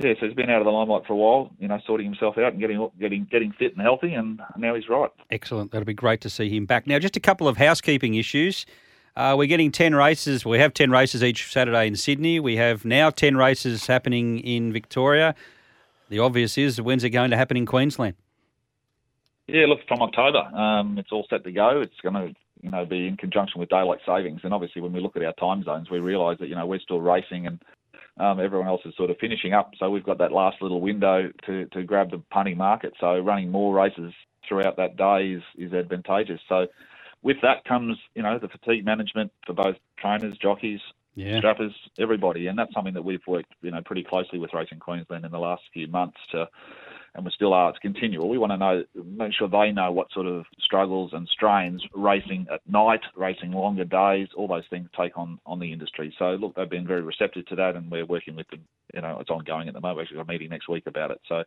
yeah, 0.00 0.14
so 0.18 0.26
he's 0.26 0.34
been 0.34 0.50
out 0.50 0.60
of 0.60 0.64
the 0.64 0.70
limelight 0.70 1.06
for 1.06 1.12
a 1.12 1.16
while, 1.16 1.50
you 1.58 1.68
know, 1.68 1.78
sorting 1.86 2.06
himself 2.06 2.38
out 2.38 2.52
and 2.52 2.60
getting 2.60 2.90
getting 2.98 3.26
getting 3.30 3.52
fit 3.52 3.72
and 3.72 3.82
healthy, 3.82 4.14
and 4.14 4.40
now 4.56 4.74
he's 4.74 4.88
right. 4.88 5.10
Excellent. 5.30 5.70
That'll 5.70 5.86
be 5.86 5.94
great 5.94 6.20
to 6.22 6.30
see 6.30 6.48
him 6.48 6.66
back. 6.66 6.86
Now, 6.86 6.98
just 6.98 7.16
a 7.16 7.20
couple 7.20 7.48
of 7.48 7.56
housekeeping 7.56 8.14
issues. 8.14 8.66
Uh, 9.14 9.34
we're 9.36 9.46
getting 9.46 9.70
10 9.70 9.94
races. 9.94 10.46
We 10.46 10.58
have 10.58 10.72
10 10.72 10.90
races 10.90 11.22
each 11.22 11.52
Saturday 11.52 11.86
in 11.86 11.96
Sydney. 11.96 12.40
We 12.40 12.56
have 12.56 12.86
now 12.86 13.10
10 13.10 13.36
races 13.36 13.86
happening 13.86 14.38
in 14.38 14.72
Victoria. 14.72 15.34
The 16.08 16.18
obvious 16.18 16.56
is 16.56 16.80
when's 16.80 17.04
it 17.04 17.10
going 17.10 17.30
to 17.30 17.36
happen 17.36 17.58
in 17.58 17.66
Queensland? 17.66 18.14
Yeah, 19.48 19.66
look, 19.66 19.80
from 19.86 20.00
October. 20.00 20.38
Um, 20.38 20.96
it's 20.98 21.12
all 21.12 21.26
set 21.28 21.44
to 21.44 21.52
go. 21.52 21.82
It's 21.82 22.00
going 22.02 22.14
to 22.14 22.34
you 22.62 22.70
know, 22.70 22.84
be 22.84 23.06
in 23.06 23.16
conjunction 23.16 23.60
with 23.60 23.68
daylight 23.68 23.98
savings. 24.06 24.40
And 24.44 24.54
obviously, 24.54 24.80
when 24.80 24.92
we 24.92 25.00
look 25.00 25.16
at 25.16 25.24
our 25.24 25.34
time 25.34 25.62
zones, 25.64 25.90
we 25.90 25.98
realise 25.98 26.38
that 26.38 26.48
you 26.48 26.54
know 26.54 26.66
we're 26.66 26.80
still 26.80 27.00
racing 27.00 27.46
and 27.46 27.62
um, 28.18 28.40
everyone 28.40 28.68
else 28.68 28.82
is 28.84 28.94
sort 28.96 29.10
of 29.10 29.16
finishing 29.18 29.52
up. 29.52 29.72
So 29.78 29.90
we've 29.90 30.04
got 30.04 30.18
that 30.18 30.32
last 30.32 30.60
little 30.60 30.80
window 30.80 31.30
to, 31.46 31.66
to 31.66 31.82
grab 31.82 32.10
the 32.10 32.18
punting 32.30 32.56
market. 32.56 32.92
So 33.00 33.18
running 33.18 33.50
more 33.50 33.74
races 33.74 34.12
throughout 34.46 34.76
that 34.76 34.96
day 34.96 35.32
is, 35.32 35.42
is 35.56 35.72
advantageous. 35.72 36.40
So 36.48 36.66
with 37.22 37.38
that 37.42 37.64
comes, 37.64 37.96
you 38.14 38.22
know, 38.22 38.38
the 38.38 38.48
fatigue 38.48 38.84
management 38.84 39.32
for 39.46 39.54
both 39.54 39.76
trainers, 39.98 40.36
jockeys, 40.38 40.80
yeah. 41.14 41.38
strappers, 41.38 41.72
everybody. 41.98 42.48
And 42.48 42.58
that's 42.58 42.72
something 42.74 42.94
that 42.94 43.04
we've 43.04 43.26
worked, 43.26 43.52
you 43.62 43.70
know, 43.70 43.80
pretty 43.82 44.04
closely 44.04 44.38
with 44.38 44.52
Racing 44.52 44.80
Queensland 44.80 45.24
in 45.24 45.30
the 45.30 45.38
last 45.38 45.62
few 45.72 45.86
months 45.86 46.18
to 46.32 46.48
and 47.14 47.24
we 47.24 47.30
still 47.34 47.52
are. 47.52 47.70
It's 47.70 47.78
continual. 47.78 48.28
We 48.28 48.38
want 48.38 48.52
to 48.52 48.56
know, 48.56 48.84
make 49.04 49.32
sure 49.34 49.48
they 49.48 49.70
know 49.70 49.92
what 49.92 50.10
sort 50.12 50.26
of 50.26 50.44
struggles 50.60 51.10
and 51.12 51.28
strains 51.28 51.82
racing 51.94 52.46
at 52.52 52.60
night, 52.66 53.00
racing 53.16 53.52
longer 53.52 53.84
days, 53.84 54.28
all 54.36 54.48
those 54.48 54.64
things 54.70 54.88
take 54.98 55.18
on 55.18 55.38
on 55.44 55.58
the 55.58 55.72
industry. 55.72 56.14
So 56.18 56.30
look, 56.40 56.54
they've 56.54 56.70
been 56.70 56.86
very 56.86 57.02
receptive 57.02 57.46
to 57.46 57.56
that, 57.56 57.76
and 57.76 57.90
we're 57.90 58.06
working 58.06 58.36
with 58.36 58.48
them. 58.48 58.60
You 58.94 59.02
know, 59.02 59.18
it's 59.20 59.30
ongoing 59.30 59.68
at 59.68 59.74
the 59.74 59.80
moment. 59.80 59.98
We've 59.98 60.04
actually 60.04 60.16
got 60.18 60.28
a 60.28 60.32
meeting 60.32 60.50
next 60.50 60.68
week 60.68 60.84
about 60.86 61.10
it. 61.10 61.20
So. 61.28 61.42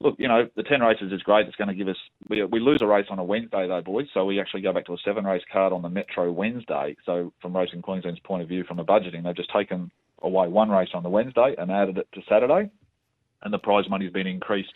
Look, 0.00 0.16
you 0.18 0.26
know, 0.26 0.48
the 0.56 0.64
10 0.64 0.80
races 0.80 1.12
is 1.12 1.22
great. 1.22 1.46
It's 1.46 1.54
going 1.54 1.68
to 1.68 1.74
give 1.74 1.86
us, 1.86 1.96
we, 2.28 2.42
we 2.42 2.58
lose 2.58 2.80
a 2.82 2.86
race 2.86 3.06
on 3.10 3.20
a 3.20 3.24
Wednesday 3.24 3.68
though, 3.68 3.80
boys. 3.80 4.06
So 4.12 4.24
we 4.24 4.40
actually 4.40 4.62
go 4.62 4.72
back 4.72 4.86
to 4.86 4.92
a 4.92 4.98
seven 5.04 5.24
race 5.24 5.44
card 5.50 5.72
on 5.72 5.82
the 5.82 5.88
Metro 5.88 6.32
Wednesday. 6.32 6.96
So 7.06 7.32
from 7.40 7.56
Racing 7.56 7.80
Queensland's 7.80 8.18
point 8.20 8.42
of 8.42 8.48
view, 8.48 8.64
from 8.64 8.80
a 8.80 8.84
budgeting, 8.84 9.22
they've 9.22 9.36
just 9.36 9.52
taken 9.52 9.92
away 10.20 10.48
one 10.48 10.68
race 10.68 10.88
on 10.94 11.04
the 11.04 11.08
Wednesday 11.08 11.54
and 11.56 11.70
added 11.70 11.96
it 11.96 12.08
to 12.12 12.20
Saturday 12.28 12.70
and 13.44 13.52
the 13.52 13.58
prize 13.58 13.88
money 13.88 14.06
has 14.06 14.12
been 14.12 14.26
increased 14.26 14.74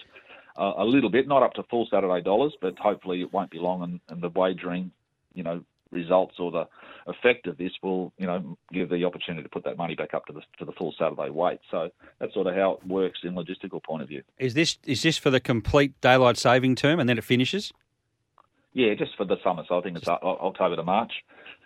a, 0.56 0.72
a 0.78 0.84
little 0.84 1.10
bit, 1.10 1.26
not 1.26 1.42
up 1.42 1.54
to 1.54 1.62
full 1.64 1.88
Saturday 1.90 2.22
dollars, 2.22 2.54
but 2.60 2.78
hopefully 2.78 3.22
it 3.22 3.32
won't 3.32 3.50
be 3.50 3.58
long, 3.58 3.82
and, 3.82 4.00
and 4.08 4.22
the 4.22 4.28
wagering, 4.28 4.90
you 5.34 5.42
know, 5.42 5.62
results 5.90 6.34
or 6.38 6.50
the 6.50 6.66
effect 7.06 7.46
of 7.46 7.56
this 7.56 7.72
will, 7.82 8.12
you 8.18 8.26
know, 8.26 8.58
give 8.72 8.90
the 8.90 9.04
opportunity 9.04 9.42
to 9.42 9.48
put 9.48 9.64
that 9.64 9.78
money 9.78 9.94
back 9.94 10.12
up 10.12 10.26
to 10.26 10.32
the 10.32 10.42
to 10.58 10.64
the 10.64 10.72
full 10.72 10.94
Saturday 10.98 11.30
weight. 11.30 11.60
So 11.70 11.90
that's 12.18 12.34
sort 12.34 12.46
of 12.46 12.54
how 12.54 12.72
it 12.72 12.86
works 12.86 13.20
in 13.22 13.34
logistical 13.34 13.82
point 13.82 14.02
of 14.02 14.08
view. 14.08 14.22
Is 14.38 14.54
this 14.54 14.78
is 14.84 15.02
this 15.02 15.16
for 15.16 15.30
the 15.30 15.40
complete 15.40 15.98
daylight 16.00 16.36
saving 16.36 16.74
term 16.74 17.00
and 17.00 17.08
then 17.08 17.16
it 17.16 17.24
finishes? 17.24 17.72
Yeah, 18.74 18.94
just 18.94 19.16
for 19.16 19.24
the 19.24 19.36
summer. 19.42 19.64
So 19.66 19.78
I 19.78 19.82
think 19.82 19.96
it's 19.96 20.08
October 20.08 20.76
to 20.76 20.82
March. 20.82 21.12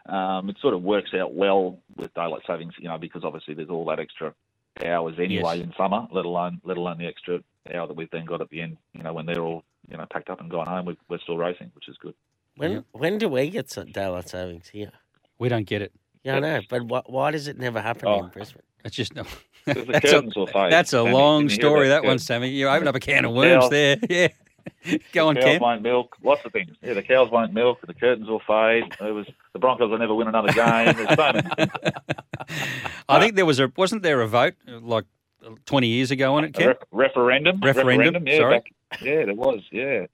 Um, 0.07 0.49
it 0.49 0.57
sort 0.61 0.75
of 0.75 0.83
works 0.83 1.11
out 1.15 1.35
well 1.35 1.79
with 1.97 2.15
daylight 2.15 2.43
savings, 2.47 2.75
you 2.79 2.89
know, 2.89 2.99
because 2.99 3.23
obviously 3.25 3.55
there's 3.55 3.69
all 3.71 3.85
that 3.87 3.99
extra 3.99 4.35
hours 4.85 5.15
anyway 5.19 5.57
Yes. 5.59 5.65
in 5.67 5.73
summer, 5.77 6.07
let 6.11 6.25
alone 6.25 6.61
let 6.65 6.77
alone 6.77 6.99
the 6.99 7.07
extra 7.07 7.41
hour 7.73 7.87
that 7.87 7.95
we've 7.95 8.11
then 8.11 8.25
got 8.25 8.41
at 8.41 8.49
the 8.51 8.61
end. 8.61 8.77
You 8.95 9.03
know, 9.03 9.13
when 9.13 9.27
they're 9.27 9.43
all 9.43 9.65
you 9.89 9.97
know 9.97 10.07
packed 10.11 10.31
up 10.31 10.41
and 10.41 10.51
gone 10.51 10.67
home, 10.67 10.87
we 10.87 10.97
we're 11.09 11.19
still 11.19 11.37
racing, 11.39 11.71
which 11.75 11.89
is 11.89 11.97
good. 11.99 12.15
When 12.57 12.73
Yeah. 12.73 12.81
when 12.93 13.19
do 13.19 13.29
we 13.29 13.51
get 13.51 13.71
some 13.71 13.93
daylight 13.93 14.29
savings 14.29 14.69
here? 14.69 14.93
We 15.39 15.49
don't 15.49 15.67
get 15.67 15.83
it. 15.83 15.93
Yeah, 16.25 16.37
I 16.37 16.41
know, 16.41 16.61
but 16.71 16.85
why, 16.85 17.03
why 17.07 17.31
does 17.33 17.49
it 17.49 17.59
never 17.59 17.81
happen 17.81 18.07
Oh. 18.09 18.25
in 18.25 18.31
Brisbane? 18.31 18.63
It's 18.85 18.97
just 18.97 19.15
no. 19.15 19.25
The 19.67 19.75
That's 19.75 19.89
a, 19.89 20.01
curtains 20.17 20.37
will 20.37 20.47
fade. 20.49 20.73
that's 20.73 20.93
a 20.93 21.03
long 21.03 21.43
Can 21.43 21.51
you 21.51 21.55
hear 21.55 21.61
story. 21.61 21.89
That, 21.89 21.97
Curtain- 21.99 22.09
one, 22.09 22.19
Sammy. 22.19 22.49
You 22.49 22.69
opened 22.69 22.89
up 22.89 22.95
a 22.97 23.01
can 23.01 23.25
of 23.25 23.33
worms 23.33 23.63
cows- 23.65 23.71
there. 23.71 23.97
Yeah. 24.11 24.29
Go 25.13 25.29
on, 25.29 25.35
cows 25.37 25.45
Cam. 25.45 25.61
won't 25.61 25.83
milk. 25.83 26.17
Lots 26.23 26.45
of 26.45 26.53
things. 26.53 26.71
Yeah, 26.83 26.95
the 26.95 27.03
cows 27.03 27.31
won't 27.31 27.53
milk. 27.53 27.79
The 27.87 27.95
curtains 27.95 28.29
will 28.29 28.41
fade. 28.47 28.85
It 29.01 29.13
was 29.13 29.27
the 29.53 29.59
Broncos 29.59 29.91
will 29.91 29.99
never 29.99 30.15
win 30.15 30.29
another 30.29 30.53
game. 30.53 30.95
There's 30.97 31.09
so 31.17 31.33
many. 31.33 31.71
I 33.09 33.21
think 33.21 33.37
there 33.37 33.47
was 33.47 33.61
a 33.61 33.73
wasn't 33.77 34.03
there 34.03 34.21
a 34.21 34.29
vote 34.29 34.55
like 34.67 35.05
twenty 35.67 35.89
years 35.89 36.11
ago 36.11 36.35
on 36.35 36.45
it, 36.45 36.55
Ken? 36.55 36.69
re- 36.69 36.75
referendum. 36.91 37.61
Referendum, 37.61 38.27
yeah, 38.27 38.37
sorry. 38.39 38.59
back- 38.59 39.01
yeah, 39.03 39.25
there 39.25 39.35
was. 39.35 39.61
Yeah, 39.71 40.07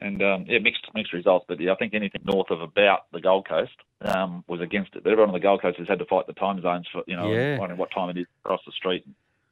and 0.00 0.22
um, 0.22 0.44
yeah, 0.48 0.58
mixed 0.58 0.86
mixed 0.94 1.12
results. 1.12 1.44
But 1.48 1.60
yeah, 1.60 1.72
I 1.72 1.76
think 1.76 1.94
anything 1.94 2.22
north 2.24 2.50
of 2.50 2.60
about 2.60 3.10
the 3.12 3.20
Gold 3.20 3.46
Coast 3.48 3.72
um, 4.02 4.44
was 4.48 4.60
against 4.60 4.94
it. 4.96 5.02
But 5.04 5.12
everyone 5.12 5.30
on 5.30 5.34
the 5.34 5.40
Gold 5.40 5.62
Coast 5.62 5.78
has 5.78 5.88
had 5.88 5.98
to 5.98 6.06
fight 6.06 6.26
the 6.26 6.32
time 6.32 6.60
zones 6.62 6.86
for 6.92 7.02
you 7.06 7.16
know 7.16 7.30
Yeah. 7.32 7.58
finding 7.58 7.78
what 7.78 7.90
time 7.90 8.10
it 8.10 8.16
is 8.18 8.26
across 8.44 8.60
the 8.66 8.72
street. 8.72 9.04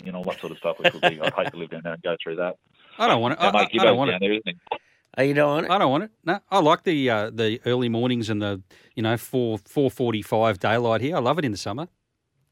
You 0.04 0.12
know, 0.12 0.20
what 0.20 0.38
sort 0.38 0.52
of 0.52 0.58
stuff. 0.58 0.78
Which 0.78 0.92
would 0.92 1.02
be, 1.02 1.20
I'd 1.20 1.34
hate 1.34 1.50
to 1.50 1.56
live 1.56 1.70
down 1.70 1.80
there 1.82 1.94
and 1.94 2.02
go 2.02 2.16
through 2.22 2.36
that. 2.36 2.56
I 2.98 3.06
don't 3.06 3.20
want 3.20 3.34
it. 3.34 3.40
I, 3.40 3.46
Yeah, 3.46 3.80
I, 3.80 3.82
I 3.82 3.84
don't 3.84 3.96
want 3.96 4.10
it. 4.10 4.20
there, 4.20 4.32
isn't 4.32 4.48
it? 4.48 4.56
Are 5.16 5.24
you 5.24 5.34
doing 5.34 5.64
it? 5.64 5.70
I 5.70 5.78
don't 5.78 5.90
want 5.90 6.04
it. 6.04 6.10
No, 6.24 6.38
I 6.50 6.60
like 6.60 6.84
the 6.84 7.10
uh, 7.10 7.30
the 7.30 7.60
early 7.66 7.88
mornings 7.88 8.30
and 8.30 8.40
the 8.40 8.62
you 8.94 9.02
know 9.02 9.16
four 9.16 9.58
four 9.58 9.90
forty 9.90 10.22
five 10.22 10.58
daylight 10.60 11.00
here. 11.00 11.16
I 11.16 11.20
love 11.20 11.38
it 11.38 11.44
in 11.44 11.52
the 11.52 11.58
summer. 11.58 11.88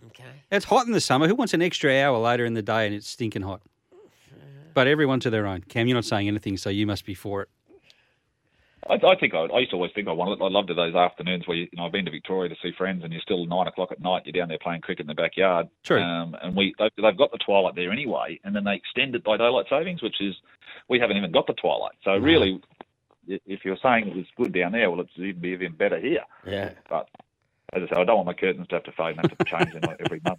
Okay. 0.07 0.24
It's 0.51 0.64
hot 0.66 0.86
in 0.86 0.92
the 0.92 1.01
summer. 1.01 1.26
Who 1.28 1.34
wants 1.34 1.55
an 1.55 1.62
extra 1.62 1.97
hour 2.01 2.18
later 2.18 2.44
in 2.44 2.55
the 2.55 2.62
day 2.62 2.86
and 2.86 2.94
it's 2.94 3.09
stinking 3.09 3.42
hot? 3.42 3.62
But 4.74 4.86
everyone 4.86 5.20
to 5.20 5.30
their 5.30 5.47
own. 5.47 5.62
Cam, 5.62 5.86
you're 5.88 5.94
not 5.94 6.05
saying 6.05 6.28
anything, 6.28 6.57
so 6.57 6.68
you 6.68 6.86
must 6.86 7.05
be 7.07 7.14
for 7.14 7.42
it. 7.42 7.49
I, 8.88 8.94
I 8.94 9.16
think 9.18 9.34
I, 9.34 9.46
I 9.46 9.60
used 9.60 9.70
to 9.70 9.76
always 9.76 9.92
think 9.94 10.08
I 10.08 10.12
wanted. 10.12 10.42
I 10.42 10.48
loved 10.48 10.68
those 10.68 10.94
afternoons 10.94 11.46
where 11.46 11.56
you, 11.56 11.68
you 11.72 11.76
know 11.76 11.86
I've 11.86 11.92
been 11.92 12.04
to 12.04 12.10
Victoria 12.10 12.48
to 12.48 12.56
see 12.62 12.72
friends, 12.76 13.02
and 13.02 13.12
you're 13.12 13.22
still 13.22 13.46
nine 13.46 13.66
o'clock 13.66 13.90
at 13.92 14.00
night. 14.00 14.22
You're 14.24 14.32
down 14.32 14.48
there 14.48 14.58
playing 14.60 14.82
cricket 14.82 15.02
in 15.02 15.06
the 15.08 15.14
backyard. 15.14 15.68
True. 15.82 16.00
Um, 16.00 16.36
and 16.42 16.56
we 16.56 16.74
they've, 16.78 16.90
they've 16.96 17.16
got 17.16 17.32
the 17.32 17.38
twilight 17.38 17.74
there 17.74 17.92
anyway, 17.92 18.38
and 18.44 18.54
then 18.54 18.64
they 18.64 18.74
extend 18.74 19.14
it 19.14 19.24
by 19.24 19.36
daylight 19.36 19.66
savings, 19.68 20.02
which 20.02 20.20
is 20.20 20.34
we 20.88 20.98
haven't 21.00 21.16
even 21.16 21.32
got 21.32 21.46
the 21.46 21.54
twilight. 21.54 21.94
So 22.04 22.16
really, 22.16 22.60
if 23.26 23.64
you're 23.64 23.78
saying 23.82 24.08
it 24.08 24.16
was 24.16 24.26
good 24.36 24.52
down 24.52 24.72
there, 24.72 24.90
well, 24.90 25.00
it's 25.00 25.10
even 25.16 25.40
be 25.40 25.48
even 25.50 25.72
better 25.72 25.98
here. 25.98 26.24
Yeah. 26.46 26.70
But 26.88 27.08
as 27.72 27.82
I 27.82 27.88
said, 27.88 27.98
I 27.98 28.04
don't 28.04 28.14
want 28.16 28.26
my 28.26 28.34
curtains 28.34 28.68
to 28.68 28.76
have 28.76 28.84
to 28.84 28.92
fade 28.92 29.18
and 29.18 29.28
have 29.28 29.36
to 29.36 29.44
change 29.44 29.72
them 29.72 29.82
every 29.98 30.20
month. 30.24 30.38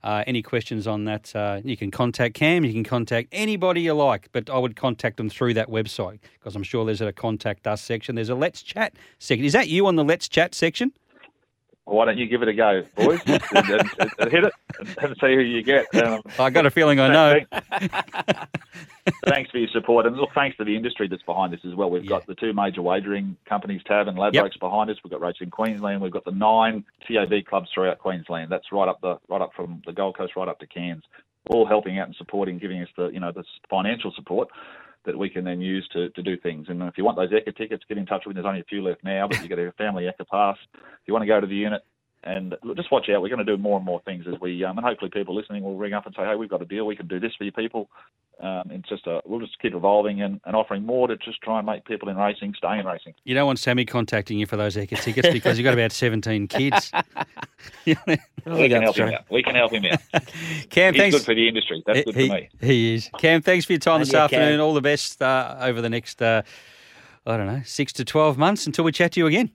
Uh, 0.02 0.24
any 0.28 0.42
questions 0.42 0.88
on 0.88 1.04
that, 1.06 1.36
uh, 1.36 1.60
you 1.64 1.76
can 1.76 1.92
contact 1.92 2.34
Cam. 2.34 2.64
You 2.64 2.72
can 2.72 2.86
contact 2.86 3.28
anybody 3.34 3.82
you 3.82 3.94
like, 3.94 4.30
but 4.32 4.50
I 4.50 4.58
would 4.58 4.78
contact 4.78 5.18
them 5.18 5.30
through 5.30 5.56
that 5.56 5.70
website 5.70 6.20
because 6.40 6.56
I'm 6.56 6.64
sure 6.64 6.86
there's 6.86 7.02
a 7.02 7.12
contact 7.12 7.68
us 7.68 7.82
section. 7.82 8.16
There's 8.16 8.30
a 8.30 8.36
let's 8.36 8.62
chat 8.62 8.94
section. 9.20 9.46
Is 9.46 9.54
that 9.54 9.68
you 9.68 9.88
on 9.88 9.98
the 9.98 10.04
let's 10.04 10.30
chat 10.30 10.56
section? 10.56 10.94
Why 11.90 12.06
don't 12.06 12.18
you 12.18 12.28
give 12.28 12.42
it 12.44 12.48
a 12.48 12.54
go, 12.54 12.84
boys? 12.96 13.20
and, 13.26 13.42
and- 13.56 14.12
and 14.20 14.32
hit 14.32 14.44
it 14.44 14.54
and 15.02 15.16
see 15.20 15.34
who 15.36 15.42
you 15.42 15.64
get. 15.64 15.94
Um, 15.96 16.22
I 16.38 16.50
got 16.50 16.66
a 16.66 16.72
feeling 16.72 17.00
I 17.00 17.08
know. 17.12 17.40
thanks 19.26 19.50
for 19.52 19.58
your 19.58 19.70
support, 19.70 20.06
and 20.06 20.16
look, 20.16 20.30
thanks 20.36 20.58
to 20.58 20.64
the 20.64 20.76
industry 20.76 21.08
that's 21.08 21.24
behind 21.24 21.52
this 21.54 21.62
as 21.66 21.74
well. 21.76 21.90
We've 21.90 22.04
Yeah. 22.04 22.10
got 22.10 22.28
the 22.28 22.36
two 22.36 22.54
major 22.54 22.82
wagering 22.82 23.36
companies, 23.46 23.82
Tab 23.86 24.08
and 24.08 24.18
Ladbrokes, 24.18 24.60
behind 24.60 24.90
us. 24.90 24.98
We've 25.04 25.12
got 25.12 25.22
Racing 25.22 25.50
Queensland. 25.50 26.02
We've 26.02 26.12
got 26.12 26.26
the 26.26 26.32
nine 26.32 26.84
TAB 27.08 27.46
clubs 27.48 27.70
throughout 27.74 28.00
Queensland. 28.00 28.52
That's 28.52 28.72
right 28.72 28.88
up 28.88 29.02
the 29.02 29.18
right 29.28 29.42
up 29.42 29.52
from 29.56 29.82
the 29.86 29.94
Gold 29.94 30.18
Coast 30.18 30.34
right 30.36 30.48
up 30.48 30.60
to 30.60 30.68
Cairns, 30.68 31.04
all 31.50 31.66
helping 31.66 31.98
out 32.00 32.08
and 32.08 32.16
supporting, 32.16 32.58
giving 32.60 32.82
us 32.82 32.90
the 32.98 33.08
you 33.08 33.20
know 33.20 33.32
the 33.32 33.44
financial 33.70 34.12
support 34.16 34.50
that 35.06 35.18
we 35.18 35.30
can 35.30 35.44
then 35.44 35.62
use 35.62 35.88
to, 35.94 36.10
to 36.10 36.22
do 36.22 36.38
things. 36.38 36.68
And 36.70 36.82
if 36.84 36.98
you 36.98 37.04
want 37.04 37.18
those 37.18 37.32
Ekka 37.32 37.56
tickets, 37.56 37.84
get 37.88 37.98
in 37.98 38.06
touch 38.06 38.24
with 38.26 38.36
me. 38.36 38.42
There's 38.42 38.50
only 38.50 38.62
a 38.62 38.66
few 38.66 38.84
left 38.84 39.04
now, 39.04 39.28
but 39.28 39.42
you 39.42 39.50
got 39.50 39.60
a 39.60 39.72
family 39.74 40.04
Ekka 40.04 40.28
pass. 40.28 40.58
If 40.74 41.08
you 41.08 41.14
want 41.14 41.24
to 41.24 41.28
go 41.28 41.40
to 41.40 41.48
the 41.48 41.56
unit, 41.56 41.82
and 42.24 42.56
just 42.76 42.92
watch 42.92 43.10
out. 43.10 43.22
We're 43.22 43.30
going 43.30 43.46
to 43.46 43.56
do 43.56 43.58
more 43.58 43.78
and 43.78 43.86
more 43.86 44.02
things 44.02 44.26
as 44.28 44.40
we, 44.42 44.64
um, 44.64 44.78
and 44.78 44.86
hopefully 44.86 45.12
people 45.12 45.36
listening 45.36 45.64
will 45.64 45.78
ring 45.78 45.94
up 45.94 46.06
and 46.06 46.16
say, 46.16 46.24
"Hey, 46.24 46.36
we've 46.36 46.50
got 46.50 46.62
a 46.62 46.66
deal. 46.66 46.86
We 46.86 46.96
can 46.96 47.08
do 47.08 47.20
this 47.20 47.34
for 47.38 47.44
you 47.44 47.52
people." 47.52 47.90
Um, 48.42 48.72
it's 48.72 48.88
just 48.88 49.06
a, 49.06 49.22
we'll 49.26 49.42
just 49.42 49.60
keep 49.60 49.74
evolving 49.74 50.22
and, 50.22 50.40
and 50.46 50.56
offering 50.56 50.86
more 50.86 51.08
to 51.10 51.18
just 51.18 51.42
try 51.42 51.58
and 51.58 51.66
make 51.66 51.84
people 51.84 52.08
in 52.08 52.16
racing 52.16 52.54
stay 52.58 52.80
in 52.80 52.86
racing. 52.86 53.14
You 53.26 53.36
don't 53.36 53.46
want 53.46 53.60
Sammy 53.60 53.84
contacting 53.84 54.40
you 54.40 54.46
for 54.46 54.56
those 54.56 54.78
Ekka 54.78 55.02
tickets 55.02 55.30
because 55.34 55.58
you've 55.58 55.66
got 55.66 55.74
about 55.74 55.92
17 55.92 56.48
kids. 56.48 56.90
we 57.86 57.96
can 57.96 58.82
help 58.82 58.96
him 58.96 59.10
out. 59.10 59.26
We 59.30 59.44
can 59.44 59.56
help 59.56 59.74
him 59.74 59.84
out. 59.86 60.00
Cam, 60.70 60.94
He's 60.94 61.02
thanks. 61.02 61.18
good 61.18 61.26
for 61.26 61.36
the 61.36 61.50
industry. 61.50 61.84
That's 61.86 62.04
good 62.06 62.16
he, 62.16 62.28
for 62.28 62.34
me. 62.34 62.50
he 62.62 62.96
is. 62.96 63.10
Cam, 63.18 63.42
thanks 63.42 63.66
for 63.66 63.74
your 63.74 63.80
time 63.80 63.96
And 63.96 64.04
this 64.04 64.14
you, 64.14 64.20
afternoon. 64.20 64.60
Cam. 64.60 64.62
All 64.62 64.74
the 64.74 64.82
best 64.82 65.22
uh, 65.22 65.58
over 65.60 65.82
the 65.82 65.90
next, 65.90 66.22
uh, 66.22 66.42
I 67.26 67.36
don't 67.36 67.48
know, 67.48 67.62
six 67.66 67.92
to 67.94 68.06
12 68.06 68.38
months 68.38 68.66
until 68.66 68.86
we 68.86 68.94
chat 68.94 69.12
to 69.14 69.20
you 69.20 69.28
again. 69.28 69.52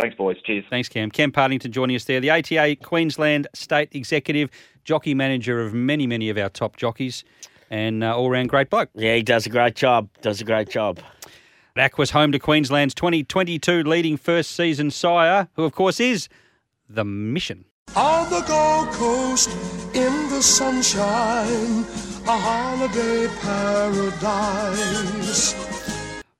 Thanks, 0.00 0.16
boys. 0.16 0.36
Cheers. 0.42 0.64
Thanks, 0.70 0.88
Cam. 0.88 1.10
Cam 1.10 1.30
Partington 1.30 1.70
joining 1.70 1.94
us 1.94 2.04
there, 2.04 2.20
the 2.20 2.30
ATA 2.30 2.76
Queensland 2.82 3.46
State 3.54 3.90
Executive, 3.92 4.50
jockey 4.84 5.14
manager 5.14 5.60
of 5.62 5.72
many, 5.72 6.06
many 6.06 6.28
of 6.30 6.38
our 6.38 6.48
top 6.48 6.76
jockeys, 6.76 7.22
and 7.70 8.02
uh, 8.02 8.16
all 8.16 8.30
round 8.30 8.48
great 8.48 8.70
bloke. 8.70 8.90
Yeah, 8.94 9.14
he 9.14 9.22
does 9.22 9.46
a 9.46 9.50
great 9.50 9.76
job. 9.76 10.08
Does 10.20 10.40
a 10.40 10.44
great 10.44 10.68
job. 10.68 10.98
Aquis 11.76 12.10
home 12.10 12.32
to 12.32 12.38
Queensland's 12.38 12.94
2022 12.94 13.82
leading 13.82 14.16
first 14.16 14.52
season 14.52 14.90
sire, 14.90 15.48
who, 15.54 15.64
of 15.64 15.72
course, 15.72 15.98
is 16.00 16.28
the 16.88 17.04
Mission. 17.04 17.64
On 17.96 18.30
the 18.30 18.40
Gold 18.42 18.88
Coast, 18.90 19.50
in 19.94 20.28
the 20.28 20.40
sunshine, 20.42 21.84
a 22.26 22.36
holiday 22.36 23.28
paradise. 23.40 24.64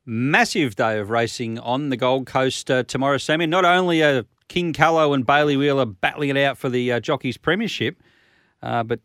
Massive 0.06 0.74
day 0.74 0.98
of 0.98 1.08
racing 1.08 1.58
on 1.58 1.88
the 1.88 1.96
Gold 1.96 2.26
Coast 2.26 2.70
uh, 2.70 2.82
tomorrow, 2.82 3.16
Sammy. 3.16 3.46
Not 3.46 3.64
only 3.64 4.02
are 4.02 4.24
King 4.48 4.74
Callow 4.74 5.14
and 5.14 5.24
Bailey 5.24 5.56
Wheeler 5.56 5.86
battling 5.86 6.28
it 6.28 6.36
out 6.36 6.58
for 6.58 6.68
the 6.68 6.92
uh, 6.92 7.00
Jockeys 7.00 7.38
Premiership, 7.38 7.96
uh, 8.62 8.82
but 8.82 9.00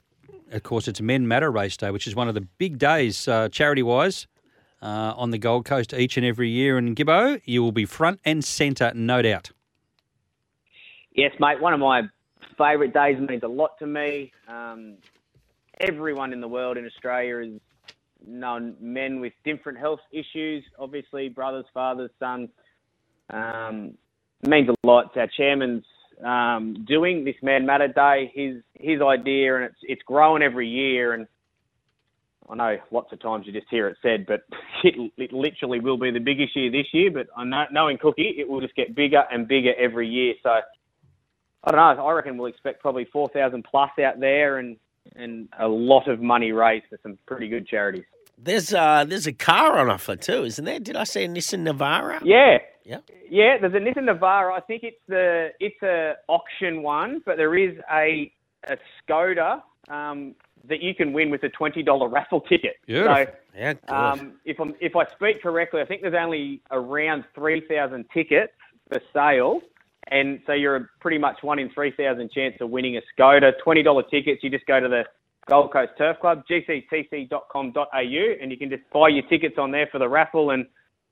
of 0.51 0.63
course 0.63 0.89
it's 0.89 0.99
Men 0.99 1.25
Matter 1.25 1.49
race 1.51 1.77
day, 1.77 1.89
which 1.89 2.05
is 2.05 2.15
one 2.15 2.27
of 2.27 2.33
the 2.33 2.41
big 2.41 2.77
days 2.77 3.29
uh, 3.29 3.47
charity 3.47 3.81
wise 3.81 4.27
uh, 4.81 5.13
on 5.15 5.29
the 5.29 5.37
Gold 5.37 5.63
Coast 5.63 5.93
each 5.93 6.17
and 6.17 6.25
every 6.25 6.49
year. 6.49 6.77
And 6.77 6.97
Gibbo, 6.97 7.41
you 7.45 7.63
will 7.63 7.71
be 7.71 7.85
front 7.85 8.19
and 8.25 8.43
centre, 8.43 8.91
no 8.93 9.21
doubt. 9.21 9.51
Yes, 11.13 11.31
mate. 11.39 11.61
One 11.61 11.73
of 11.73 11.79
my 11.79 12.01
favourite 12.57 12.93
days 12.93 13.17
means 13.19 13.43
a 13.43 13.47
lot 13.47 13.77
to 13.79 13.87
me. 13.87 14.33
Um, 14.49 14.97
everyone 15.79 16.33
in 16.33 16.41
the 16.41 16.47
world 16.49 16.77
in 16.77 16.85
Australia 16.85 17.37
is 17.37 17.61
known 18.25 18.75
men 18.79 19.19
with 19.19 19.33
different 19.43 19.79
health 19.79 19.99
issues. 20.11 20.63
Obviously, 20.77 21.29
brothers, 21.29 21.65
fathers, 21.73 22.11
sons. 22.19 22.49
Um, 23.31 23.97
it 24.43 24.49
means 24.49 24.69
a 24.69 24.87
lot. 24.87 25.05
It's 25.07 25.17
our 25.17 25.29
chairman's 25.35 25.85
um, 26.25 26.85
doing 26.87 27.23
this 27.23 27.35
Man 27.41 27.65
Matter 27.65 27.87
Day. 27.87 28.31
His 28.33 28.61
his 28.75 29.01
idea, 29.01 29.55
and 29.55 29.65
it's 29.65 29.79
it's 29.83 30.01
growing 30.03 30.41
every 30.41 30.67
year. 30.67 31.13
And 31.13 31.27
I 32.49 32.55
know 32.55 32.77
lots 32.91 33.11
of 33.13 33.21
times 33.21 33.45
you 33.45 33.53
just 33.53 33.67
hear 33.69 33.87
it 33.87 33.97
said, 34.01 34.25
but 34.25 34.41
it, 34.83 35.11
it 35.17 35.33
literally 35.33 35.79
will 35.79 35.97
be 35.97 36.11
the 36.11 36.19
biggest 36.19 36.55
year 36.55 36.71
this 36.71 36.87
year. 36.93 37.11
But 37.11 37.27
I 37.35 37.43
know, 37.43 37.65
knowing 37.71 37.97
Cookie, 37.97 38.35
it 38.37 38.47
will 38.47 38.61
just 38.61 38.75
get 38.75 38.95
bigger 38.95 39.23
and 39.31 39.47
bigger 39.47 39.73
every 39.77 40.07
year. 40.07 40.33
So 40.43 40.49
I 40.49 41.71
don't 41.71 41.97
know. 41.97 42.05
I 42.05 42.11
reckon 42.13 42.37
we'll 42.37 42.47
expect 42.47 42.81
probably 42.81 43.05
four 43.11 43.29
thousand 43.29 43.65
plus 43.69 43.91
out 44.03 44.19
there, 44.19 44.57
and 44.57 44.77
and 45.15 45.49
a 45.59 45.67
lot 45.67 46.07
of 46.07 46.21
money 46.21 46.51
raised 46.51 46.85
for 46.89 46.99
some 47.03 47.17
pretty 47.25 47.47
good 47.47 47.67
charities. 47.67 48.03
There's 48.37 48.73
uh 48.73 49.03
there's 49.05 49.27
a 49.27 49.33
car 49.33 49.79
on 49.79 49.89
offer 49.89 50.15
too, 50.15 50.45
isn't 50.45 50.63
there? 50.63 50.79
Did 50.79 50.95
I 50.95 51.03
see 51.03 51.23
a 51.25 51.27
Nissan 51.27 51.67
Navara? 51.69 52.21
Yeah, 52.23 52.59
Yeah. 52.85 52.99
yeah. 53.29 53.57
There's 53.59 53.73
a 53.73 53.77
Nissan 53.79 54.05
Navara. 54.09 54.53
I 54.53 54.61
think 54.61 54.83
it's 54.83 55.01
the 55.07 55.49
it's 55.59 55.81
a 55.83 56.13
auction 56.27 56.81
one, 56.81 57.21
but 57.25 57.35
there 57.37 57.55
is 57.57 57.77
a 57.91 58.31
a 58.69 58.77
Skoda 59.01 59.61
um, 59.89 60.35
that 60.67 60.81
you 60.81 60.93
can 60.95 61.11
win 61.13 61.29
with 61.29 61.43
a 61.43 61.49
twenty 61.49 61.83
dollar 61.83 62.07
raffle 62.07 62.41
ticket. 62.41 62.75
Beautiful. 62.85 63.25
So 63.25 63.31
Yeah, 63.57 63.73
good. 63.73 63.93
um, 63.93 64.33
if 64.45 64.59
I'm 64.59 64.73
if 64.79 64.95
I 64.95 65.05
speak 65.07 65.41
correctly, 65.41 65.81
I 65.81 65.85
think 65.85 66.01
there's 66.01 66.13
only 66.17 66.61
around 66.71 67.25
three 67.35 67.61
thousand 67.67 68.05
tickets 68.13 68.53
for 68.89 69.01
sale, 69.13 69.59
and 70.09 70.39
so 70.45 70.53
you're 70.53 70.75
a 70.75 70.89
pretty 70.99 71.17
much 71.17 71.37
one 71.41 71.59
in 71.59 71.69
three 71.71 71.91
thousand 71.91 72.31
chance 72.31 72.55
of 72.61 72.69
winning 72.69 72.97
a 72.97 73.01
Skoda. 73.17 73.51
Twenty 73.63 73.83
dollar 73.83 74.03
tickets. 74.03 74.43
You 74.43 74.49
just 74.49 74.65
go 74.65 74.79
to 74.79 74.87
the 74.87 75.03
Gold 75.47 75.73
Coast 75.73 75.91
Turf 75.97 76.19
Club, 76.19 76.43
gctc.com.au, 76.49 78.35
and 78.41 78.51
you 78.51 78.57
can 78.57 78.69
just 78.69 78.83
buy 78.93 79.09
your 79.09 79.23
tickets 79.23 79.55
on 79.57 79.71
there 79.71 79.87
for 79.91 79.97
the 79.97 80.07
raffle. 80.07 80.51
And 80.51 80.65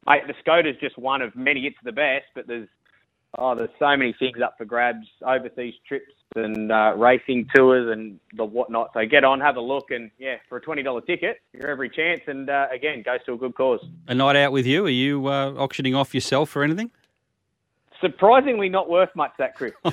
mate, 0.05 0.23
the 0.27 0.33
Skoda's 0.45 0.79
just 0.79 0.97
one 0.97 1.21
of 1.21 1.35
many. 1.35 1.61
It's 1.61 1.77
the 1.83 1.91
best, 1.91 2.25
but 2.35 2.47
there's 2.47 2.69
oh, 3.37 3.55
there's 3.55 3.69
so 3.79 3.97
many 3.97 4.15
things 4.19 4.37
up 4.43 4.55
for 4.57 4.65
grabs, 4.65 5.07
overseas 5.25 5.73
trips 5.87 6.13
and 6.35 6.71
uh, 6.71 6.93
racing 6.95 7.47
tours 7.55 7.89
and 7.91 8.19
the 8.35 8.45
whatnot. 8.45 8.91
So 8.93 9.05
get 9.05 9.23
on, 9.23 9.39
have 9.39 9.55
a 9.55 9.61
look, 9.61 9.91
and 9.91 10.11
yeah, 10.19 10.35
for 10.47 10.57
a 10.57 10.61
twenty 10.61 10.83
dollar 10.83 11.01
ticket, 11.01 11.37
you're 11.53 11.69
every 11.69 11.89
chance. 11.89 12.21
And 12.27 12.49
uh, 12.49 12.67
again, 12.71 13.01
goes 13.03 13.19
to 13.25 13.33
a 13.33 13.37
good 13.37 13.55
cause. 13.55 13.83
A 14.07 14.13
night 14.13 14.35
out 14.35 14.51
with 14.51 14.65
you? 14.65 14.85
Are 14.85 14.89
you 14.89 15.27
uh, 15.27 15.53
auctioning 15.57 15.95
off 15.95 16.13
yourself 16.13 16.55
or 16.55 16.63
anything? 16.63 16.91
Surprisingly, 18.01 18.69
not 18.69 18.89
worth 18.89 19.09
much 19.15 19.31
that, 19.39 19.55
Chris. 19.55 19.73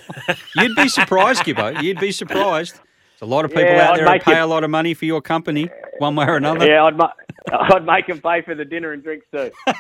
You'd 0.57 0.77
be 0.77 0.89
surprised, 0.89 1.43
Gibbo. 1.43 1.81
You'd 1.83 2.01
be 2.01 2.13
surprised. 2.13 2.75
There's 2.75 3.23
a 3.23 3.27
lot 3.27 3.45
of 3.45 3.51
people 3.51 3.65
Yeah, 3.75 3.91
out 3.91 3.97
there 3.97 4.13
who 4.13 4.19
pay 4.21 4.39
it- 4.39 4.43
a 4.43 4.47
lot 4.47 4.65
of 4.65 4.71
money 4.71 4.95
for 4.95 5.05
your 5.05 5.21
company, 5.23 5.69
one 5.99 6.15
way 6.17 6.27
or 6.27 6.37
another. 6.37 6.67
yeah, 6.67 6.85
I'd, 6.85 6.97
ma- 6.97 7.13
I'd 7.53 7.87
make 7.87 8.07
them 8.09 8.21
pay 8.21 8.43
for 8.43 8.55
the 8.55 8.65
dinner 8.65 8.93
and 8.93 9.03
drinks 9.03 9.27
too. 9.33 9.51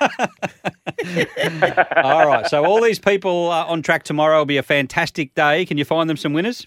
all 2.03 2.27
right. 2.27 2.47
So 2.47 2.64
all 2.64 2.81
these 2.81 2.99
people 2.99 3.51
uh, 3.51 3.64
on 3.66 3.83
track 3.83 4.05
tomorrow 4.05 4.39
will 4.39 4.45
be 4.47 4.57
a 4.57 4.62
fantastic 4.62 5.35
day. 5.35 5.66
Can 5.66 5.77
you 5.79 5.85
find 5.85 6.09
them 6.09 6.16
some 6.16 6.33
winners? 6.33 6.66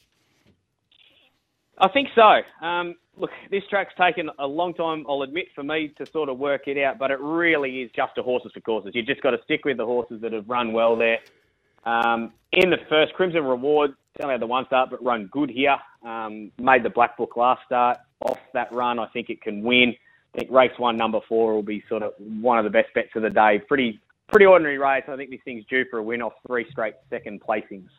I 1.80 1.88
think 1.90 2.10
so. 2.16 2.42
Um, 2.66 2.96
look, 3.18 3.30
this 3.52 3.64
track's 3.70 3.94
taken 4.00 4.30
a 4.40 4.48
long 4.48 4.74
time, 4.74 5.06
I'll 5.08 5.22
admit, 5.22 5.46
for 5.54 5.64
me 5.64 5.94
to 5.98 6.06
sort 6.12 6.28
of 6.30 6.38
work 6.40 6.68
it 6.68 6.78
out, 6.84 6.98
but 6.98 7.12
it 7.12 7.20
really 7.20 7.82
is 7.82 7.92
just 7.96 8.14
a 8.18 8.24
horses 8.24 8.52
for 8.54 8.62
courses. 8.62 8.92
You've 8.96 9.06
just 9.06 9.22
got 9.22 9.32
to 9.32 9.38
stick 9.44 9.64
with 9.64 9.78
the 9.78 9.86
horses 9.86 10.20
that 10.22 10.34
have 10.34 10.50
run 10.50 10.74
well 10.74 10.96
there. 10.96 11.20
Um, 11.88 12.34
in 12.52 12.70
the 12.70 12.78
first, 12.90 13.14
Crimson 13.14 13.44
Reward, 13.44 13.92
only 14.22 14.34
had 14.34 14.42
the 14.42 14.48
one 14.48 14.66
start, 14.66 14.90
but 14.90 15.04
run 15.04 15.28
good 15.32 15.50
here. 15.50 15.78
Um, 16.06 16.52
made 16.60 16.84
the 16.84 16.90
Black 16.90 17.18
Book 17.18 17.38
last 17.38 17.62
start. 17.66 17.98
Off 18.22 18.40
that 18.54 18.72
run, 18.74 19.00
I 19.00 19.08
think 19.08 19.30
it 19.30 19.42
can 19.42 19.64
win. 19.64 19.96
I 20.34 20.40
think 20.40 20.52
race 20.52 20.72
one, 20.78 20.98
number 20.98 21.20
four, 21.30 21.54
will 21.54 21.64
be 21.64 21.84
sort 21.88 22.04
of 22.04 22.14
one 22.18 22.58
of 22.58 22.64
the 22.64 22.70
best 22.70 22.94
bets 22.94 23.10
of 23.16 23.22
the 23.22 23.30
day. 23.30 23.62
Pretty, 23.68 24.00
pretty 24.28 24.46
ordinary 24.46 24.78
race. 24.78 25.04
I 25.08 25.16
think 25.16 25.30
this 25.30 25.40
thing's 25.46 25.66
due 25.70 25.86
for 25.90 26.00
a 26.00 26.04
win 26.04 26.22
off 26.22 26.34
three 26.46 26.66
straight 26.72 26.96
second 27.10 27.42
placings. 27.42 27.90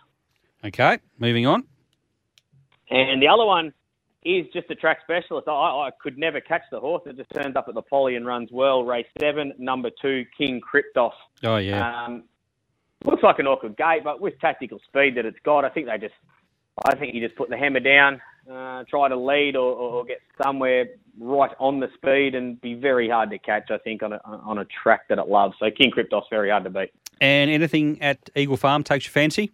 Okay, 0.65 0.99
moving 1.19 1.47
on. 1.47 1.65
And 2.91 3.23
the 3.23 3.29
other 3.29 3.47
one 3.47 3.73
is 4.25 4.47
just 4.53 4.71
a 4.71 4.75
track 4.75 4.99
specialist. 5.05 5.47
I, 5.47 5.53
I 5.53 5.91
could 6.03 6.19
never 6.19 6.41
catch 6.41 6.63
the 6.73 6.81
horse. 6.81 7.03
It 7.07 7.17
just 7.17 7.31
turns 7.33 7.55
up 7.55 7.67
at 7.69 7.75
the 7.75 7.83
Poly 7.83 8.17
and 8.17 8.27
runs 8.27 8.51
well. 8.51 8.83
Race 8.85 9.07
seven, 9.21 9.53
number 9.59 9.91
two, 10.03 10.25
King 10.37 10.61
Kryptos. 10.61 11.13
Oh, 11.45 11.57
yeah. 11.57 12.05
Um, 12.05 12.25
looks 13.05 13.23
like 13.23 13.39
an 13.39 13.47
awkward 13.47 13.77
gate, 13.77 14.03
but 14.05 14.21
with 14.21 14.39
tactical 14.41 14.81
speed 14.89 15.17
that 15.17 15.25
it's 15.25 15.39
got, 15.45 15.65
I 15.65 15.69
think 15.69 15.87
they 15.87 15.99
just, 15.99 16.15
I 16.85 16.95
think 16.97 17.15
you 17.15 17.25
just 17.25 17.37
put 17.37 17.49
the 17.49 17.57
hammer 17.57 17.81
down, 17.81 18.21
uh, 18.51 18.85
try 18.89 19.09
to 19.09 19.17
lead 19.17 19.57
or, 19.57 19.73
or, 19.73 20.05
get 20.05 20.19
somewhere 20.43 20.87
right 21.21 21.51
on 21.59 21.81
the 21.81 21.89
speed, 21.95 22.35
and 22.35 22.61
be 22.61 22.75
very 22.75 23.09
hard 23.09 23.31
to 23.31 23.39
catch. 23.39 23.71
I 23.71 23.79
think 23.79 24.03
on 24.03 24.15
a 24.15 24.21
on 24.25 24.59
a 24.59 24.65
track 24.83 25.09
that 25.09 25.19
it 25.19 25.29
loves. 25.29 25.55
So 25.59 25.67
King 25.71 25.91
Kryptos 25.91 26.23
very 26.31 26.51
hard 26.51 26.65
to 26.65 26.71
beat. 26.71 26.91
And 27.21 27.51
anything 27.51 28.01
at 28.01 28.31
Eagle 28.35 28.57
Farm 28.57 28.85
takes 28.85 29.05
your 29.05 29.13
fancy? 29.13 29.53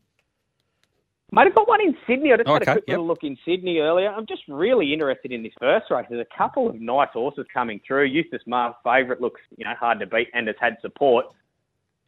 Mate, 1.32 1.49
I've 1.49 1.55
got 1.55 1.66
one 1.66 1.80
in 1.80 1.97
Sydney. 2.07 2.32
I 2.32 2.36
just 2.36 2.49
had 2.49 2.62
a 2.62 2.64
quick 2.64 2.84
yep. 2.86 2.95
little 2.95 3.07
look 3.09 3.24
in 3.24 3.36
Sydney 3.45 3.78
earlier. 3.78 4.09
I'm 4.09 4.26
just 4.26 4.42
really 4.47 4.92
interested 4.92 5.32
in 5.32 5.42
this 5.42 5.53
first 5.59 5.90
race. 5.90 6.07
There's 6.09 6.24
a 6.24 6.36
couple 6.36 6.68
of 6.68 6.80
nice 6.80 7.09
horses 7.12 7.47
coming 7.53 7.80
through. 7.84 8.05
Eustace 8.05 8.42
Mar's 8.47 8.74
favourite 8.84 9.20
looks, 9.20 9.40
you 9.57 9.64
know, 9.64 9.72
hard 9.74 9.99
to 10.01 10.07
beat 10.07 10.28
and 10.32 10.47
has 10.47 10.55
had 10.61 10.76
support. 10.80 11.26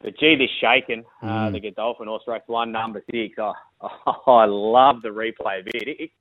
But 0.01 0.17
gee, 0.19 0.35
this 0.35 0.49
shaken, 0.61 1.03
uh, 1.23 1.49
Mm. 1.49 1.53
the 1.53 1.59
Godolphin 1.59 2.07
horse 2.07 2.23
race 2.27 2.41
one, 2.47 2.71
number 2.71 3.03
six. 3.11 3.35
Oh, 3.39 3.53
oh, 3.81 4.21
I 4.31 4.45
love 4.45 5.01
the 5.01 5.09
replay 5.09 5.59
of 5.61 5.67
it. 5.67 5.87
It, 5.87 5.99
it. 5.99 6.11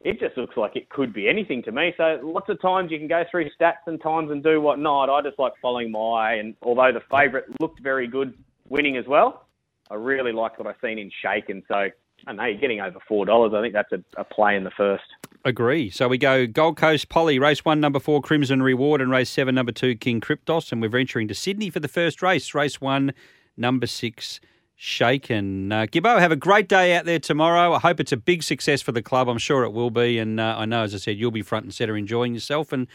it 0.00 0.20
just 0.20 0.36
looks 0.38 0.56
like 0.56 0.76
it 0.76 0.88
could 0.88 1.12
be 1.12 1.28
anything 1.28 1.62
to 1.64 1.72
me. 1.72 1.92
So 1.96 2.18
lots 2.22 2.48
of 2.48 2.60
times 2.60 2.90
you 2.90 2.98
can 2.98 3.08
go 3.08 3.24
through 3.30 3.50
stats 3.60 3.86
and 3.86 4.00
times 4.00 4.30
and 4.30 4.42
do 4.42 4.60
whatnot. 4.60 5.10
I 5.10 5.20
just 5.22 5.38
like 5.38 5.52
following 5.60 5.90
my 5.90 5.98
eye. 5.98 6.34
And 6.34 6.54
although 6.62 6.92
the 6.92 7.02
favourite 7.10 7.44
looked 7.60 7.80
very 7.80 8.06
good 8.06 8.32
winning 8.68 8.96
as 8.96 9.06
well, 9.06 9.46
I 9.90 9.94
really 9.94 10.32
like 10.32 10.58
what 10.58 10.66
I've 10.66 10.80
seen 10.82 10.98
in 10.98 11.10
shaken. 11.22 11.62
So 11.68 11.88
I 12.26 12.32
know 12.32 12.44
you're 12.44 12.58
getting 12.60 12.80
over 12.80 12.98
four 13.06 13.26
dollars. 13.26 13.52
I 13.54 13.60
think 13.60 13.74
that's 13.74 13.92
a, 13.92 14.02
a 14.20 14.24
play 14.24 14.56
in 14.56 14.64
the 14.64 14.70
first. 14.76 15.04
Agree. 15.46 15.90
So 15.90 16.08
we 16.08 16.18
go 16.18 16.44
Gold 16.44 16.76
Coast 16.76 17.08
Poly, 17.08 17.38
race 17.38 17.64
one, 17.64 17.78
number 17.78 18.00
four, 18.00 18.20
Crimson 18.20 18.64
Reward, 18.64 19.00
and 19.00 19.12
race 19.12 19.30
seven, 19.30 19.54
number 19.54 19.70
two, 19.70 19.94
King 19.94 20.20
Kryptos. 20.20 20.72
And 20.72 20.82
we're 20.82 20.88
venturing 20.88 21.28
to 21.28 21.36
Sydney 21.36 21.70
for 21.70 21.78
the 21.78 21.86
first 21.86 22.20
race, 22.20 22.52
race 22.52 22.80
one, 22.80 23.14
number 23.56 23.86
six, 23.86 24.40
Shaken. 24.74 25.70
Uh, 25.70 25.86
Gibbo, 25.86 26.18
have 26.18 26.32
a 26.32 26.36
great 26.36 26.68
day 26.68 26.96
out 26.96 27.04
there 27.04 27.20
tomorrow. 27.20 27.74
I 27.74 27.78
hope 27.78 28.00
it's 28.00 28.10
a 28.10 28.16
big 28.16 28.42
success 28.42 28.82
for 28.82 28.90
the 28.90 29.02
club. 29.02 29.28
I'm 29.28 29.38
sure 29.38 29.62
it 29.62 29.70
will 29.70 29.90
be. 29.90 30.18
And 30.18 30.40
uh, 30.40 30.56
I 30.58 30.64
know, 30.64 30.82
as 30.82 30.96
I 30.96 30.98
said, 30.98 31.16
you'll 31.16 31.30
be 31.30 31.42
front 31.42 31.64
and 31.64 31.72
centre 31.72 31.96
enjoying 31.96 32.34
yourself. 32.34 32.72
And 32.72 32.88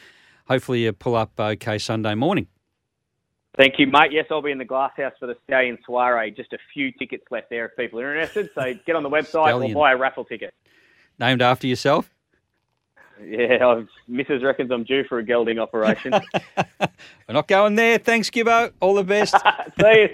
hopefully 0.49 0.83
you 0.83 0.91
pull 0.91 1.15
up 1.15 1.39
okay 1.39 1.77
Sunday 1.77 2.15
morning. 2.15 2.47
Thank 3.55 3.75
you, 3.79 3.87
mate. 3.87 4.11
Yes, 4.11 4.25
I'll 4.29 4.41
be 4.41 4.51
in 4.51 4.57
the 4.57 4.65
glass 4.65 4.91
house 4.97 5.13
for 5.21 5.25
the 5.25 5.37
Stallion 5.45 5.77
Soiree. 5.85 6.31
Just 6.31 6.51
a 6.51 6.57
few 6.73 6.91
tickets 6.91 7.23
left 7.31 7.49
there 7.49 7.67
if 7.67 7.77
people 7.77 8.01
are 8.01 8.13
interested. 8.13 8.49
So 8.55 8.73
get 8.85 8.97
on 8.97 9.03
the 9.03 9.09
website 9.09 9.27
Stallion. 9.27 9.71
or 9.71 9.83
buy 9.83 9.93
a 9.93 9.97
raffle 9.97 10.25
ticket. 10.25 10.53
Named 11.17 11.41
after 11.41 11.65
yourself? 11.65 12.10
Yeah, 13.23 13.67
I've, 13.67 13.87
Mrs. 14.09 14.43
reckons 14.43 14.71
I'm 14.71 14.83
due 14.83 15.03
for 15.03 15.19
a 15.19 15.23
gelding 15.23 15.59
operation. 15.59 16.13
We're 16.57 17.33
not 17.33 17.47
going 17.47 17.75
there. 17.75 17.97
Thanks, 17.97 18.29
Gibbo. 18.29 18.71
All 18.79 18.95
the 18.95 19.03
best. 19.03 19.35
See 19.79 19.87
you. 19.87 20.09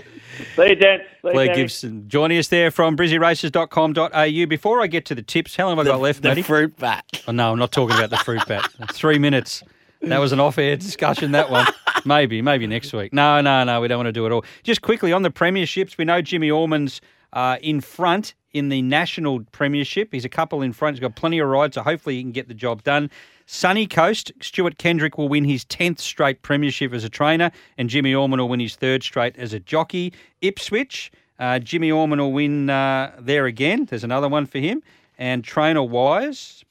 See 0.56 0.70
you, 0.70 0.76
gents. 0.76 1.06
See 1.22 1.28
you, 1.28 1.32
Blair 1.32 1.46
Sammy. 1.48 1.56
Gibson 1.56 2.10
joining 2.10 2.38
us 2.38 2.48
there 2.50 2.72
from 2.72 2.96
brizzyraces.com.au. 2.98 4.46
Before 4.48 4.82
I 4.82 4.88
get 4.88 5.06
to 5.06 5.16
the 5.16 5.22
tips, 5.22 5.56
how 5.56 5.68
long 5.68 5.78
have 5.78 5.88
I 5.88 5.90
got 5.90 6.02
left, 6.02 6.22
the 6.22 6.30
Matty? 6.30 6.42
fruit 6.42 6.78
bat. 6.78 7.06
Oh, 7.28 7.32
no, 7.32 7.52
I'm 7.52 7.60
not 7.60 7.72
talking 7.72 7.96
about 7.96 8.10
the 8.10 8.18
fruit 8.18 8.46
bat. 8.48 8.68
Three 8.94 9.18
minutes. 9.20 9.64
That 10.02 10.20
was 10.20 10.32
an 10.32 10.40
off-air 10.40 10.78
discussion, 10.78 11.32
that 11.32 11.50
one. 11.50 11.66
Maybe, 12.06 12.42
maybe 12.42 12.68
next 12.68 12.94
week. 12.94 13.14
No, 13.14 13.42
no, 13.42 13.64
no, 13.64 13.82
we 13.82 13.88
don't 13.88 13.98
want 13.98 14.08
to 14.08 14.12
do 14.12 14.26
it 14.28 14.32
all. 14.32 14.46
Just 14.64 14.84
quickly, 14.84 15.12
on 15.12 15.24
the 15.24 15.32
premierships, 15.32 15.98
we 15.98 16.06
know 16.06 16.22
Jimmy 16.22 16.52
Orman's 16.52 17.02
uh, 17.34 17.58
in 17.62 17.82
front 17.82 18.36
in 18.54 18.70
the 18.70 18.82
national 18.82 19.42
premiership. 19.52 20.10
He's 20.12 20.26
a 20.26 20.30
couple 20.30 20.62
in 20.62 20.74
front. 20.74 20.96
He's 20.96 21.02
got 21.02 21.16
plenty 21.16 21.40
of 21.40 21.48
rides, 21.48 21.76
so 21.76 21.84
hopefully 21.84 22.16
he 22.16 22.22
can 22.22 22.32
get 22.32 22.48
the 22.48 22.54
job 22.54 22.84
done. 22.84 23.10
Sunny 23.46 23.88
Coast, 23.88 24.32
Stuart 24.42 24.78
Kendrick 24.78 25.18
will 25.18 25.30
win 25.30 25.46
his 25.46 25.64
10th 25.66 26.00
straight 26.00 26.42
premiership 26.42 26.94
as 26.94 27.04
a 27.04 27.10
trainer, 27.10 27.52
and 27.78 27.90
Jimmy 27.90 28.14
Orman 28.14 28.40
will 28.40 28.50
win 28.50 28.60
his 28.60 28.76
third 28.76 29.04
straight 29.04 29.38
as 29.38 29.54
a 29.54 29.60
jockey. 29.60 30.14
Ipswich, 30.42 31.12
uh, 31.40 31.60
Jimmy 31.60 31.92
Orman 31.92 32.20
will 32.20 32.34
win 32.34 32.70
uh, 32.70 33.16
there 33.20 33.46
again. 33.46 33.86
There's 33.86 34.04
another 34.04 34.28
one 34.28 34.46
for 34.46 34.60
him. 34.60 34.84
And 35.18 35.44
trainer 35.44 35.82
wise, 35.82 36.64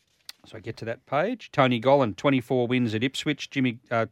so 0.45 0.57
I 0.57 0.61
get 0.61 0.77
to 0.79 0.85
that 0.85 1.05
page. 1.07 1.51
Tony 1.51 1.81
Gollan, 1.81 2.15
24 2.15 2.67
wins 2.67 2.95
at 2.95 3.03
Ipswich. 3.03 3.51
Jimmy 3.51 3.79
uh, 3.91 4.07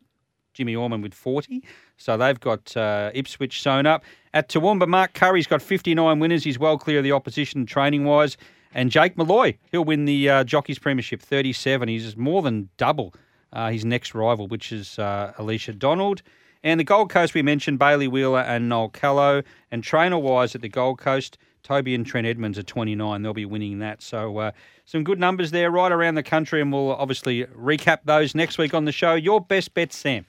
Jimmy 0.54 0.74
Orman 0.74 1.02
with 1.02 1.12
40. 1.12 1.62
So 1.96 2.16
they've 2.16 2.40
got 2.40 2.76
uh, 2.76 3.10
Ipswich 3.12 3.60
sewn 3.60 3.86
up. 3.86 4.04
At 4.32 4.48
Toowoomba, 4.48 4.88
Mark 4.88 5.12
Currie's 5.14 5.46
got 5.46 5.60
59 5.60 6.18
winners. 6.18 6.42
He's 6.42 6.58
well 6.58 6.78
clear 6.78 6.98
of 6.98 7.04
the 7.04 7.12
opposition 7.12 7.66
training 7.66 8.04
wise. 8.04 8.36
And 8.72 8.90
Jake 8.90 9.16
Malloy, 9.16 9.56
he'll 9.70 9.84
win 9.84 10.04
the 10.04 10.28
uh, 10.28 10.44
Jockeys 10.44 10.78
Premiership, 10.78 11.22
37. 11.22 11.88
He's 11.88 12.16
more 12.16 12.42
than 12.42 12.68
double 12.76 13.14
uh, 13.52 13.70
his 13.70 13.84
next 13.84 14.14
rival, 14.14 14.48
which 14.48 14.72
is 14.72 14.98
uh, 14.98 15.32
Alicia 15.38 15.74
Donald. 15.74 16.22
And 16.64 16.80
the 16.80 16.84
Gold 16.84 17.10
Coast, 17.10 17.34
we 17.34 17.42
mentioned 17.42 17.78
Bailey 17.78 18.08
Wheeler 18.08 18.40
and 18.40 18.68
Noel 18.68 18.88
Callow. 18.88 19.42
And 19.70 19.84
trainer 19.84 20.18
wise 20.18 20.54
at 20.54 20.62
the 20.62 20.68
Gold 20.68 20.98
Coast, 20.98 21.38
Toby 21.62 21.94
and 21.94 22.04
Trent 22.04 22.26
Edmonds 22.26 22.58
are 22.58 22.62
29. 22.62 23.22
They'll 23.22 23.34
be 23.34 23.44
winning 23.44 23.78
that. 23.78 24.02
So 24.02 24.38
uh, 24.38 24.50
some 24.84 25.04
good 25.04 25.20
numbers 25.20 25.50
there 25.50 25.70
right 25.70 25.92
around 25.92 26.14
the 26.14 26.22
country. 26.22 26.60
And 26.60 26.72
we'll 26.72 26.92
obviously 26.92 27.44
recap 27.44 27.98
those 28.04 28.34
next 28.34 28.58
week 28.58 28.74
on 28.74 28.86
the 28.86 28.92
show. 28.92 29.14
Your 29.14 29.40
best 29.40 29.74
bets, 29.74 29.96
Sam. 29.96 30.24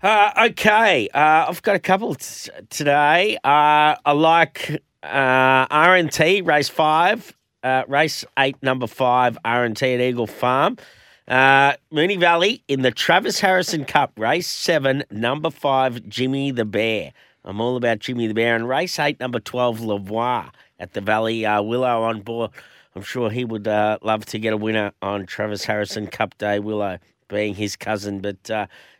Uh, 0.00 0.50
okay, 0.50 1.08
uh, 1.12 1.46
I've 1.48 1.60
got 1.62 1.74
a 1.74 1.80
couple 1.80 2.14
t- 2.14 2.50
today. 2.70 3.36
Uh, 3.42 3.96
I 4.04 4.12
like 4.12 4.80
uh, 5.02 5.66
RNT 5.66 6.46
race 6.46 6.68
five, 6.68 7.36
uh, 7.64 7.82
race 7.88 8.24
eight, 8.38 8.62
number 8.62 8.86
five, 8.86 9.36
RNT 9.44 9.94
at 9.94 10.00
Eagle 10.00 10.28
Farm. 10.28 10.76
Uh, 11.26 11.72
Moonee 11.92 12.20
Valley 12.20 12.62
in 12.68 12.82
the 12.82 12.92
Travis 12.92 13.40
Harrison 13.40 13.84
Cup, 13.84 14.12
race 14.16 14.46
seven, 14.46 15.02
number 15.10 15.50
five, 15.50 16.08
Jimmy 16.08 16.52
the 16.52 16.64
Bear. 16.64 17.12
I'm 17.44 17.60
all 17.60 17.74
about 17.76 17.98
Jimmy 17.98 18.28
the 18.28 18.34
Bear. 18.34 18.54
And 18.54 18.68
race 18.68 19.00
eight, 19.00 19.18
number 19.18 19.40
12, 19.40 19.80
Lavoie 19.80 20.48
at 20.78 20.92
the 20.92 21.00
Valley. 21.00 21.42
Willow 21.42 22.04
on 22.04 22.20
board. 22.20 22.52
I'm 22.94 23.02
sure 23.02 23.30
he 23.30 23.44
would 23.44 23.66
love 23.66 24.26
to 24.26 24.38
get 24.38 24.52
a 24.52 24.56
winner 24.56 24.92
on 25.02 25.26
Travis 25.26 25.64
Harrison 25.64 26.06
Cup 26.06 26.38
Day, 26.38 26.60
Willow 26.60 26.98
being 27.26 27.56
his 27.56 27.74
cousin. 27.74 28.20
But 28.20 28.48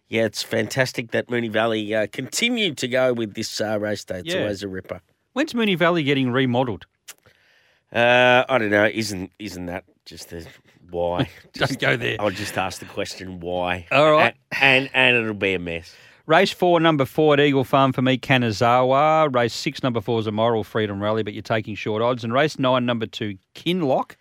yeah, 0.08 0.24
it's 0.24 0.42
fantastic 0.42 1.10
that 1.12 1.28
Moonee 1.28 1.50
Valley 1.50 1.94
uh, 1.94 2.06
continued 2.12 2.76
to 2.78 2.88
go 2.88 3.12
with 3.12 3.34
this 3.34 3.60
uh, 3.60 3.78
race 3.80 4.04
day. 4.04 4.20
It's 4.20 4.34
Yeah. 4.34 4.40
always 4.42 4.62
a 4.62 4.68
ripper. 4.68 5.00
When's 5.32 5.52
Moonee 5.52 5.76
Valley 5.78 6.02
getting 6.02 6.30
remodelled? 6.32 6.86
Uh, 7.92 8.44
I 8.48 8.58
don't 8.58 8.70
know. 8.70 8.84
Isn't 8.86 9.30
isn't 9.38 9.66
that 9.66 9.84
just 10.04 10.32
a 10.32 10.44
why? 10.90 11.28
Don't 11.54 11.78
go 11.78 11.96
there. 11.96 12.16
I'll 12.20 12.30
just 12.30 12.56
ask 12.58 12.80
the 12.80 12.86
question 12.86 13.40
why. 13.40 13.86
All 13.90 14.10
right. 14.12 14.34
and 14.60 14.90
and, 14.92 15.14
and 15.16 15.16
it'll 15.16 15.34
be 15.34 15.54
a 15.54 15.58
mess. 15.58 15.94
Race 16.26 16.50
four, 16.52 16.78
number 16.80 17.06
four 17.06 17.34
at 17.34 17.40
Eagle 17.40 17.64
Farm 17.64 17.92
for 17.94 18.02
me, 18.02 18.18
Kanazawa. 18.18 19.34
Race 19.34 19.54
six, 19.54 19.82
number 19.82 20.02
four 20.02 20.20
is 20.20 20.26
a 20.26 20.32
Moral 20.32 20.62
Freedom 20.64 21.02
Rally, 21.02 21.22
but 21.22 21.32
you're 21.32 21.42
taking 21.42 21.74
short 21.74 22.02
odds. 22.02 22.22
And 22.24 22.32
race 22.34 22.58
nine, 22.58 22.84
number 22.84 23.06
two, 23.06 23.38
Kinlock. 23.54 24.16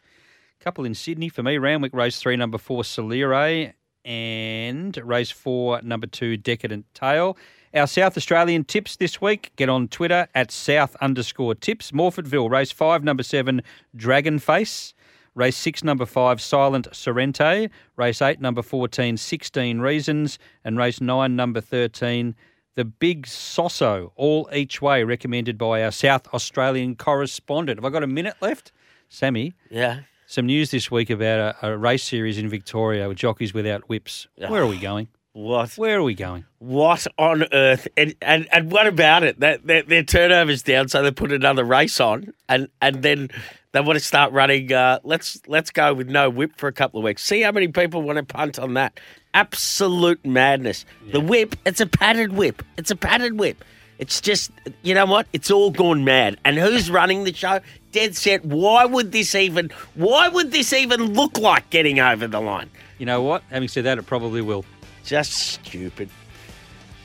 Couple 0.62 0.86
in 0.86 0.94
Sydney 0.96 1.28
for 1.28 1.44
me. 1.44 1.58
Randwick 1.58 1.94
race 1.94 2.20
three, 2.20 2.38
number 2.38 2.58
four, 2.58 2.84
Solire. 2.84 3.74
And 4.08 4.96
race 5.04 5.32
four, 5.32 5.82
number 5.82 6.08
two, 6.08 6.38
Decadent 6.38 6.86
Tail. 6.94 7.38
Our 7.74 7.88
South 7.88 8.16
Australian 8.16 8.64
tips 8.64 8.96
this 8.96 9.20
week, 9.20 9.52
get 9.58 9.68
on 9.68 9.90
Twitter 9.90 10.28
at 10.34 10.50
South 10.50 10.96
underscore 11.02 11.54
tips. 11.56 11.92
Morphettville, 11.92 12.50
race 12.50 12.72
five, 12.72 13.04
number 13.04 13.22
seven, 13.22 13.62
Dragon 13.96 14.40
Face. 14.40 14.94
Race 15.36 15.58
6, 15.58 15.84
number 15.84 16.08
5, 16.08 16.42
Silent 16.42 16.88
Sorrente. 16.94 17.70
Race 17.96 18.24
8, 18.24 18.42
number 18.42 18.64
14, 18.64 19.18
16 19.18 19.80
Reasons. 19.80 20.40
And 20.66 20.80
race 20.80 21.00
9, 21.00 21.36
number 21.36 21.62
13, 21.62 22.34
The 22.74 22.84
Big 22.84 23.28
Soso, 23.28 24.10
all 24.16 24.50
each 24.52 24.82
way, 24.82 25.04
recommended 25.04 25.56
by 25.56 25.84
our 25.84 25.92
South 25.92 26.28
Australian 26.34 26.96
correspondent. 26.96 27.78
Have 27.78 27.86
I 27.86 27.90
got 27.92 28.02
a 28.02 28.08
minute 28.08 28.34
left? 28.42 28.72
Sammy, 29.10 29.54
Yeah. 29.70 30.00
Some 30.28 30.46
news 30.46 30.70
this 30.72 30.92
week 30.92 31.10
about 31.10 31.56
a, 31.64 31.72
a 31.72 31.78
race 31.78 32.04
series 32.04 32.38
in 32.38 32.50
Victoria 32.50 33.08
with 33.08 33.18
jockeys 33.18 33.54
without 33.54 33.90
whips. 33.90 34.28
Where 34.38 34.62
are 34.62 34.68
we 34.68 34.78
going? 34.78 35.08
What? 35.34 35.78
Where 35.78 36.00
are 36.00 36.04
we 36.04 36.16
going? 36.16 36.46
What 36.60 37.08
on 37.18 37.46
earth? 37.54 37.88
And 37.96 38.16
and, 38.22 38.48
and 38.52 38.72
what 38.72 38.88
about 38.88 39.24
it? 39.24 39.40
That 39.40 39.66
their, 39.66 39.84
their 39.84 40.04
turnover's 40.04 40.64
down, 40.64 40.90
so 40.90 41.02
they 41.02 41.12
put 41.12 41.32
another 41.32 41.64
race 41.64 42.00
on, 42.00 42.34
and 42.50 42.70
and 42.82 43.04
then 43.04 43.30
they 43.72 43.82
want 43.82 44.00
to 44.00 44.04
start 44.04 44.34
running. 44.34 44.74
Uh, 44.74 45.00
let's 45.04 45.40
let's 45.48 45.70
go 45.70 45.94
with 45.94 46.10
no 46.10 46.30
whip 46.30 46.54
for 46.58 46.68
a 46.68 46.74
couple 46.74 47.00
of 47.00 47.04
weeks. 47.04 47.22
See 47.24 47.42
how 47.42 47.52
many 47.52 47.68
people 47.68 48.02
want 48.02 48.18
to 48.18 48.24
punt 48.24 48.58
on 48.58 48.74
that. 48.74 49.00
Absolute 49.34 50.26
madness. 50.26 50.86
The 51.12 51.22
whip. 51.22 51.56
It's 51.66 51.82
a 51.82 51.86
padded 51.86 52.34
whip. 52.34 52.64
It's 52.76 52.90
a 52.90 52.96
padded 52.96 53.40
whip. 53.40 53.64
It's 54.00 54.22
just 54.22 54.52
you 54.84 54.94
know 54.94 55.06
what? 55.06 55.28
It's 55.34 55.50
all 55.52 55.72
gone 55.72 56.04
mad. 56.04 56.38
And 56.46 56.58
who's 56.58 56.90
running 56.92 57.24
the 57.24 57.34
show? 57.34 57.60
Dead 57.92 58.16
set. 58.16 58.46
Why 58.46 58.86
would 58.86 59.12
this 59.12 59.34
even? 59.36 59.72
Why 59.96 60.28
would 60.30 60.52
this 60.52 60.74
even 60.74 61.14
look 61.14 61.38
like 61.38 61.70
getting 61.70 62.00
over 62.00 62.28
the 62.28 62.40
line? 62.40 62.70
You 62.98 63.06
know 63.06 63.22
what? 63.22 63.44
Having 63.50 63.70
said 63.70 63.86
that, 63.86 63.98
it 63.98 64.06
probably 64.06 64.42
will. 64.42 64.66
Just 65.04 65.32
stupid. 65.32 66.10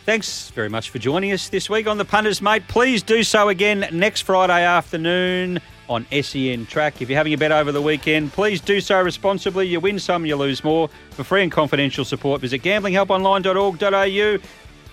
Thanks 0.04 0.50
very 0.50 0.68
much 0.68 0.90
for 0.90 0.98
joining 0.98 1.30
us 1.30 1.48
this 1.48 1.70
week 1.70 1.86
on 1.86 1.96
the 1.96 2.04
Punters, 2.04 2.42
mate. 2.42 2.66
Please 2.66 3.04
do 3.04 3.22
so 3.22 3.48
again 3.48 3.86
next 3.92 4.22
Friday 4.22 4.64
afternoon 4.64 5.60
on 5.88 6.06
SEN 6.10 6.66
Track. 6.66 7.00
If 7.00 7.08
you're 7.08 7.16
having 7.16 7.34
a 7.34 7.38
bet 7.38 7.52
over 7.52 7.70
the 7.70 7.80
weekend, 7.80 8.32
please 8.32 8.60
do 8.60 8.80
so 8.80 9.00
responsibly. 9.00 9.68
You 9.68 9.78
win 9.78 10.00
some, 10.00 10.26
you 10.26 10.34
lose 10.34 10.64
more. 10.64 10.88
For 11.10 11.22
free 11.22 11.44
and 11.44 11.52
confidential 11.52 12.04
support, 12.04 12.40
visit 12.40 12.62
gamblinghelponline.org.au. 12.62 14.38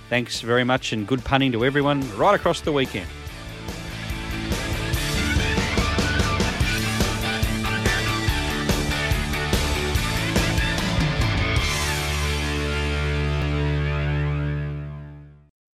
Thanks 0.10 0.42
very 0.42 0.64
much 0.64 0.92
and 0.92 1.06
good 1.06 1.24
punting 1.24 1.52
to 1.52 1.64
everyone 1.64 2.02
right 2.18 2.34
across 2.34 2.62
the 2.62 2.72
weekend. 2.72 3.08